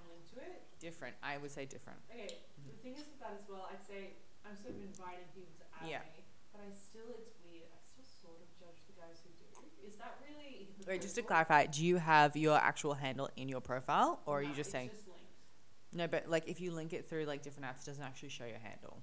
Different. 0.80 1.14
I 1.22 1.38
would 1.38 1.51
say 1.51 1.64
different. 1.64 1.99
Okay, 2.11 2.26
the 2.66 2.74
thing 2.82 2.95
is 2.99 3.07
with 3.07 3.20
that 3.20 3.38
as 3.38 3.47
well, 3.49 3.68
I'd 3.70 3.84
say 3.86 4.18
I'm 4.45 4.57
sort 4.59 4.74
of 4.74 4.82
inviting 4.82 5.30
people 5.34 5.55
to 5.62 5.66
add 5.78 5.86
Yeah. 5.88 6.03
me, 6.03 6.26
but 6.51 6.61
I 6.66 6.70
still, 6.74 7.14
it's 7.22 7.38
weird. 7.47 7.70
I 7.70 7.78
still 8.03 8.34
sort 8.34 8.43
of 8.43 8.51
judge 8.59 8.82
the 8.90 8.95
guys 8.99 9.22
who 9.22 9.30
do. 9.38 9.47
Is 9.86 9.95
that 10.03 10.18
really? 10.26 10.66
Wait, 10.86 11.03
just 11.03 11.14
to 11.14 11.22
hypocritical? 11.22 11.47
clarify, 11.47 11.66
do 11.70 11.84
you 11.86 11.97
have 12.03 12.36
your 12.36 12.57
actual 12.59 12.95
handle 12.95 13.30
in 13.36 13.49
your 13.49 13.61
profile 13.61 14.20
or 14.26 14.38
are 14.38 14.43
No, 14.43 14.49
you 14.51 14.55
just 14.55 14.68
it's 14.68 14.72
saying 14.74 14.90
Just 14.90 15.07
linked. 15.07 15.95
no? 15.95 16.07
But 16.11 16.26
like 16.30 16.49
if 16.51 16.61
you 16.61 16.70
link 16.74 16.93
it 16.93 17.07
through 17.09 17.24
like 17.26 17.43
different 17.43 17.66
apps, 17.70 17.82
it 17.82 17.86
doesn't 17.95 18.03
actually 18.03 18.30
show 18.30 18.47
your 18.47 18.59
handle. 18.59 18.99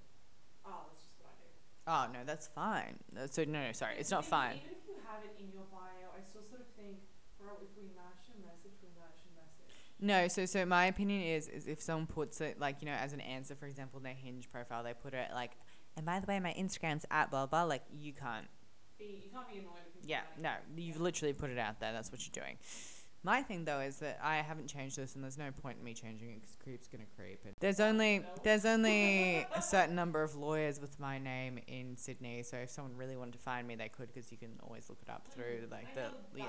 Oh, 0.67 0.83
that's 0.91 1.03
just 1.03 1.15
what 1.23 1.31
I 1.31 1.35
do. 1.39 1.47
Oh 1.87 2.03
no, 2.11 2.25
that's 2.27 2.47
fine. 2.51 2.99
Uh, 3.15 3.27
So 3.27 3.43
no, 3.47 3.59
no, 3.63 3.71
sorry, 3.71 3.95
it's 3.99 4.09
the 4.11 4.15
not 4.19 4.25
thing 4.27 4.27
is, 4.27 4.39
fine. 4.43 4.55
Even 4.59 4.75
if 4.75 4.83
you 4.87 4.95
have 5.07 5.23
it 5.23 5.35
in 5.39 5.47
your 5.55 5.63
bio, 5.71 6.11
I 6.11 6.19
still 6.27 6.43
sort 6.43 6.59
of 6.59 6.67
think, 6.75 6.99
bro, 7.39 7.55
if 7.63 7.71
we 7.79 7.87
match 7.95 8.27
a 8.31 8.37
message, 8.43 8.75
we 8.83 8.91
match. 8.99 9.15
No, 10.01 10.27
so 10.27 10.45
so 10.45 10.65
my 10.65 10.85
opinion 10.85 11.21
is 11.21 11.47
is 11.47 11.67
if 11.67 11.81
someone 11.81 12.07
puts 12.07 12.39
it 12.39 12.59
like 12.59 12.77
you 12.81 12.87
know 12.87 12.93
as 12.93 13.13
an 13.13 13.21
answer, 13.21 13.55
for 13.55 13.65
example, 13.65 13.97
in 13.97 14.03
their 14.03 14.13
Hinge 14.13 14.49
profile, 14.49 14.83
they 14.83 14.93
put 14.93 15.13
it 15.13 15.29
like, 15.33 15.51
and 15.97 16.05
by 16.05 16.19
the 16.19 16.25
way, 16.25 16.39
my 16.39 16.53
Instagram's 16.53 17.05
at 17.11 17.29
blah 17.31 17.45
blah. 17.45 17.63
Like 17.63 17.83
you 17.91 18.13
can't. 18.13 18.47
Be, 18.97 19.21
you 19.23 19.29
can't 19.31 19.47
be 19.47 19.59
annoyed 19.59 19.71
Yeah, 20.03 20.21
no, 20.39 20.51
you've 20.75 20.99
literally 20.99 21.33
put 21.33 21.49
it 21.49 21.57
out 21.57 21.79
there. 21.79 21.93
That's 21.93 22.11
what 22.11 22.21
you're 22.25 22.43
doing. 22.43 22.57
My 23.21 23.41
thing 23.41 23.65
though 23.65 23.81
is 23.81 23.97
that 23.97 24.19
I 24.23 24.37
haven't 24.37 24.67
changed 24.67 24.97
this, 24.97 25.15
and 25.15 25.23
there's 25.23 25.37
no 25.37 25.51
point 25.61 25.77
in 25.79 25.83
me 25.83 25.93
changing 25.93 26.29
it 26.29 26.35
because 26.41 26.55
creep's 26.63 26.87
gonna 26.87 27.03
creep. 27.17 27.39
And 27.45 27.53
there's 27.59 27.79
only 27.79 28.25
there's 28.43 28.65
only 28.65 29.45
a 29.53 29.61
certain 29.61 29.95
number 29.95 30.23
of 30.23 30.35
lawyers 30.35 30.79
with 30.79 30.99
my 30.99 31.19
name 31.19 31.59
in 31.67 31.97
Sydney, 31.97 32.43
so 32.43 32.57
if 32.57 32.69
someone 32.69 32.95
really 32.95 33.17
wanted 33.17 33.33
to 33.33 33.39
find 33.39 33.67
me, 33.67 33.75
they 33.75 33.89
could 33.89 34.13
because 34.13 34.31
you 34.31 34.37
can 34.37 34.51
always 34.63 34.89
look 34.89 34.99
it 35.01 35.09
up 35.09 35.27
through 35.27 35.49
Mm, 35.49 35.71
like 35.71 35.95
the 35.95 36.11
yeah. 36.35 36.45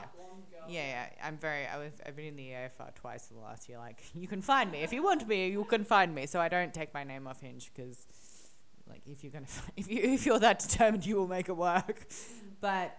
Yeah, 0.68 0.86
yeah, 0.86 1.06
I'm 1.22 1.38
very. 1.38 1.66
I 1.66 1.78
was. 1.78 1.92
I've 2.06 2.16
been 2.16 2.26
in 2.26 2.36
the 2.36 2.50
AFR 2.50 2.94
twice 2.94 3.30
in 3.30 3.36
the 3.36 3.42
last 3.42 3.68
year. 3.68 3.78
Like, 3.78 4.02
you 4.14 4.28
can 4.28 4.42
find 4.42 4.70
me 4.70 4.82
if 4.82 4.92
you 4.92 5.02
want 5.02 5.26
me. 5.26 5.48
You 5.48 5.64
can 5.64 5.84
find 5.84 6.14
me. 6.14 6.26
So 6.26 6.40
I 6.40 6.48
don't 6.48 6.72
take 6.72 6.92
my 6.94 7.04
name 7.04 7.26
off 7.26 7.40
Hinge 7.40 7.70
because, 7.74 8.06
like, 8.88 9.02
if 9.06 9.24
you're 9.24 9.32
gonna, 9.32 9.46
if 9.76 9.90
you 9.90 10.00
if 10.02 10.26
you're 10.26 10.38
that 10.38 10.58
determined, 10.60 11.06
you 11.06 11.16
will 11.16 11.28
make 11.28 11.48
it 11.48 11.56
work. 11.56 12.06
But 12.60 12.96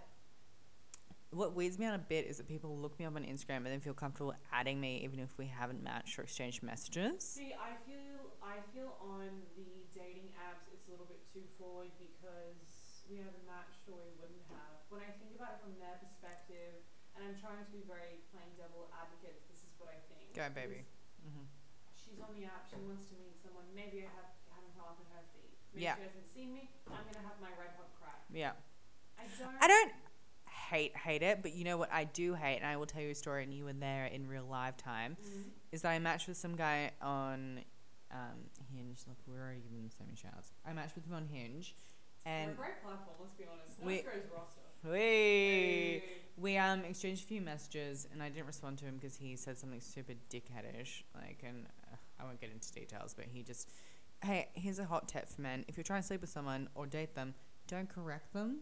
what 1.32 1.55
weirds 1.55 1.79
me 1.79 1.88
out 1.88 1.95
a 1.95 2.03
bit 2.03 2.27
is 2.27 2.38
that 2.38 2.47
people 2.47 2.75
look 2.75 2.99
me 2.99 3.07
up 3.07 3.15
on 3.15 3.23
Instagram 3.23 3.63
and 3.63 3.71
then 3.71 3.79
feel 3.79 3.95
comfortable 3.95 4.36
adding 4.51 4.79
me 4.84 4.99
even 5.03 5.19
if 5.19 5.32
we 5.39 5.47
haven't 5.47 5.79
matched 5.82 6.19
or 6.19 6.23
exchanged 6.27 6.59
messages. 6.61 7.23
See, 7.23 7.55
I 7.55 7.79
feel 7.88 8.36
I 8.43 8.59
feel 8.75 8.99
on 8.99 9.47
the 9.55 9.88
dating 9.95 10.36
apps 10.43 10.67
it's 10.75 10.88
a 10.88 10.91
little 10.91 11.07
bit 11.07 11.23
too 11.32 11.47
forward 11.55 11.91
because 11.95 12.59
we 13.07 13.23
haven't 13.23 13.47
matched 13.47 13.88
or 13.88 13.95
we 14.03 14.11
wouldn't 14.19 14.43
have. 14.51 14.84
When 14.91 14.99
I 14.99 15.11
think 15.23 15.39
about 15.39 15.55
it 15.55 15.59
from 15.63 15.75
their 15.79 15.95
perspective, 16.03 16.84
and 17.15 17.23
I'm 17.23 17.36
trying 17.39 17.63
to 17.63 17.69
be 17.71 17.79
very 17.88 18.19
plain 18.36 18.51
devil 18.59 18.91
advocate, 18.91 19.39
this 19.47 19.63
is 19.63 19.71
what 19.79 19.88
I 19.91 19.99
think. 20.11 20.36
Go, 20.36 20.47
baby. 20.51 20.84
is 20.84 20.91
hmm 21.23 21.47
She's 21.95 22.19
on 22.19 22.36
the 22.36 22.43
app. 22.43 22.67
She 22.67 22.75
wants 22.84 23.07
to 23.07 23.15
meet 23.23 23.39
someone. 23.39 23.63
Maybe 23.71 24.03
I 24.03 24.11
have 24.19 24.36
haven't 24.51 24.75
up 24.75 24.99
her 25.15 25.23
feed. 25.32 25.55
Maybe 25.71 25.88
Yeah. 25.88 25.95
she 25.95 26.03
hasn't 26.11 26.27
seen 26.27 26.51
me. 26.51 26.67
I'm 26.91 27.07
gonna 27.07 27.23
have 27.23 27.39
my 27.39 27.55
red 27.55 27.71
hot 27.79 27.88
crack. 27.95 28.19
Yeah. 28.27 28.59
I 29.15 29.23
don't. 29.39 29.55
I 29.63 29.67
don't 29.71 29.91
hate 30.72 30.95
hate 30.95 31.22
it, 31.22 31.39
but 31.41 31.53
you 31.53 31.63
know 31.63 31.78
what 31.78 31.91
I 31.91 32.05
do 32.05 32.34
hate, 32.34 32.57
and 32.57 32.65
I 32.65 32.78
will 32.78 32.86
tell 32.86 33.01
you 33.01 33.09
a 33.11 33.15
story, 33.15 33.43
and 33.43 33.53
you 33.53 33.65
were 33.65 33.74
there 33.74 34.05
in 34.05 34.28
real 34.28 34.45
live 34.49 34.78
time. 34.78 35.17
Mm. 35.22 35.43
is 35.72 35.82
that 35.82 35.89
I 35.91 35.99
matched 35.99 36.28
with 36.28 36.38
some 36.38 36.55
guy 36.55 36.91
on 37.01 37.59
um, 38.11 38.39
Hinge. 38.74 38.99
Look, 39.07 39.17
we're 39.28 39.41
already 39.41 39.59
giving 39.61 39.80
them 39.80 39.89
so 39.89 40.03
many 40.05 40.15
shouts. 40.15 40.51
I 40.65 40.74
matched 40.74 40.95
with 40.95 41.05
him 41.05 41.13
on 41.13 41.28
Hinge, 41.32 41.76
and 42.26 42.47
We're 42.47 42.53
a 42.53 42.67
great 42.67 42.84
platform. 42.84 43.15
Let's 43.19 43.34
be 43.34 43.45
honest. 43.51 43.80
we- 43.84 44.03
roster. 44.36 44.61
we 44.84 44.97
Hey. 44.99 46.03
we 46.38 46.57
um 46.57 46.84
exchanged 46.86 47.24
a 47.24 47.28
few 47.28 47.41
messages, 47.41 48.07
and 48.11 48.24
I 48.24 48.30
didn't 48.30 48.47
respond 48.47 48.78
to 48.80 48.86
him 48.86 48.95
because 48.95 49.15
he 49.15 49.36
said 49.36 49.57
something 49.57 49.82
super 49.82 50.13
dickheadish. 50.30 51.03
Like, 51.15 51.43
and 51.47 51.65
uh, 51.91 51.95
I 52.19 52.24
won't 52.26 52.39
get 52.39 52.51
into 52.51 52.72
details, 52.74 53.13
but 53.13 53.26
he 53.32 53.43
just, 53.43 53.69
hey, 54.24 54.47
here's 54.53 54.80
a 54.80 54.86
hot 54.86 55.07
tip 55.07 55.28
for 55.30 55.41
men: 55.41 55.65
if 55.67 55.78
you're 55.78 55.84
trying 55.84 56.01
to 56.01 56.07
sleep 56.07 56.22
with 56.22 56.30
someone 56.30 56.69
or 56.76 56.86
date 56.86 57.13
them, 57.15 57.34
don't 57.72 57.89
correct 57.89 58.34
them, 58.34 58.59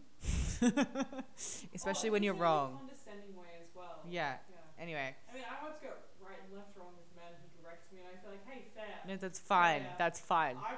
especially 1.74 2.08
Oh, 2.08 2.12
when 2.12 2.22
you're 2.22 2.34
a 2.34 2.38
wrong. 2.38 2.78
condescending 2.78 3.36
way 3.36 3.48
as 3.60 3.68
well. 3.74 4.00
Yeah. 4.08 4.34
Yeah. 4.50 4.82
Anyway, 4.82 5.14
I 5.30 5.34
mean, 5.34 5.42
I 5.44 5.62
once 5.62 5.76
go 5.82 5.88
right 6.24 6.36
and 6.46 6.56
left 6.56 6.76
wrong 6.78 6.92
with 6.96 7.04
men 7.16 7.32
who 7.42 7.62
correct 7.62 7.92
me, 7.92 7.98
and 8.00 8.08
I 8.08 8.20
feel 8.22 8.30
like, 8.30 8.46
hey, 8.48 8.64
fair. 8.74 8.84
no, 9.06 9.16
that's 9.16 9.38
fine. 9.38 9.82
Yeah. 9.82 9.88
That's 9.98 10.20
fine. 10.20 10.56
I'm. 10.56 10.76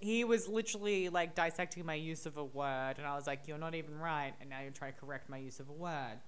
He 0.00 0.22
was 0.22 0.46
literally 0.46 1.08
like 1.08 1.34
dissecting 1.34 1.84
my 1.84 1.94
use 1.94 2.24
of 2.24 2.36
a 2.36 2.44
word, 2.44 2.94
and 2.98 3.06
I 3.06 3.16
was 3.16 3.26
like, 3.26 3.48
"You're 3.48 3.58
not 3.58 3.74
even 3.74 3.98
right," 3.98 4.32
and 4.40 4.48
now 4.48 4.60
you're 4.60 4.70
trying 4.70 4.92
to 4.92 5.00
correct 5.00 5.28
my 5.28 5.38
use 5.38 5.58
of 5.58 5.68
a 5.68 5.72
word. 5.72 6.18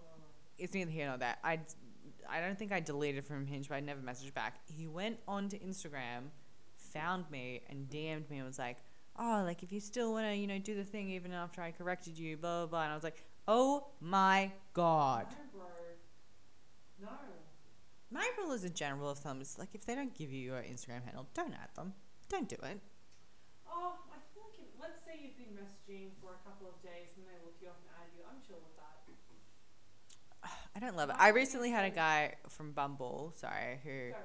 Oh. 0.00 0.02
It's 0.58 0.74
neither 0.74 0.90
here 0.90 1.06
nor 1.06 1.18
there. 1.18 1.36
I, 1.44 1.60
I 2.28 2.40
don't 2.40 2.58
think 2.58 2.72
I 2.72 2.80
deleted 2.80 3.24
from 3.24 3.46
Hinge, 3.46 3.68
but 3.68 3.76
I 3.76 3.80
never 3.80 4.00
messaged 4.00 4.34
back. 4.34 4.56
He 4.76 4.88
went 4.88 5.18
onto 5.28 5.56
Instagram, 5.60 6.30
found 6.92 7.30
me, 7.30 7.62
and 7.70 7.88
DM'd 7.88 8.28
me 8.28 8.38
and 8.38 8.46
was 8.46 8.58
like, 8.58 8.78
"Oh, 9.18 9.42
like 9.44 9.62
if 9.62 9.72
you 9.72 9.80
still 9.80 10.12
want 10.12 10.26
to, 10.26 10.34
you 10.34 10.46
know, 10.46 10.58
do 10.58 10.74
the 10.74 10.84
thing 10.84 11.10
even 11.10 11.32
after 11.32 11.60
I 11.60 11.72
corrected 11.72 12.18
you, 12.18 12.36
blah 12.36 12.60
blah 12.60 12.66
blah." 12.66 12.82
And 12.84 12.92
I 12.92 12.94
was 12.94 13.04
like, 13.04 13.24
"Oh 13.46 13.88
my 14.00 14.52
god." 14.72 15.26
No, 15.30 15.58
bro. 15.58 15.66
No. 17.00 17.08
My 18.10 18.26
rule 18.38 18.52
as 18.52 18.64
a 18.64 18.70
general 18.70 19.10
of 19.10 19.18
thumb 19.18 19.40
is 19.40 19.58
like 19.58 19.74
if 19.74 19.84
they 19.84 19.94
don't 19.94 20.14
give 20.14 20.32
you 20.32 20.40
your 20.40 20.62
Instagram 20.62 21.04
handle, 21.04 21.26
don't 21.34 21.52
add 21.52 21.68
them. 21.74 21.92
Don't 22.28 22.48
do 22.48 22.56
it. 22.62 22.80
Oh, 23.68 23.96
I 24.10 24.16
feel 24.32 24.44
like 24.48 24.58
if, 24.58 24.80
let's 24.80 25.04
say 25.04 25.20
you've 25.20 25.36
been 25.36 25.52
messaging 25.56 26.10
for 26.20 26.32
a 26.32 26.48
couple 26.48 26.68
of 26.68 26.80
days 26.82 27.12
and 27.16 27.26
they 27.26 27.36
look 27.44 27.56
you 27.60 27.68
up 27.68 27.76
and 27.80 27.90
add 28.00 28.08
you. 28.16 28.24
I'm 28.24 28.40
chill 28.46 28.56
with 28.64 28.76
that. 28.76 28.88
I 30.76 30.80
don't 30.80 30.96
love 30.96 31.10
it. 31.10 31.16
I 31.18 31.28
recently 31.28 31.70
had 31.70 31.84
a 31.84 31.90
guy 31.90 32.34
from 32.48 32.72
Bumble, 32.72 33.32
sorry, 33.36 33.80
who 33.84 34.10
go. 34.10 34.16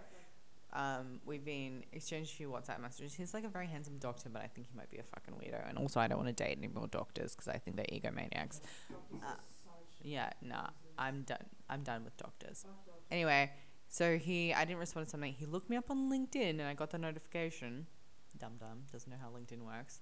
Um 0.74 1.20
we've 1.26 1.46
been 1.46 1.84
exchanged 1.92 2.32
a 2.34 2.36
few 2.36 2.50
WhatsApp 2.50 2.80
messages. 2.82 3.14
He's 3.14 3.34
like 3.34 3.44
a 3.44 3.50
very 3.50 3.68
handsome 3.68 3.98
doctor, 4.00 4.30
but 4.30 4.42
I 4.42 4.48
think 4.48 4.68
he 4.68 4.76
might 4.76 4.90
be 4.90 4.98
a 4.98 5.04
fucking 5.04 5.36
weirdo. 5.36 5.68
And 5.70 5.78
also, 5.78 6.00
I 6.00 6.08
don't 6.08 6.18
want 6.18 6.36
to 6.36 6.44
date 6.44 6.58
any 6.58 6.68
more 6.68 6.88
doctors 6.88 7.36
because 7.36 7.48
I 7.48 7.58
think 7.58 7.78
they're 7.78 7.86
egomaniacs. 7.86 8.62
Uh, 8.92 9.36
Yeah, 10.02 10.30
nah. 10.42 10.68
I'm 10.98 11.22
done. 11.24 11.46
I'm 11.70 11.84
done 11.84 12.04
with 12.04 12.16
doctors. 12.18 12.66
Anyway, 13.10 13.52
So 13.88 14.18
he, 14.18 14.54
I 14.54 14.66
didn't 14.66 14.80
respond 14.80 15.06
to 15.08 15.12
something. 15.12 15.34
He 15.34 15.46
looked 15.46 15.70
me 15.70 15.78
up 15.78 15.90
on 15.92 16.10
LinkedIn, 16.12 16.50
and 16.60 16.64
I 16.64 16.74
got 16.74 16.90
the 16.90 16.98
notification. 16.98 17.86
Dumb 18.40 18.58
dumb 18.60 18.80
doesn't 18.92 19.10
know 19.12 19.18
how 19.22 19.30
LinkedIn 19.30 19.62
works. 19.64 20.02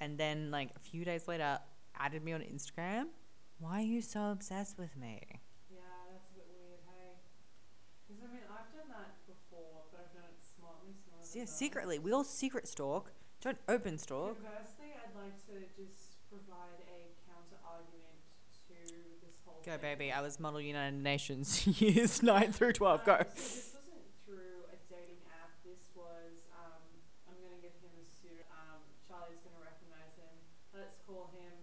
And 0.00 0.16
then 0.16 0.50
like 0.50 0.70
a 0.76 0.78
few 0.80 1.04
days 1.04 1.28
later, 1.28 1.58
added 1.98 2.24
me 2.24 2.32
on 2.32 2.40
Instagram. 2.40 3.08
Why 3.58 3.80
are 3.80 3.90
you 3.94 4.00
so 4.00 4.30
obsessed 4.30 4.78
with 4.78 4.96
me? 4.96 5.20
Yeah, 5.68 5.80
that's 6.10 6.28
a 6.30 6.34
bit 6.38 6.46
weird, 6.48 6.80
hey. 6.88 7.18
Because 8.06 8.22
I 8.24 8.28
mean, 8.32 8.44
I've 8.48 8.70
done 8.72 8.88
that 8.96 9.12
before, 9.26 9.84
but 9.92 10.08
I've 10.08 10.14
done 10.14 10.24
it 10.30 10.38
smartly. 11.32 11.40
Yeah, 11.40 11.46
secretly, 11.46 11.98
we 11.98 12.12
all 12.12 12.24
secret 12.24 12.66
stalk. 12.68 13.12
Don't 13.40 13.58
open 13.68 13.98
stalk. 13.98 14.34
Conversely, 14.42 14.90
I'd 14.98 15.14
like 15.14 15.36
to 15.46 15.62
just 15.78 16.18
provide 16.28 16.82
a 16.90 17.14
counter 17.30 17.58
argument 17.62 18.18
to 18.68 18.74
this 19.22 19.38
whole 19.46 19.60
Go, 19.64 19.72
thing. 19.72 19.80
baby. 19.80 20.12
I 20.12 20.20
was 20.20 20.40
Model 20.40 20.60
United 20.60 20.98
Nations 21.02 21.66
years 21.80 22.22
nine 22.22 22.52
through 22.52 22.72
twelve. 22.72 23.04
Go. 23.04 23.14
Um, 23.14 23.18
so 23.24 23.34
this 23.34 23.70
wasn't 23.78 24.10
through 24.26 24.66
a 24.74 24.76
dating 24.90 25.22
app. 25.38 25.54
This 25.62 25.86
was, 25.94 26.34
um, 26.58 26.82
I'm 27.30 27.38
going 27.38 27.54
to 27.54 27.62
give 27.62 27.74
him 27.78 27.94
a 27.94 28.04
pseudo. 28.10 28.42
Um, 28.50 28.82
Charlie's 29.06 29.38
going 29.46 29.54
to 29.54 29.62
recognize 29.62 30.18
him. 30.18 30.34
Let's 30.74 30.98
call 31.06 31.30
him 31.38 31.54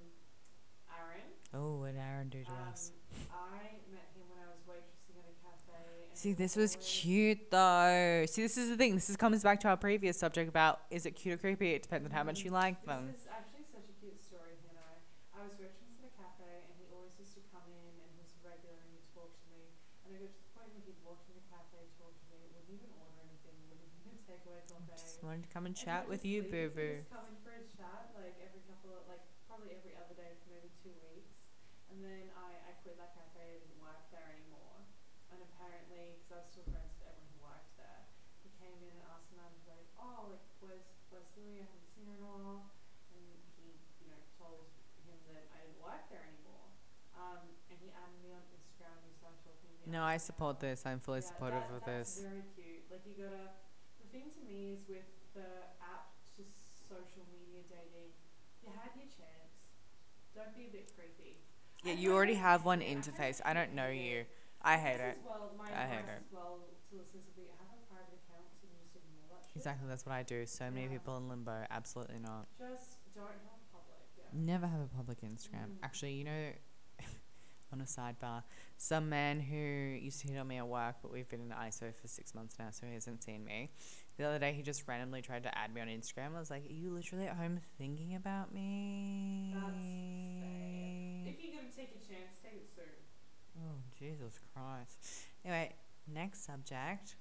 Aaron. 0.87 1.27
Oh, 1.51 1.83
what 1.83 1.95
Aaron 1.99 2.29
do 2.31 2.39
to 2.43 2.51
Um, 2.55 2.71
us? 2.71 2.95
I 3.31 3.83
met 3.91 4.07
him 4.15 4.23
when 4.31 4.39
I 4.39 4.47
was 4.47 4.63
waitressing 4.63 5.19
at 5.19 5.27
a 5.27 5.35
cafe. 5.43 6.07
And 6.07 6.14
See, 6.25 6.33
this 6.33 6.57
was 6.57 6.73
cute 6.81 7.53
though. 7.53 8.25
See, 8.25 8.41
this 8.41 8.57
is 8.57 8.73
the 8.73 8.77
thing. 8.81 8.97
This 8.97 9.13
is, 9.13 9.15
comes 9.15 9.45
back 9.45 9.61
to 9.61 9.69
our 9.69 9.77
previous 9.77 10.17
subject 10.17 10.49
about 10.49 10.81
is 10.89 11.05
it 11.05 11.13
cute 11.13 11.37
or 11.37 11.37
creepy? 11.37 11.77
It 11.77 11.85
depends 11.85 12.01
on 12.01 12.09
how 12.09 12.25
much 12.25 12.41
you 12.41 12.49
like 12.49 12.81
them. 12.81 13.13
This 13.13 13.21
is 13.21 13.29
actually 13.29 13.69
such 13.69 13.85
a 13.85 13.93
cute 14.01 14.17
story, 14.17 14.57
you 14.65 14.73
know. 14.73 14.89
I 15.37 15.45
was 15.45 15.53
waitressing 15.61 16.01
at 16.01 16.09
a 16.09 16.13
cafe, 16.17 16.65
and 16.65 16.73
he 16.81 16.89
always 16.89 17.13
used 17.21 17.37
to 17.37 17.45
come 17.53 17.69
in, 17.69 17.93
and 18.01 18.09
he 18.09 18.25
was 18.25 18.33
regular, 18.41 18.73
and 18.73 18.89
he'd 18.97 19.05
talk 19.13 19.37
to 19.37 19.45
me. 19.53 19.69
And 20.01 20.17
I 20.17 20.25
got 20.25 20.33
to 20.33 20.41
the 20.41 20.49
point 20.57 20.73
where 20.73 20.81
he'd 20.81 20.97
walk 21.05 21.21
in 21.29 21.37
the 21.37 21.45
cafe, 21.45 21.93
talk 22.01 22.17
to 22.17 22.25
me, 22.33 22.41
wouldn't 22.57 22.73
even 22.73 22.89
order 22.97 23.21
anything, 23.21 23.61
wouldn't 23.69 23.85
even 23.85 24.17
take 24.25 24.41
away 24.49 24.65
coffee. 24.65 24.97
Just 24.97 25.21
wanted 25.21 25.45
to 25.45 25.51
come 25.53 25.69
and 25.69 25.77
And 25.77 25.85
chat 25.85 26.09
he'd 26.09 26.09
with 26.09 26.25
you, 26.25 26.41
boo 26.41 26.73
boo. 26.73 27.05
Come 27.13 27.29
in 27.29 27.37
for 27.45 27.53
a 27.53 27.61
chat, 27.77 28.17
like 28.17 28.33
every 28.41 28.65
couple 28.65 28.97
of, 28.97 29.05
like 29.05 29.21
probably 29.45 29.77
every 29.77 29.93
other 29.93 30.17
day 30.17 30.33
for 30.41 30.57
maybe 30.57 30.73
two 30.81 30.97
weeks. 31.05 31.37
And 31.93 32.01
then 32.01 32.33
I, 32.33 32.49
I 32.65 32.81
quit 32.81 32.97
that 32.97 33.13
cafe, 33.13 33.45
I 33.45 33.61
didn't 33.61 33.77
work 33.77 34.09
there 34.09 34.25
anymore. 34.33 34.89
And 35.35 35.41
apparently, 35.41 36.14
because 36.25 36.41
I 36.41 36.41
was 36.41 36.49
still 36.49 36.65
friends 36.73 36.89
with 36.97 37.05
everyone 37.05 37.29
who 37.37 37.41
worked 37.45 37.73
there, 37.77 38.01
he 38.41 38.49
came 38.57 38.73
in 38.81 38.89
and 38.97 39.05
asked 39.13 39.29
the 39.29 39.37
manager, 39.37 39.77
like, 39.77 39.91
oh, 40.01 40.33
like, 40.33 40.41
where's, 40.57 40.81
where's 41.13 41.29
Lily? 41.37 41.61
I 41.61 41.69
haven't 41.69 41.85
seen 41.93 42.09
her 42.09 42.17
in 42.17 42.25
a 42.25 42.25
while. 42.25 42.73
And 43.13 43.21
he, 43.61 43.77
you 44.01 44.09
know, 44.09 44.17
told 44.41 44.65
him 45.05 45.17
that 45.29 45.45
I 45.53 45.69
didn't 45.69 45.77
work 45.85 46.09
there 46.09 46.25
anymore. 46.25 46.65
Um, 47.13 47.45
and 47.69 47.77
he 47.77 47.93
added 47.93 48.17
me 48.25 48.33
on 48.33 48.41
Instagram 48.57 48.97
and 49.05 49.05
we 49.05 49.13
started 49.21 49.37
talking. 49.45 49.69
to 49.69 49.85
me 49.85 49.93
No, 49.93 50.01
I 50.01 50.17
support 50.17 50.57
this. 50.57 50.81
I'm 50.89 50.97
fully 50.99 51.21
Yeah, 51.21 51.29
supportive 51.29 51.61
that- 51.69 51.77
of 51.77 51.85
that's 51.85 52.17
this. 52.17 52.25
very 52.25 52.43
cute. 52.57 52.89
Like 52.89 53.05
you 53.05 53.13
gotta. 53.21 53.53
The 54.01 54.09
thing 54.09 54.27
to 54.33 54.41
me 54.49 54.73
is 54.73 54.81
with 54.89 55.07
the 55.37 55.69
app 55.79 56.09
to 56.35 56.41
social 56.89 57.23
media 57.31 57.61
dating, 57.69 58.11
you 58.65 58.69
had 58.73 58.91
your 58.97 59.07
chance. 59.07 59.53
Don't 60.33 60.51
be 60.57 60.67
a 60.67 60.71
bit 60.73 60.91
creepy. 60.97 61.37
Yeah, 61.83 61.93
you 61.93 62.13
already 62.13 62.35
have 62.35 62.65
one 62.65 62.81
it. 62.81 62.85
I 62.85 62.87
kinda 62.99 63.11
interface. 63.11 63.41
I 63.45 63.53
don't 63.53 63.73
know 63.73 63.87
you. 63.89 64.25
I 64.65 64.77
hate 64.77 64.99
it. 64.99 65.17
Well, 65.23 65.51
my 65.57 65.65
I 65.69 65.85
hate 65.85 66.09
it. 66.09 66.23
well 66.31 66.59
to 66.89 66.95
listeners 66.97 67.23
would 67.25 67.35
be 67.35 67.45
have 67.61 67.69
a 67.69 67.85
private 67.87 68.17
account 68.25 68.49
so 68.57 68.65
you 68.65 68.73
can 68.73 68.81
just 68.83 68.95
ignore 68.97 69.29
that 69.29 69.45
shit. 69.45 69.55
Exactly, 69.57 69.87
that's 69.87 70.05
what 70.05 70.13
I 70.15 70.23
do. 70.23 70.45
So 70.45 70.65
many 70.71 70.83
Yeah. 70.89 70.97
people 70.97 71.17
in 71.17 71.29
limbo. 71.29 71.65
Absolutely 71.69 72.19
not. 72.19 72.47
Just 72.57 72.97
don't 73.13 73.27
have 73.45 73.61
public. 73.71 74.01
Yeah. 74.17 74.25
Never 74.33 74.65
have 74.67 74.81
a 74.81 74.87
public 74.95 75.21
Instagram. 75.21 75.77
Mm. 75.77 75.83
Actually, 75.83 76.13
you 76.13 76.23
know, 76.25 76.49
on 77.73 77.81
a 77.81 77.85
sidebar, 77.85 78.43
some 78.77 79.07
man 79.09 79.39
who 79.39 79.55
used 79.55 80.21
to 80.21 80.27
hit 80.29 80.37
on 80.39 80.47
me 80.47 80.57
at 80.57 80.67
work, 80.67 80.95
but 81.01 81.11
we've 81.11 81.29
been 81.29 81.41
in 81.41 81.49
ISO 81.49 81.93
for 81.93 82.07
six 82.07 82.33
months 82.33 82.55
now, 82.57 82.69
so 82.71 82.87
he 82.87 82.93
hasn't 82.93 83.21
seen 83.23 83.43
me. 83.45 83.69
The 84.17 84.23
other 84.23 84.39
day, 84.39 84.53
he 84.53 84.61
just 84.63 84.87
randomly 84.87 85.21
tried 85.21 85.43
to 85.43 85.55
add 85.57 85.73
me 85.73 85.81
on 85.81 85.87
Instagram. 85.89 86.35
I 86.35 86.39
was 86.39 86.49
like, 86.49 86.65
"Are 86.69 86.73
you 86.73 86.89
literally 86.91 87.27
at 87.27 87.35
home 87.35 87.59
thinking 87.77 88.15
about 88.15 88.53
me?" 88.53 89.53
If 91.27 91.43
you're 91.43 91.53
gonna 91.53 91.69
take 91.75 91.91
a 91.91 91.99
chance, 92.07 92.39
take 92.41 92.53
it 92.63 92.69
soon. 92.73 92.94
Oh, 93.57 93.77
Jesus 93.97 94.39
Christ. 94.53 94.97
Anyway, 95.43 95.73
next 96.13 96.45
subject. 96.45 97.15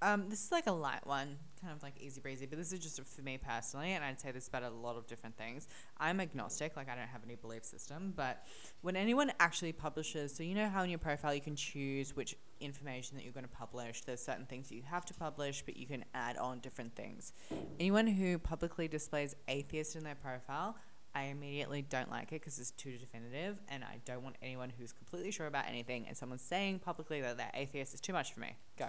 Um, 0.00 0.28
this 0.28 0.44
is 0.44 0.50
like 0.50 0.66
a 0.66 0.72
light 0.72 1.06
one, 1.06 1.38
kind 1.60 1.72
of 1.72 1.80
like 1.80 1.94
easy 2.00 2.20
breezy, 2.20 2.44
but 2.44 2.58
this 2.58 2.72
is 2.72 2.80
just 2.80 3.00
for 3.00 3.22
me 3.22 3.38
personally, 3.38 3.92
and 3.92 4.04
I'd 4.04 4.20
say 4.20 4.32
this 4.32 4.48
about 4.48 4.64
a 4.64 4.70
lot 4.70 4.96
of 4.96 5.06
different 5.06 5.36
things. 5.36 5.68
I'm 5.96 6.20
agnostic, 6.20 6.76
like 6.76 6.88
I 6.88 6.96
don't 6.96 7.06
have 7.06 7.22
any 7.24 7.36
belief 7.36 7.64
system, 7.64 8.12
but 8.16 8.44
when 8.80 8.96
anyone 8.96 9.30
actually 9.38 9.70
publishes, 9.70 10.34
so 10.34 10.42
you 10.42 10.56
know 10.56 10.68
how 10.68 10.82
in 10.82 10.90
your 10.90 10.98
profile 10.98 11.32
you 11.32 11.40
can 11.40 11.54
choose 11.54 12.16
which 12.16 12.34
information 12.58 13.16
that 13.16 13.22
you're 13.22 13.32
going 13.32 13.46
to 13.46 13.56
publish, 13.56 14.00
there's 14.00 14.20
certain 14.20 14.44
things 14.46 14.72
you 14.72 14.82
have 14.90 15.04
to 15.04 15.14
publish, 15.14 15.62
but 15.64 15.76
you 15.76 15.86
can 15.86 16.04
add 16.14 16.36
on 16.36 16.58
different 16.58 16.96
things. 16.96 17.32
Anyone 17.78 18.08
who 18.08 18.38
publicly 18.38 18.88
displays 18.88 19.36
atheist 19.46 19.94
in 19.94 20.02
their 20.02 20.16
profile, 20.16 20.74
I 21.14 21.24
immediately 21.24 21.82
don't 21.82 22.10
like 22.10 22.32
it 22.32 22.40
because 22.40 22.58
it's 22.58 22.70
too 22.70 22.96
definitive, 22.96 23.58
and 23.68 23.84
I 23.84 23.98
don't 24.04 24.22
want 24.22 24.36
anyone 24.42 24.72
who's 24.78 24.92
completely 24.92 25.30
sure 25.30 25.46
about 25.46 25.68
anything 25.68 26.06
and 26.08 26.16
someone 26.16 26.38
saying 26.38 26.78
publicly 26.78 27.20
that 27.20 27.36
they're 27.36 27.50
atheist 27.52 27.92
is 27.92 28.00
too 28.00 28.14
much 28.14 28.32
for 28.32 28.40
me. 28.40 28.56
Go. 28.78 28.88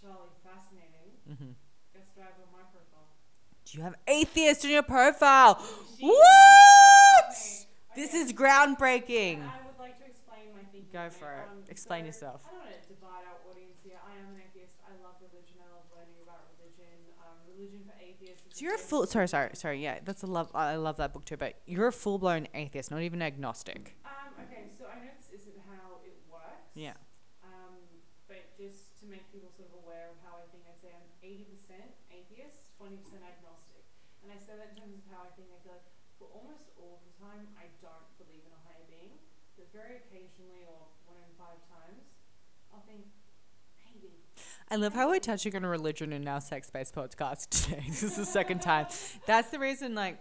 Charlie, 0.00 0.16
fascinating. 0.42 1.20
Mm-hmm. 1.28 1.52
Guess 1.92 2.08
what 2.14 2.22
I 2.22 2.26
have 2.32 2.40
on 2.40 2.52
my 2.54 2.64
profile? 2.72 3.08
Do 3.66 3.76
you 3.76 3.84
have 3.84 3.96
atheist 4.08 4.64
in 4.64 4.70
your 4.70 4.82
profile? 4.82 5.60
What? 6.00 7.36
This 7.98 8.14
okay. 8.14 8.24
is 8.24 8.32
groundbreaking. 8.32 9.44
I 9.44 9.60
would 9.68 9.76
like 9.76 10.00
to 10.00 10.06
explain 10.08 10.54
my 10.56 10.64
thinking. 10.72 10.88
Go 10.94 11.10
for 11.10 11.28
it. 11.28 11.44
Um, 11.52 11.68
Explain 11.68 12.04
so 12.04 12.06
yourself. 12.06 12.48
I 12.48 12.56
don't 12.56 12.64
want 12.64 12.72
to 12.72 12.88
divide 12.88 13.28
our 13.28 13.36
audience 13.50 13.76
here. 13.84 14.00
I 14.00 14.16
am 14.16 14.32
an 14.32 14.40
atheist. 14.40 14.80
I 14.88 14.96
love 15.04 15.20
religion. 15.20 15.60
I 15.60 15.68
love 15.74 15.84
learning 15.92 16.16
about 16.24 16.48
religion. 16.56 16.96
Um, 17.20 17.36
religion 17.44 17.84
for 17.84 17.92
atheists. 18.00 18.46
is 18.47 18.47
So 18.58 18.66
you're 18.66 18.74
a 18.74 18.90
full. 18.90 19.06
Sorry, 19.06 19.30
sorry, 19.30 19.54
sorry. 19.54 19.78
Yeah, 19.78 20.02
that's 20.02 20.26
a 20.26 20.26
love. 20.26 20.50
I 20.50 20.74
love 20.74 20.98
that 20.98 21.14
book 21.14 21.22
too. 21.22 21.38
But 21.38 21.62
you're 21.62 21.86
a 21.86 21.94
full 21.94 22.18
blown 22.18 22.50
atheist, 22.58 22.90
not 22.90 23.06
even 23.06 23.22
agnostic. 23.22 23.94
Um, 24.02 24.34
okay, 24.34 24.66
so 24.74 24.90
I 24.90 24.98
know 24.98 25.14
this 25.14 25.30
isn't 25.30 25.62
how 25.70 26.02
it 26.02 26.18
works. 26.26 26.74
Yeah. 26.74 26.98
Um, 27.46 27.78
but 28.26 28.50
just 28.58 28.98
to 28.98 29.06
make 29.06 29.30
people 29.30 29.54
sort 29.54 29.70
of 29.70 29.78
aware 29.86 30.10
of 30.10 30.18
how 30.26 30.42
I 30.42 30.44
think, 30.50 30.66
I'd 30.66 30.74
say 30.82 30.90
I'm 30.90 31.06
80% 31.22 31.86
atheist, 32.10 32.66
20% 32.82 32.98
agnostic. 33.22 33.86
And 34.26 34.34
I 34.34 34.38
say 34.42 34.58
that 34.58 34.74
in 34.74 34.82
terms 34.82 34.98
of 34.98 35.06
how 35.06 35.22
I 35.22 35.30
think. 35.38 35.54
I 35.54 35.62
feel 35.62 35.78
like 35.78 35.86
for 36.18 36.26
almost 36.34 36.74
all 36.82 36.98
the 37.06 37.14
time, 37.14 37.46
I 37.54 37.70
don't 37.78 38.10
believe 38.18 38.42
in 38.42 38.50
a 38.50 38.62
higher 38.66 38.82
being. 38.90 39.22
But 39.54 39.70
very 39.70 40.02
occasionally, 40.02 40.66
or 40.66 40.90
one 41.06 41.22
in 41.22 41.30
five 41.38 41.62
times, 41.70 42.10
I'll 42.74 42.82
think. 42.90 43.06
I 44.70 44.76
love 44.76 44.92
how 44.94 45.08
we're 45.08 45.18
touching 45.18 45.56
on 45.56 45.64
religion 45.64 46.12
in 46.12 46.28
our 46.28 46.40
sex 46.40 46.68
based 46.70 46.94
podcast 46.94 47.48
today. 47.48 47.84
this 47.88 48.02
is 48.02 48.16
the 48.16 48.26
second 48.26 48.60
time. 48.60 48.86
That's 49.26 49.50
the 49.50 49.58
reason, 49.58 49.94
like, 49.94 50.18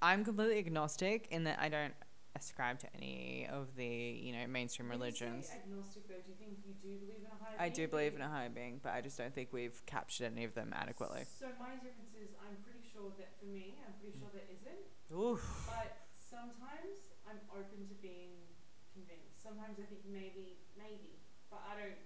I'm 0.00 0.24
completely 0.24 0.58
agnostic 0.58 1.26
in 1.30 1.44
that 1.44 1.58
I 1.60 1.68
don't 1.68 1.94
ascribe 2.36 2.78
to 2.78 2.86
any 2.94 3.48
of 3.50 3.74
the, 3.74 3.84
you 3.84 4.32
know, 4.32 4.46
mainstream 4.46 4.88
When 4.88 4.98
religions. 5.00 5.50
agnostic, 5.50 6.06
though, 6.06 6.22
do 6.22 6.30
you 6.30 6.38
think 6.38 6.62
you 6.62 6.74
do 6.78 6.94
believe 7.02 7.18
in 7.18 7.26
a 7.26 7.34
higher 7.42 7.58
I 7.58 7.66
being? 7.66 7.74
do 7.74 7.88
believe 7.90 8.14
in 8.14 8.22
a 8.22 8.28
higher 8.30 8.48
being, 8.48 8.78
but 8.80 8.94
I 8.94 9.00
just 9.00 9.18
don't 9.18 9.34
think 9.34 9.50
we've 9.50 9.82
captured 9.86 10.30
any 10.30 10.44
of 10.44 10.54
them 10.54 10.70
adequately. 10.70 11.26
So 11.26 11.50
my 11.58 11.74
difference 11.82 12.14
is, 12.14 12.30
I'm 12.38 12.54
pretty 12.62 12.86
sure 12.86 13.10
that 13.18 13.34
for 13.42 13.50
me, 13.50 13.74
I'm 13.82 13.98
pretty 13.98 14.14
sure 14.22 14.30
there 14.30 14.46
isn't. 14.46 14.86
Oof. 15.10 15.42
But 15.66 16.06
sometimes 16.14 17.10
I'm 17.26 17.42
open 17.50 17.82
to 17.90 17.96
being 17.98 18.38
convinced. 18.94 19.42
Sometimes 19.42 19.74
I 19.82 19.90
think 19.90 20.06
maybe, 20.06 20.62
maybe, 20.78 21.18
but 21.50 21.66
I 21.66 21.74
don't. 21.74 21.98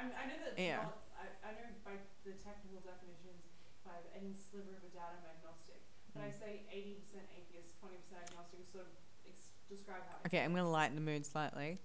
I'm, 0.00 0.08
I 0.16 0.24
know 0.32 0.38
that 0.40 0.56
Yeah. 0.56 0.80
not. 0.88 0.96
I, 1.12 1.28
I 1.44 1.50
know 1.60 1.68
by 1.84 2.00
the 2.24 2.32
technical 2.40 2.80
definitions, 2.80 3.44
I 3.84 4.00
any 4.16 4.32
sliver 4.32 4.72
of 4.72 4.82
a 4.84 4.92
doubt, 4.96 5.20
I'm 5.20 5.26
agnostic. 5.28 5.84
But 6.16 6.24
I 6.24 6.32
Mm. 6.32 6.40
say 6.40 6.50
80% 6.72 7.28
atheist, 7.36 7.76
20% 7.84 8.16
agnostic. 8.32 8.64
Sort 8.72 8.88
of 8.88 8.92
ex- 9.28 9.52
describe 9.68 10.02
how. 10.08 10.24
I 10.24 10.26
Okay. 10.32 10.40
I'm 10.40 10.56
gonna 10.56 10.68
lighten 10.70 10.96
the 10.96 11.04
mood 11.04 11.26
slightly. 11.26 11.78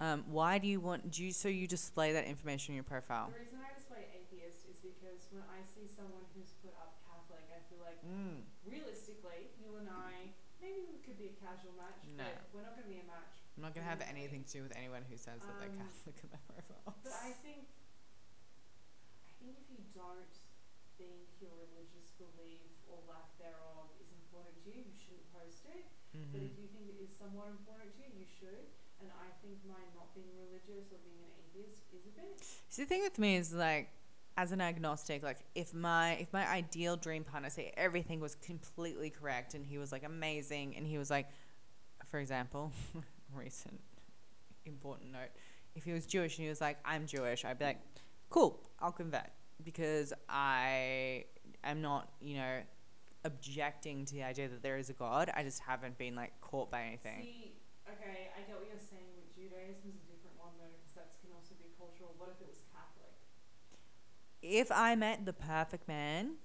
Um, 0.00 0.24
why 0.32 0.56
do 0.56 0.64
you 0.66 0.80
want? 0.80 1.10
Do 1.12 1.20
you 1.22 1.30
so 1.32 1.48
you 1.52 1.68
display 1.68 2.12
that 2.16 2.24
information 2.24 2.72
in 2.72 2.76
your 2.80 2.88
profile? 2.88 3.28
The 3.28 3.38
reason 3.44 3.60
I 3.60 3.74
display 3.76 4.08
atheist 4.16 4.64
is 4.64 4.80
because 4.80 5.28
when 5.28 5.44
I 5.44 5.60
see 5.60 5.84
someone 5.84 6.24
who's 6.32 6.56
put 6.64 6.72
up 6.80 6.96
Catholic, 7.04 7.44
I 7.52 7.60
feel 7.68 7.84
like 7.84 8.00
Mm. 8.00 8.48
realistically, 8.64 9.52
you 9.60 9.76
and 9.76 9.90
I, 9.92 10.32
maybe 10.60 10.88
we 10.88 10.98
could 11.04 11.18
be 11.20 11.28
a 11.28 11.36
casual 11.36 11.76
match, 11.76 12.00
No. 12.16 12.24
but 12.24 12.48
we're 12.56 12.62
not 12.64 12.80
going 12.80 12.88
to 12.88 12.94
be 12.96 13.00
a 13.00 13.04
match. 13.04 13.39
I'm 13.56 13.62
not 13.62 13.74
gonna 13.74 13.86
have 13.86 14.00
anything 14.08 14.44
to 14.44 14.52
do 14.52 14.62
with 14.62 14.72
anyone 14.76 15.02
who 15.08 15.16
says 15.16 15.40
that 15.44 15.58
they're 15.60 15.68
Um, 15.68 15.78
Catholic 15.84 16.16
in 16.22 16.28
their 16.30 16.44
profile. 16.48 16.94
But 17.04 17.12
I 17.12 17.32
think, 17.44 17.68
I 19.28 19.32
think 19.40 19.56
if 19.60 19.66
you 19.68 19.80
don't 19.92 20.32
think 20.96 21.28
your 21.40 21.52
religious 21.68 22.12
belief 22.16 22.72
or 22.88 23.00
lack 23.08 23.36
thereof 23.40 23.92
is 24.00 24.08
important 24.12 24.56
to 24.64 24.70
you, 24.70 24.84
you 24.84 24.96
shouldn't 24.96 25.28
post 25.32 25.64
it. 25.68 25.84
But 26.12 26.18
Mm-hmm. 26.18 26.42
if 26.42 26.58
you 26.58 26.66
think 26.74 26.90
it 26.90 26.98
is 27.04 27.14
somewhat 27.14 27.48
important 27.54 27.94
to 27.94 28.02
you, 28.02 28.10
you 28.18 28.26
should. 28.26 28.66
And 29.00 29.08
I 29.14 29.30
think 29.40 29.62
my 29.64 29.78
not 29.94 30.10
being 30.14 30.28
religious 30.36 30.90
or 30.92 30.98
being 31.06 31.22
an 31.22 31.32
atheist 31.38 31.86
is 31.94 32.04
a 32.06 32.12
bit. 32.18 32.42
See, 32.68 32.82
the 32.82 32.88
thing 32.88 33.02
with 33.02 33.18
me 33.18 33.36
is 33.36 33.52
like, 33.54 33.90
as 34.36 34.52
an 34.52 34.60
agnostic, 34.60 35.22
like 35.22 35.38
if 35.54 35.72
my 35.74 36.12
if 36.14 36.32
my 36.32 36.46
ideal 36.48 36.96
dream 36.96 37.24
partner 37.24 37.48
say 37.50 37.72
everything 37.76 38.20
was 38.20 38.34
completely 38.36 39.10
correct 39.10 39.54
and 39.54 39.64
he 39.66 39.76
was 39.78 39.92
like 39.92 40.02
amazing 40.02 40.76
and 40.76 40.86
he 40.86 40.98
was 40.98 41.10
like, 41.10 41.28
for 42.10 42.18
example, 42.18 42.72
recent 43.34 43.80
important 44.66 45.12
note, 45.12 45.30
if 45.74 45.84
he 45.84 45.92
was 45.92 46.06
Jewish 46.06 46.36
and 46.38 46.44
he 46.44 46.48
was 46.48 46.60
like, 46.60 46.78
I'm 46.84 47.06
Jewish, 47.06 47.44
I'd 47.44 47.58
be 47.58 47.64
like, 47.64 47.80
cool, 48.28 48.60
I'll 48.78 48.92
convert 48.92 49.30
because 49.64 50.12
I 50.28 51.24
am 51.64 51.80
not, 51.82 52.08
you 52.20 52.36
know, 52.36 52.58
objecting 53.24 54.04
to 54.06 54.14
the 54.14 54.22
idea 54.22 54.48
that 54.48 54.62
there 54.62 54.78
is 54.78 54.90
a 54.90 54.94
God. 54.94 55.30
I 55.36 55.42
just 55.42 55.60
haven't 55.60 55.98
been 55.98 56.14
like 56.14 56.32
caught 56.40 56.70
by 56.70 56.82
anything. 56.82 57.22
See, 57.22 57.52
okay, 57.88 58.30
I 58.36 58.40
get 58.46 58.56
what 58.56 58.66
you're 58.70 58.78
saying, 58.80 59.08
but 59.14 59.28
Judaism 59.34 59.90
is 59.90 60.00
a 60.00 60.06
different 60.12 60.36
one 60.38 60.50
though, 60.58 60.72
because 60.80 60.94
that 60.94 61.10
can 61.20 61.30
also 61.36 61.54
be 61.58 61.66
cultural. 61.78 62.14
What 62.18 62.30
if 62.34 62.40
it 62.40 62.48
was 62.48 62.62
Catholic? 62.72 63.12
If 64.42 64.72
I 64.72 64.94
met 64.94 65.26
the 65.26 65.34
perfect 65.34 65.86
man, 65.86 66.36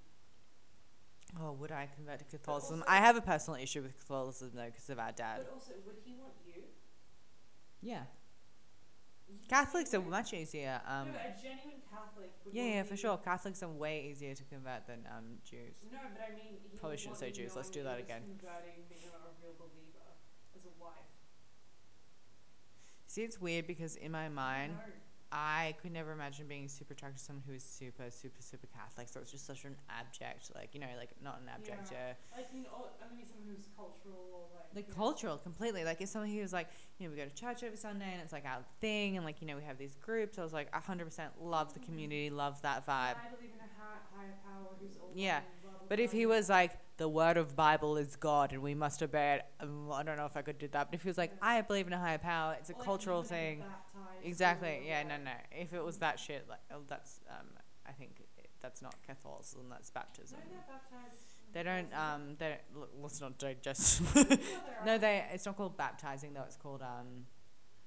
oh, 1.41 1.53
would 1.53 1.71
I 1.71 1.87
convert 1.95 2.19
to 2.19 2.25
Catholicism? 2.25 2.81
also- 2.81 2.91
I 2.91 2.97
have 2.97 3.15
a 3.15 3.21
personal 3.21 3.59
issue 3.61 3.81
with 3.81 3.97
Catholicism 3.97 4.51
though 4.55 4.65
because 4.65 4.89
of 4.89 4.99
our 4.99 5.11
dad. 5.13 5.45
But 5.45 5.53
also, 5.53 5.71
would 5.85 5.95
he 6.03 6.13
want? 6.13 6.33
Yeah, 7.85 8.03
Catholics 9.47 9.93
are 9.93 10.01
much 10.01 10.33
easier. 10.33 10.81
Um, 10.87 11.11
no, 11.13 11.19
a 11.21 11.33
genuine 11.41 11.81
Catholic. 11.89 12.31
Would 12.45 12.53
yeah, 12.53 12.81
yeah, 12.81 12.83
for 12.83 12.97
sure. 12.97 13.17
Catholics 13.17 13.61
are 13.61 13.69
way 13.69 14.07
easier 14.09 14.33
to 14.33 14.43
convert 14.45 14.87
than 14.87 15.05
um, 15.15 15.37
Jews. 15.43 15.75
No, 15.91 15.99
but 16.13 16.21
I 16.25 16.33
mean, 16.33 16.57
he 16.71 16.77
Probably 16.77 16.97
shouldn't 16.97 17.17
say 17.17 17.31
Jews, 17.31 17.55
let's 17.55 17.69
do 17.69 17.83
that 17.83 17.89
that 17.89 17.97
he 17.97 18.03
was 18.03 18.09
again. 18.09 18.21
Converting, 18.39 18.81
being 18.89 19.13
a 19.13 19.29
real 19.41 19.53
believer 19.57 20.09
as 20.57 20.65
a 20.65 20.73
wife. 20.81 21.09
See, 23.07 23.23
it's 23.23 23.39
weird 23.39 23.67
because 23.67 23.95
in 23.95 24.11
my 24.11 24.29
mind, 24.29 24.73
No. 24.73 24.91
I 25.35 25.75
could 25.81 25.91
never 25.91 26.13
imagine 26.13 26.47
being 26.47 26.69
super 26.69 26.93
attracted 26.93 27.19
to 27.19 27.23
someone 27.25 27.43
who 27.45 27.53
is 27.53 27.63
super, 27.63 28.09
super, 28.09 28.41
super 28.41 28.67
Catholic. 28.67 29.09
So 29.09 29.19
it's 29.19 29.31
just 29.31 29.45
such 29.45 29.65
an 29.65 29.75
abject, 29.89 30.51
like 30.55 30.69
you 30.73 30.79
know, 30.79 30.87
like 30.97 31.09
not 31.21 31.39
an 31.41 31.49
abject, 31.53 31.91
Yeah. 31.91 31.97
yeah, 31.97 32.13
Like, 32.37 32.47
you 32.53 32.61
know, 32.63 32.69
only 33.11 33.25
someone 33.25 33.47
who's 33.53 33.67
cultural 33.75 34.15
or 34.31 34.47
like. 34.73 34.85
like 34.87 34.95
cultural 34.95 35.37
completely. 35.37 35.83
Like 35.83 36.01
if 36.01 36.09
someone 36.09 36.29
who's 36.31 36.53
like, 36.53 36.69
you 36.99 37.05
know, 37.07 37.11
we 37.11 37.17
go 37.17 37.25
to 37.27 37.35
church 37.35 37.63
every 37.63 37.77
Sunday 37.77 38.13
and 38.13 38.21
it's 38.21 38.31
like 38.33 38.45
our 38.45 38.63
thing, 38.79 39.17
and 39.17 39.25
like 39.25 39.41
you 39.41 39.47
know 39.47 39.57
we 39.57 39.63
have 39.63 39.77
these 39.77 39.95
groups. 40.01 40.39
I 40.39 40.43
was 40.43 40.53
like, 40.53 40.73
hundred 40.73 41.05
percent 41.05 41.31
love 41.41 41.73
the 41.73 41.79
community, 41.79 42.29
love 42.29 42.61
that 42.61 42.87
vibe. 42.87 43.19
I 43.19 43.27
believe 43.35 43.51
in 43.53 43.59
a 43.59 43.71
higher 44.15 44.35
power 44.43 44.71
who's 44.79 44.95
all. 44.97 45.11
Yeah, 45.13 45.41
But 45.89 45.99
if 45.99 46.11
he 46.11 46.25
was 46.25 46.49
like, 46.49 46.71
the 46.97 47.07
word 47.09 47.37
of 47.37 47.55
Bible 47.55 47.97
is 47.97 48.15
God 48.15 48.53
and 48.53 48.61
we 48.61 48.73
must 48.73 49.03
obey 49.03 49.35
it, 49.35 49.45
um, 49.59 49.91
I 49.91 50.03
don't 50.03 50.17
know 50.17 50.25
if 50.25 50.37
I 50.37 50.41
could 50.41 50.57
do 50.57 50.67
that. 50.69 50.89
But 50.89 50.95
if 50.95 51.03
he 51.03 51.09
was 51.09 51.17
like, 51.17 51.35
I 51.41 51.61
believe 51.61 51.87
in 51.87 51.93
a 51.93 51.99
higher 51.99 52.17
power, 52.17 52.55
it's 52.59 52.69
a 52.69 52.73
Or, 52.73 52.75
cultural 52.75 53.17
like, 53.19 53.27
thing. 53.27 53.57
baptized 53.59 53.84
Exactly. 54.23 54.83
Yeah. 54.85 55.03
No. 55.03 55.17
No. 55.17 55.31
If 55.51 55.73
it 55.73 55.83
was 55.83 55.97
that 55.99 56.19
shit, 56.19 56.45
like 56.49 56.59
oh, 56.73 56.81
that's 56.87 57.19
um, 57.29 57.47
I 57.87 57.91
think 57.91 58.21
that's 58.61 58.81
not 58.81 58.95
Catholicism. 59.05 59.67
That's 59.69 59.89
baptism. 59.89 60.37
No, 60.39 60.45
they're 60.55 60.63
baptized. 60.67 61.25
They 61.53 61.63
don't 61.63 61.93
um. 61.93 62.35
They 62.37 62.49
don't, 62.49 62.79
look, 62.81 62.91
let's 63.01 63.21
not 63.21 63.37
digest. 63.37 64.01
No, 64.85 64.97
they. 64.97 65.23
It's 65.31 65.45
not 65.45 65.55
called 65.57 65.77
baptizing 65.77 66.33
though. 66.33 66.43
It's 66.43 66.57
called 66.57 66.81
um. 66.81 67.25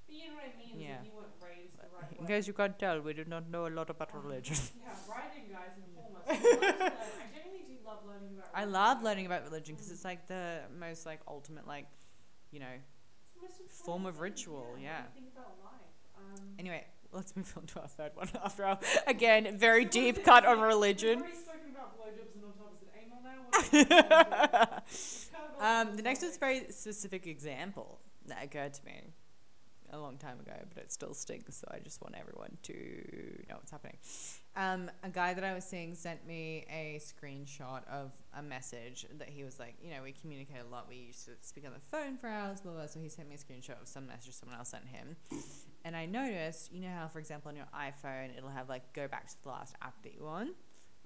But 0.07 0.15
you 0.15 0.29
know 0.29 0.35
what 0.35 0.45
I 0.55 0.57
mean? 0.57 0.79
Yeah. 0.81 1.03
You 1.03 1.11
weren't 1.15 1.37
raised 1.43 1.77
the 1.77 1.85
right 1.95 2.11
In 2.17 2.25
way. 2.25 2.33
case 2.33 2.47
you 2.47 2.53
can't 2.53 2.77
tell, 2.79 2.99
we 2.99 3.13
do 3.13 3.25
not 3.25 3.47
know 3.51 3.67
a 3.67 3.69
lot 3.69 3.89
about 3.91 4.09
Um, 4.15 4.23
religion. 4.23 4.57
Yeah, 4.81 4.89
writing 5.09 5.43
guys 5.51 5.77
inform 5.77 6.15
us. 6.17 6.25
I 6.27 6.33
love 6.33 6.41
to 6.41 6.59
learn- 6.65 6.91
I 6.91 7.37
genuinely 7.37 7.65
do 7.69 7.77
love 7.85 7.99
learning 8.07 8.33
about. 8.39 8.49
I 8.55 8.59
religion. 8.61 8.73
love 8.73 9.03
learning 9.03 9.25
about 9.27 9.43
religion 9.45 9.75
because 9.75 9.91
it's 9.91 10.03
like 10.03 10.25
the 10.27 10.61
most 10.79 11.05
like 11.05 11.21
ultimate 11.27 11.67
like, 11.67 11.85
you 12.51 12.59
know. 12.59 12.73
It's 13.21 13.33
the 13.35 13.41
most 13.41 13.59
important 13.59 13.85
form 13.85 14.05
of 14.07 14.19
ritual, 14.19 14.75
Yeah. 14.79 15.03
yeah. 15.13 15.21
Anyway, 16.59 16.83
let's 17.13 17.35
move 17.37 17.51
on 17.57 17.65
to 17.65 17.79
our 17.79 17.87
third 17.87 18.11
one 18.15 18.27
after 18.43 18.65
our 18.65 18.77
again 19.07 19.57
very 19.57 19.85
deep 19.85 20.25
cut 20.25 20.45
on 20.45 20.59
religion. 20.59 21.19
already 21.19 21.35
spoken 21.35 21.71
about 21.71 21.97
blowjobs 21.97 22.35
and 22.35 22.43
on 22.43 22.51
top 22.51 22.73
is 22.75 22.81
it 22.81 22.93
anal 23.01 23.19
now? 23.23 23.29
What 23.49 23.63
is 23.63 23.73
it? 23.73 23.89
We've 24.91 25.31
covered 25.31 25.63
all 25.63 25.89
Um, 25.89 25.95
the 25.95 26.03
next 26.03 26.21
one's 26.21 26.35
a 26.35 26.39
very 26.39 26.65
specific 26.69 27.27
example 27.27 28.01
that 28.27 28.43
occurred 28.43 28.73
to 28.73 28.85
me 28.85 29.13
a 29.91 29.97
long 29.97 30.17
time 30.17 30.39
ago, 30.39 30.53
but 30.73 30.83
it 30.83 30.91
still 30.91 31.13
stings, 31.13 31.55
so 31.55 31.67
I 31.71 31.79
just 31.79 32.01
want 32.01 32.15
everyone 32.19 32.57
to 32.63 32.73
know 33.49 33.55
what's 33.55 33.71
happening. 33.71 33.97
Um, 34.55 34.91
a 35.03 35.09
guy 35.09 35.33
that 35.33 35.43
I 35.43 35.53
was 35.53 35.63
seeing 35.63 35.95
sent 35.95 36.27
me 36.27 36.65
a 36.69 36.99
screenshot 37.01 37.87
of 37.87 38.11
a 38.37 38.43
message 38.43 39.07
that 39.17 39.29
he 39.29 39.43
was 39.43 39.57
like, 39.57 39.75
you 39.81 39.91
know, 39.91 40.03
we 40.03 40.11
communicate 40.11 40.57
a 40.67 40.71
lot. 40.71 40.87
We 40.87 40.97
used 40.97 41.25
to 41.25 41.31
speak 41.41 41.65
on 41.65 41.73
the 41.73 41.79
phone 41.79 42.17
for 42.17 42.27
hours, 42.27 42.61
blah, 42.61 42.73
blah. 42.73 42.85
So 42.85 42.99
he 42.99 43.09
sent 43.09 43.29
me 43.29 43.35
a 43.35 43.37
screenshot 43.39 43.81
of 43.81 43.87
some 43.87 44.05
message 44.05 44.35
someone 44.35 44.57
else 44.59 44.69
sent 44.69 44.85
him. 44.85 45.15
And 45.85 45.95
I 45.95 46.05
noticed, 46.05 46.71
you 46.73 46.81
know 46.81 46.89
how, 46.89 47.07
for 47.07 47.19
example, 47.19 47.49
on 47.49 47.55
your 47.55 47.67
iPhone, 47.75 48.37
it'll 48.37 48.49
have 48.49 48.67
like 48.69 48.91
go 48.93 49.07
back 49.07 49.27
to 49.27 49.35
the 49.43 49.49
last 49.49 49.75
app 49.81 50.01
that 50.03 50.13
you're 50.13 50.27
on? 50.27 50.49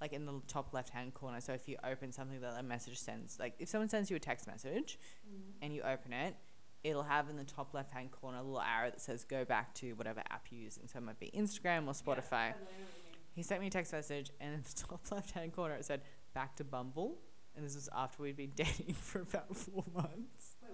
Like 0.02 0.14
in 0.14 0.26
the 0.26 0.42
top 0.48 0.74
left 0.74 0.90
hand 0.90 1.14
corner. 1.14 1.40
So 1.42 1.54
if 1.54 1.70
you 1.70 1.78
open 1.84 2.12
something 2.12 2.42
that 2.42 2.56
a 2.60 2.64
message 2.64 3.00
sends, 3.00 3.40
like 3.40 3.54
if 3.60 3.70
someone 3.70 3.88
sends 3.90 4.10
you 4.10 4.16
a 4.16 4.20
text 4.20 4.48
message, 4.48 4.98
Mm. 5.32 5.42
and 5.62 5.74
you 5.74 5.82
open 5.84 6.12
it, 6.12 6.36
it'll 6.84 7.04
have 7.04 7.30
in 7.30 7.38
the 7.38 7.44
top 7.46 7.74
left 7.74 7.92
hand 7.94 8.12
corner 8.12 8.40
a 8.40 8.42
little 8.42 8.60
arrow 8.60 8.90
that 8.90 9.00
says 9.00 9.24
go 9.24 9.46
back 9.46 9.74
to 9.76 9.94
whatever 9.94 10.22
app 10.30 10.48
you're 10.50 10.62
using. 10.62 10.88
So 10.88 10.98
it 10.98 11.04
might 11.04 11.20
be 11.20 11.32
Instagram 11.34 11.88
or 11.88 11.94
Spotify. 11.94 12.32
Yeah, 12.32 12.38
I 12.38 12.50
know 12.50 12.56
what 12.66 12.72
you 12.72 13.12
mean. 13.12 13.20
He 13.36 13.44
sent 13.44 13.62
me 13.62 13.68
a 13.68 13.70
text 13.70 13.94
message, 13.94 14.32
and 14.42 14.56
in 14.56 14.62
the 14.62 14.74
top 14.88 15.10
left 15.12 15.32
hand 15.32 15.54
corner 15.54 15.76
it 15.76 15.86
said 15.86 16.02
back 16.34 16.56
to 16.58 16.64
Bumble. 16.64 17.20
And 17.56 17.64
this 17.64 17.76
was 17.76 17.88
after 17.96 18.24
we'd 18.24 18.36
been 18.36 18.52
dating 18.56 18.96
for 18.96 19.22
about 19.22 19.56
four 19.56 19.86
months. 19.94 20.56
Wait, 20.64 20.72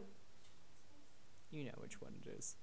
You 1.52 1.66
know 1.66 1.72
which 1.78 2.02
one 2.02 2.14
it 2.26 2.30
is. 2.38 2.56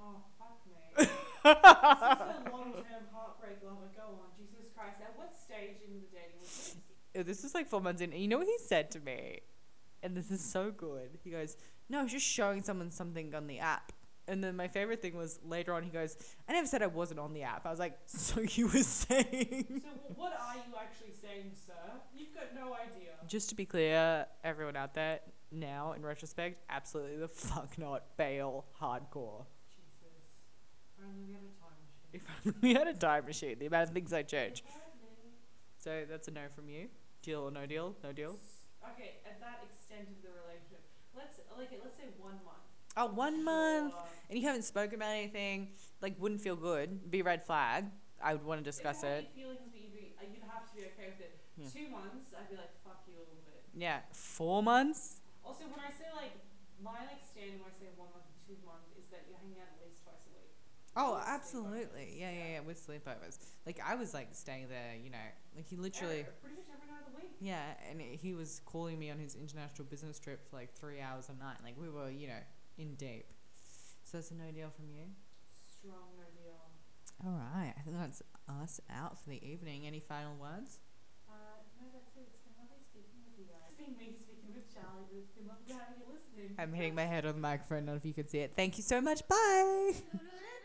Oh 0.00 0.22
fuck 0.38 0.62
me. 0.66 0.78
this 0.96 1.06
is 1.06 1.14
a 1.44 2.50
long-term 2.52 3.04
heartbreak 3.12 3.58
lover. 3.64 3.90
Go 3.96 4.02
on, 4.02 4.30
Jesus 4.36 4.70
Christ. 4.76 4.96
At 5.02 5.16
what 5.16 5.36
stage 5.36 5.82
in 5.86 6.00
the 6.00 6.06
dating 6.12 6.40
was 6.40 6.76
this? 7.14 7.26
This 7.26 7.42
was 7.42 7.54
like 7.54 7.68
four 7.68 7.80
months 7.80 8.00
in. 8.00 8.12
And 8.12 8.20
you 8.20 8.28
know 8.28 8.38
what 8.38 8.46
he 8.46 8.58
said 8.58 8.90
to 8.92 9.00
me? 9.00 9.40
And 10.02 10.16
this 10.16 10.30
is 10.30 10.40
so 10.40 10.70
good. 10.70 11.18
He 11.24 11.30
goes, 11.30 11.56
No, 11.88 12.00
I 12.00 12.02
was 12.02 12.12
just 12.12 12.26
showing 12.26 12.62
someone 12.62 12.90
something 12.90 13.34
on 13.34 13.46
the 13.46 13.58
app. 13.58 13.92
And 14.28 14.44
then 14.44 14.56
my 14.56 14.68
favorite 14.68 15.00
thing 15.00 15.16
was 15.16 15.40
later 15.42 15.72
on, 15.72 15.82
he 15.82 15.88
goes, 15.88 16.16
I 16.46 16.52
never 16.52 16.66
said 16.66 16.82
I 16.82 16.86
wasn't 16.86 17.18
on 17.18 17.32
the 17.32 17.42
app. 17.42 17.64
I 17.64 17.70
was 17.70 17.78
like, 17.78 17.98
So 18.06 18.40
you 18.40 18.66
were 18.66 18.82
saying. 18.82 19.82
So 19.82 20.14
what 20.14 20.32
are 20.32 20.54
you 20.54 20.74
actually 20.80 21.14
saying, 21.20 21.52
sir? 21.66 21.72
You've 22.14 22.34
got 22.34 22.54
no 22.54 22.74
idea. 22.74 23.12
Just 23.26 23.48
to 23.50 23.54
be 23.54 23.64
clear, 23.64 24.26
everyone 24.44 24.76
out 24.76 24.94
there, 24.94 25.20
now 25.50 25.92
in 25.92 26.02
retrospect, 26.02 26.62
absolutely 26.68 27.16
the 27.16 27.28
fuck 27.28 27.78
not. 27.78 28.16
Bail 28.16 28.66
hardcore. 28.80 29.46
If 31.02 31.22
we 31.22 31.34
had 31.34 31.46
a 31.46 31.54
time 31.54 31.74
machine. 31.84 32.56
Only 32.62 32.74
had 32.74 32.88
a 32.88 32.94
time 32.94 33.24
machine, 33.26 33.56
the 33.58 33.66
amount 33.66 33.88
of 33.88 33.94
things 33.94 34.12
I 34.12 34.22
change. 34.22 34.64
So 35.76 36.04
that's 36.08 36.28
a 36.28 36.30
no 36.30 36.42
from 36.54 36.68
you. 36.68 36.88
Deal 37.22 37.42
or 37.42 37.50
no 37.50 37.66
deal? 37.66 37.94
No 38.02 38.12
deal. 38.12 38.38
Okay, 38.94 39.18
at 39.26 39.40
that 39.40 39.66
extent 39.68 40.08
of 40.08 40.22
the 40.22 40.30
relationship, 40.46 40.82
let's 41.16 41.38
like 41.58 41.70
let's 41.82 41.96
say 41.98 42.08
one 42.18 42.38
month. 42.44 42.64
Oh, 42.96 43.06
one 43.06 43.44
month. 43.44 43.92
Sure. 43.92 44.02
And 44.30 44.38
you 44.38 44.46
haven't 44.46 44.62
spoken 44.62 44.96
about 44.96 45.14
anything, 45.14 45.68
like 46.00 46.14
wouldn't 46.18 46.40
feel 46.40 46.56
good. 46.56 47.10
Be 47.10 47.22
red 47.22 47.44
flag. 47.44 47.86
I 48.22 48.34
would 48.34 48.44
want 48.44 48.58
to 48.58 48.64
discuss 48.64 48.96
if 48.96 49.02
there 49.02 49.10
were 49.10 49.16
it. 49.18 49.30
any 49.30 49.42
feelings, 49.42 49.60
but 49.70 49.78
you'd, 49.78 49.94
be, 49.94 50.14
uh, 50.18 50.26
you'd 50.26 50.42
have 50.50 50.66
to 50.66 50.74
be 50.74 50.82
okay 50.90 51.14
with 51.14 51.22
it. 51.22 51.38
Yeah. 51.54 51.70
Two 51.70 51.86
months, 51.94 52.34
I'd 52.34 52.50
be 52.50 52.58
like, 52.58 52.74
fuck 52.82 53.06
you 53.06 53.14
a 53.14 53.22
little 53.22 53.46
bit. 53.46 53.62
Yeah, 53.78 54.02
four 54.10 54.62
months. 54.62 55.22
Also, 55.46 55.70
when 55.70 55.78
I 55.78 55.90
say 55.94 56.10
like 56.14 56.34
my 56.82 56.98
like 57.06 57.22
standard 57.22 57.62
when 57.62 57.70
I 57.70 57.74
say 57.78 57.90
one 57.98 58.10
month 58.14 58.26
two 58.46 58.58
months 58.66 58.90
is 58.98 59.06
that 59.10 59.26
you're 59.26 59.38
hanging 59.38 59.58
out 59.58 59.70
at 59.74 59.82
least 59.82 60.02
twice 60.02 60.22
a 60.26 60.32
week. 60.34 60.54
Oh, 60.98 61.20
absolutely. 61.26 62.16
Yeah, 62.18 62.30
yeah, 62.32 62.52
yeah. 62.54 62.60
With 62.60 62.84
sleepovers. 62.86 63.38
Like 63.66 63.80
I 63.86 63.94
was 63.96 64.14
like 64.14 64.30
staying 64.32 64.68
there, 64.68 64.94
you 65.02 65.10
know, 65.10 65.28
like 65.56 65.68
he 65.68 65.76
literally. 65.76 66.20
Every- 66.20 66.32
pretty 66.42 66.56
much 66.56 66.66
every 66.74 66.88
night 66.88 67.06
of 67.06 67.12
the 67.14 67.18
week. 67.18 67.36
Yeah, 67.40 67.64
and 67.90 68.00
he 68.02 68.34
was 68.34 68.60
calling 68.66 68.98
me 68.98 69.10
on 69.10 69.18
his 69.18 69.36
international 69.36 69.86
business 69.86 70.18
trip 70.18 70.48
for 70.50 70.56
like 70.56 70.74
three 70.74 71.00
hours 71.00 71.28
a 71.30 71.34
night. 71.42 71.58
Like 71.64 71.76
we 71.80 71.90
were, 71.90 72.10
you 72.10 72.28
know, 72.28 72.42
in 72.78 72.94
deep. 72.96 73.26
So 74.04 74.18
that's 74.18 74.30
a 74.32 74.34
no 74.34 74.50
deal 74.52 74.70
from 74.76 74.90
you. 74.90 75.06
Strong 75.78 76.18
no 76.18 76.24
deal. 76.34 76.66
All 77.24 77.38
right, 77.38 77.74
I 77.78 77.82
think 77.82 77.96
that's 77.98 78.22
us 78.48 78.80
out 78.90 79.18
for 79.22 79.30
the 79.30 79.44
evening. 79.46 79.86
Any 79.86 80.00
final 80.00 80.36
words? 80.36 80.80
Uh, 81.28 81.62
no, 81.78 81.86
that's 81.94 82.16
it. 82.16 82.26
It's 82.34 82.42
been 82.44 82.54
lovely 82.58 82.82
speaking 82.82 83.18
with 83.22 83.38
you 83.38 83.46
guys. 83.46 83.70
It's 83.70 83.78
been 83.78 83.98
me 83.98 84.14
speaking 84.20 84.50
with 84.54 84.66
Charlie, 84.72 85.06
but 85.14 85.20
it's 85.22 85.34
been 85.34 85.46
lovely 85.48 85.70
having 85.70 85.98
you 86.00 86.08
listening. 86.10 86.50
I'm 86.58 86.72
hitting 86.74 86.94
my 86.96 87.06
head 87.06 87.26
on 87.26 87.34
the 87.34 87.42
microphone. 87.42 87.86
None 87.86 87.96
if 87.96 88.04
you 88.06 88.14
can 88.14 88.28
see 88.28 88.40
it. 88.40 88.54
Thank 88.56 88.78
you 88.78 88.84
so 88.84 89.00
much. 89.00 89.26
Bye. 89.28 89.92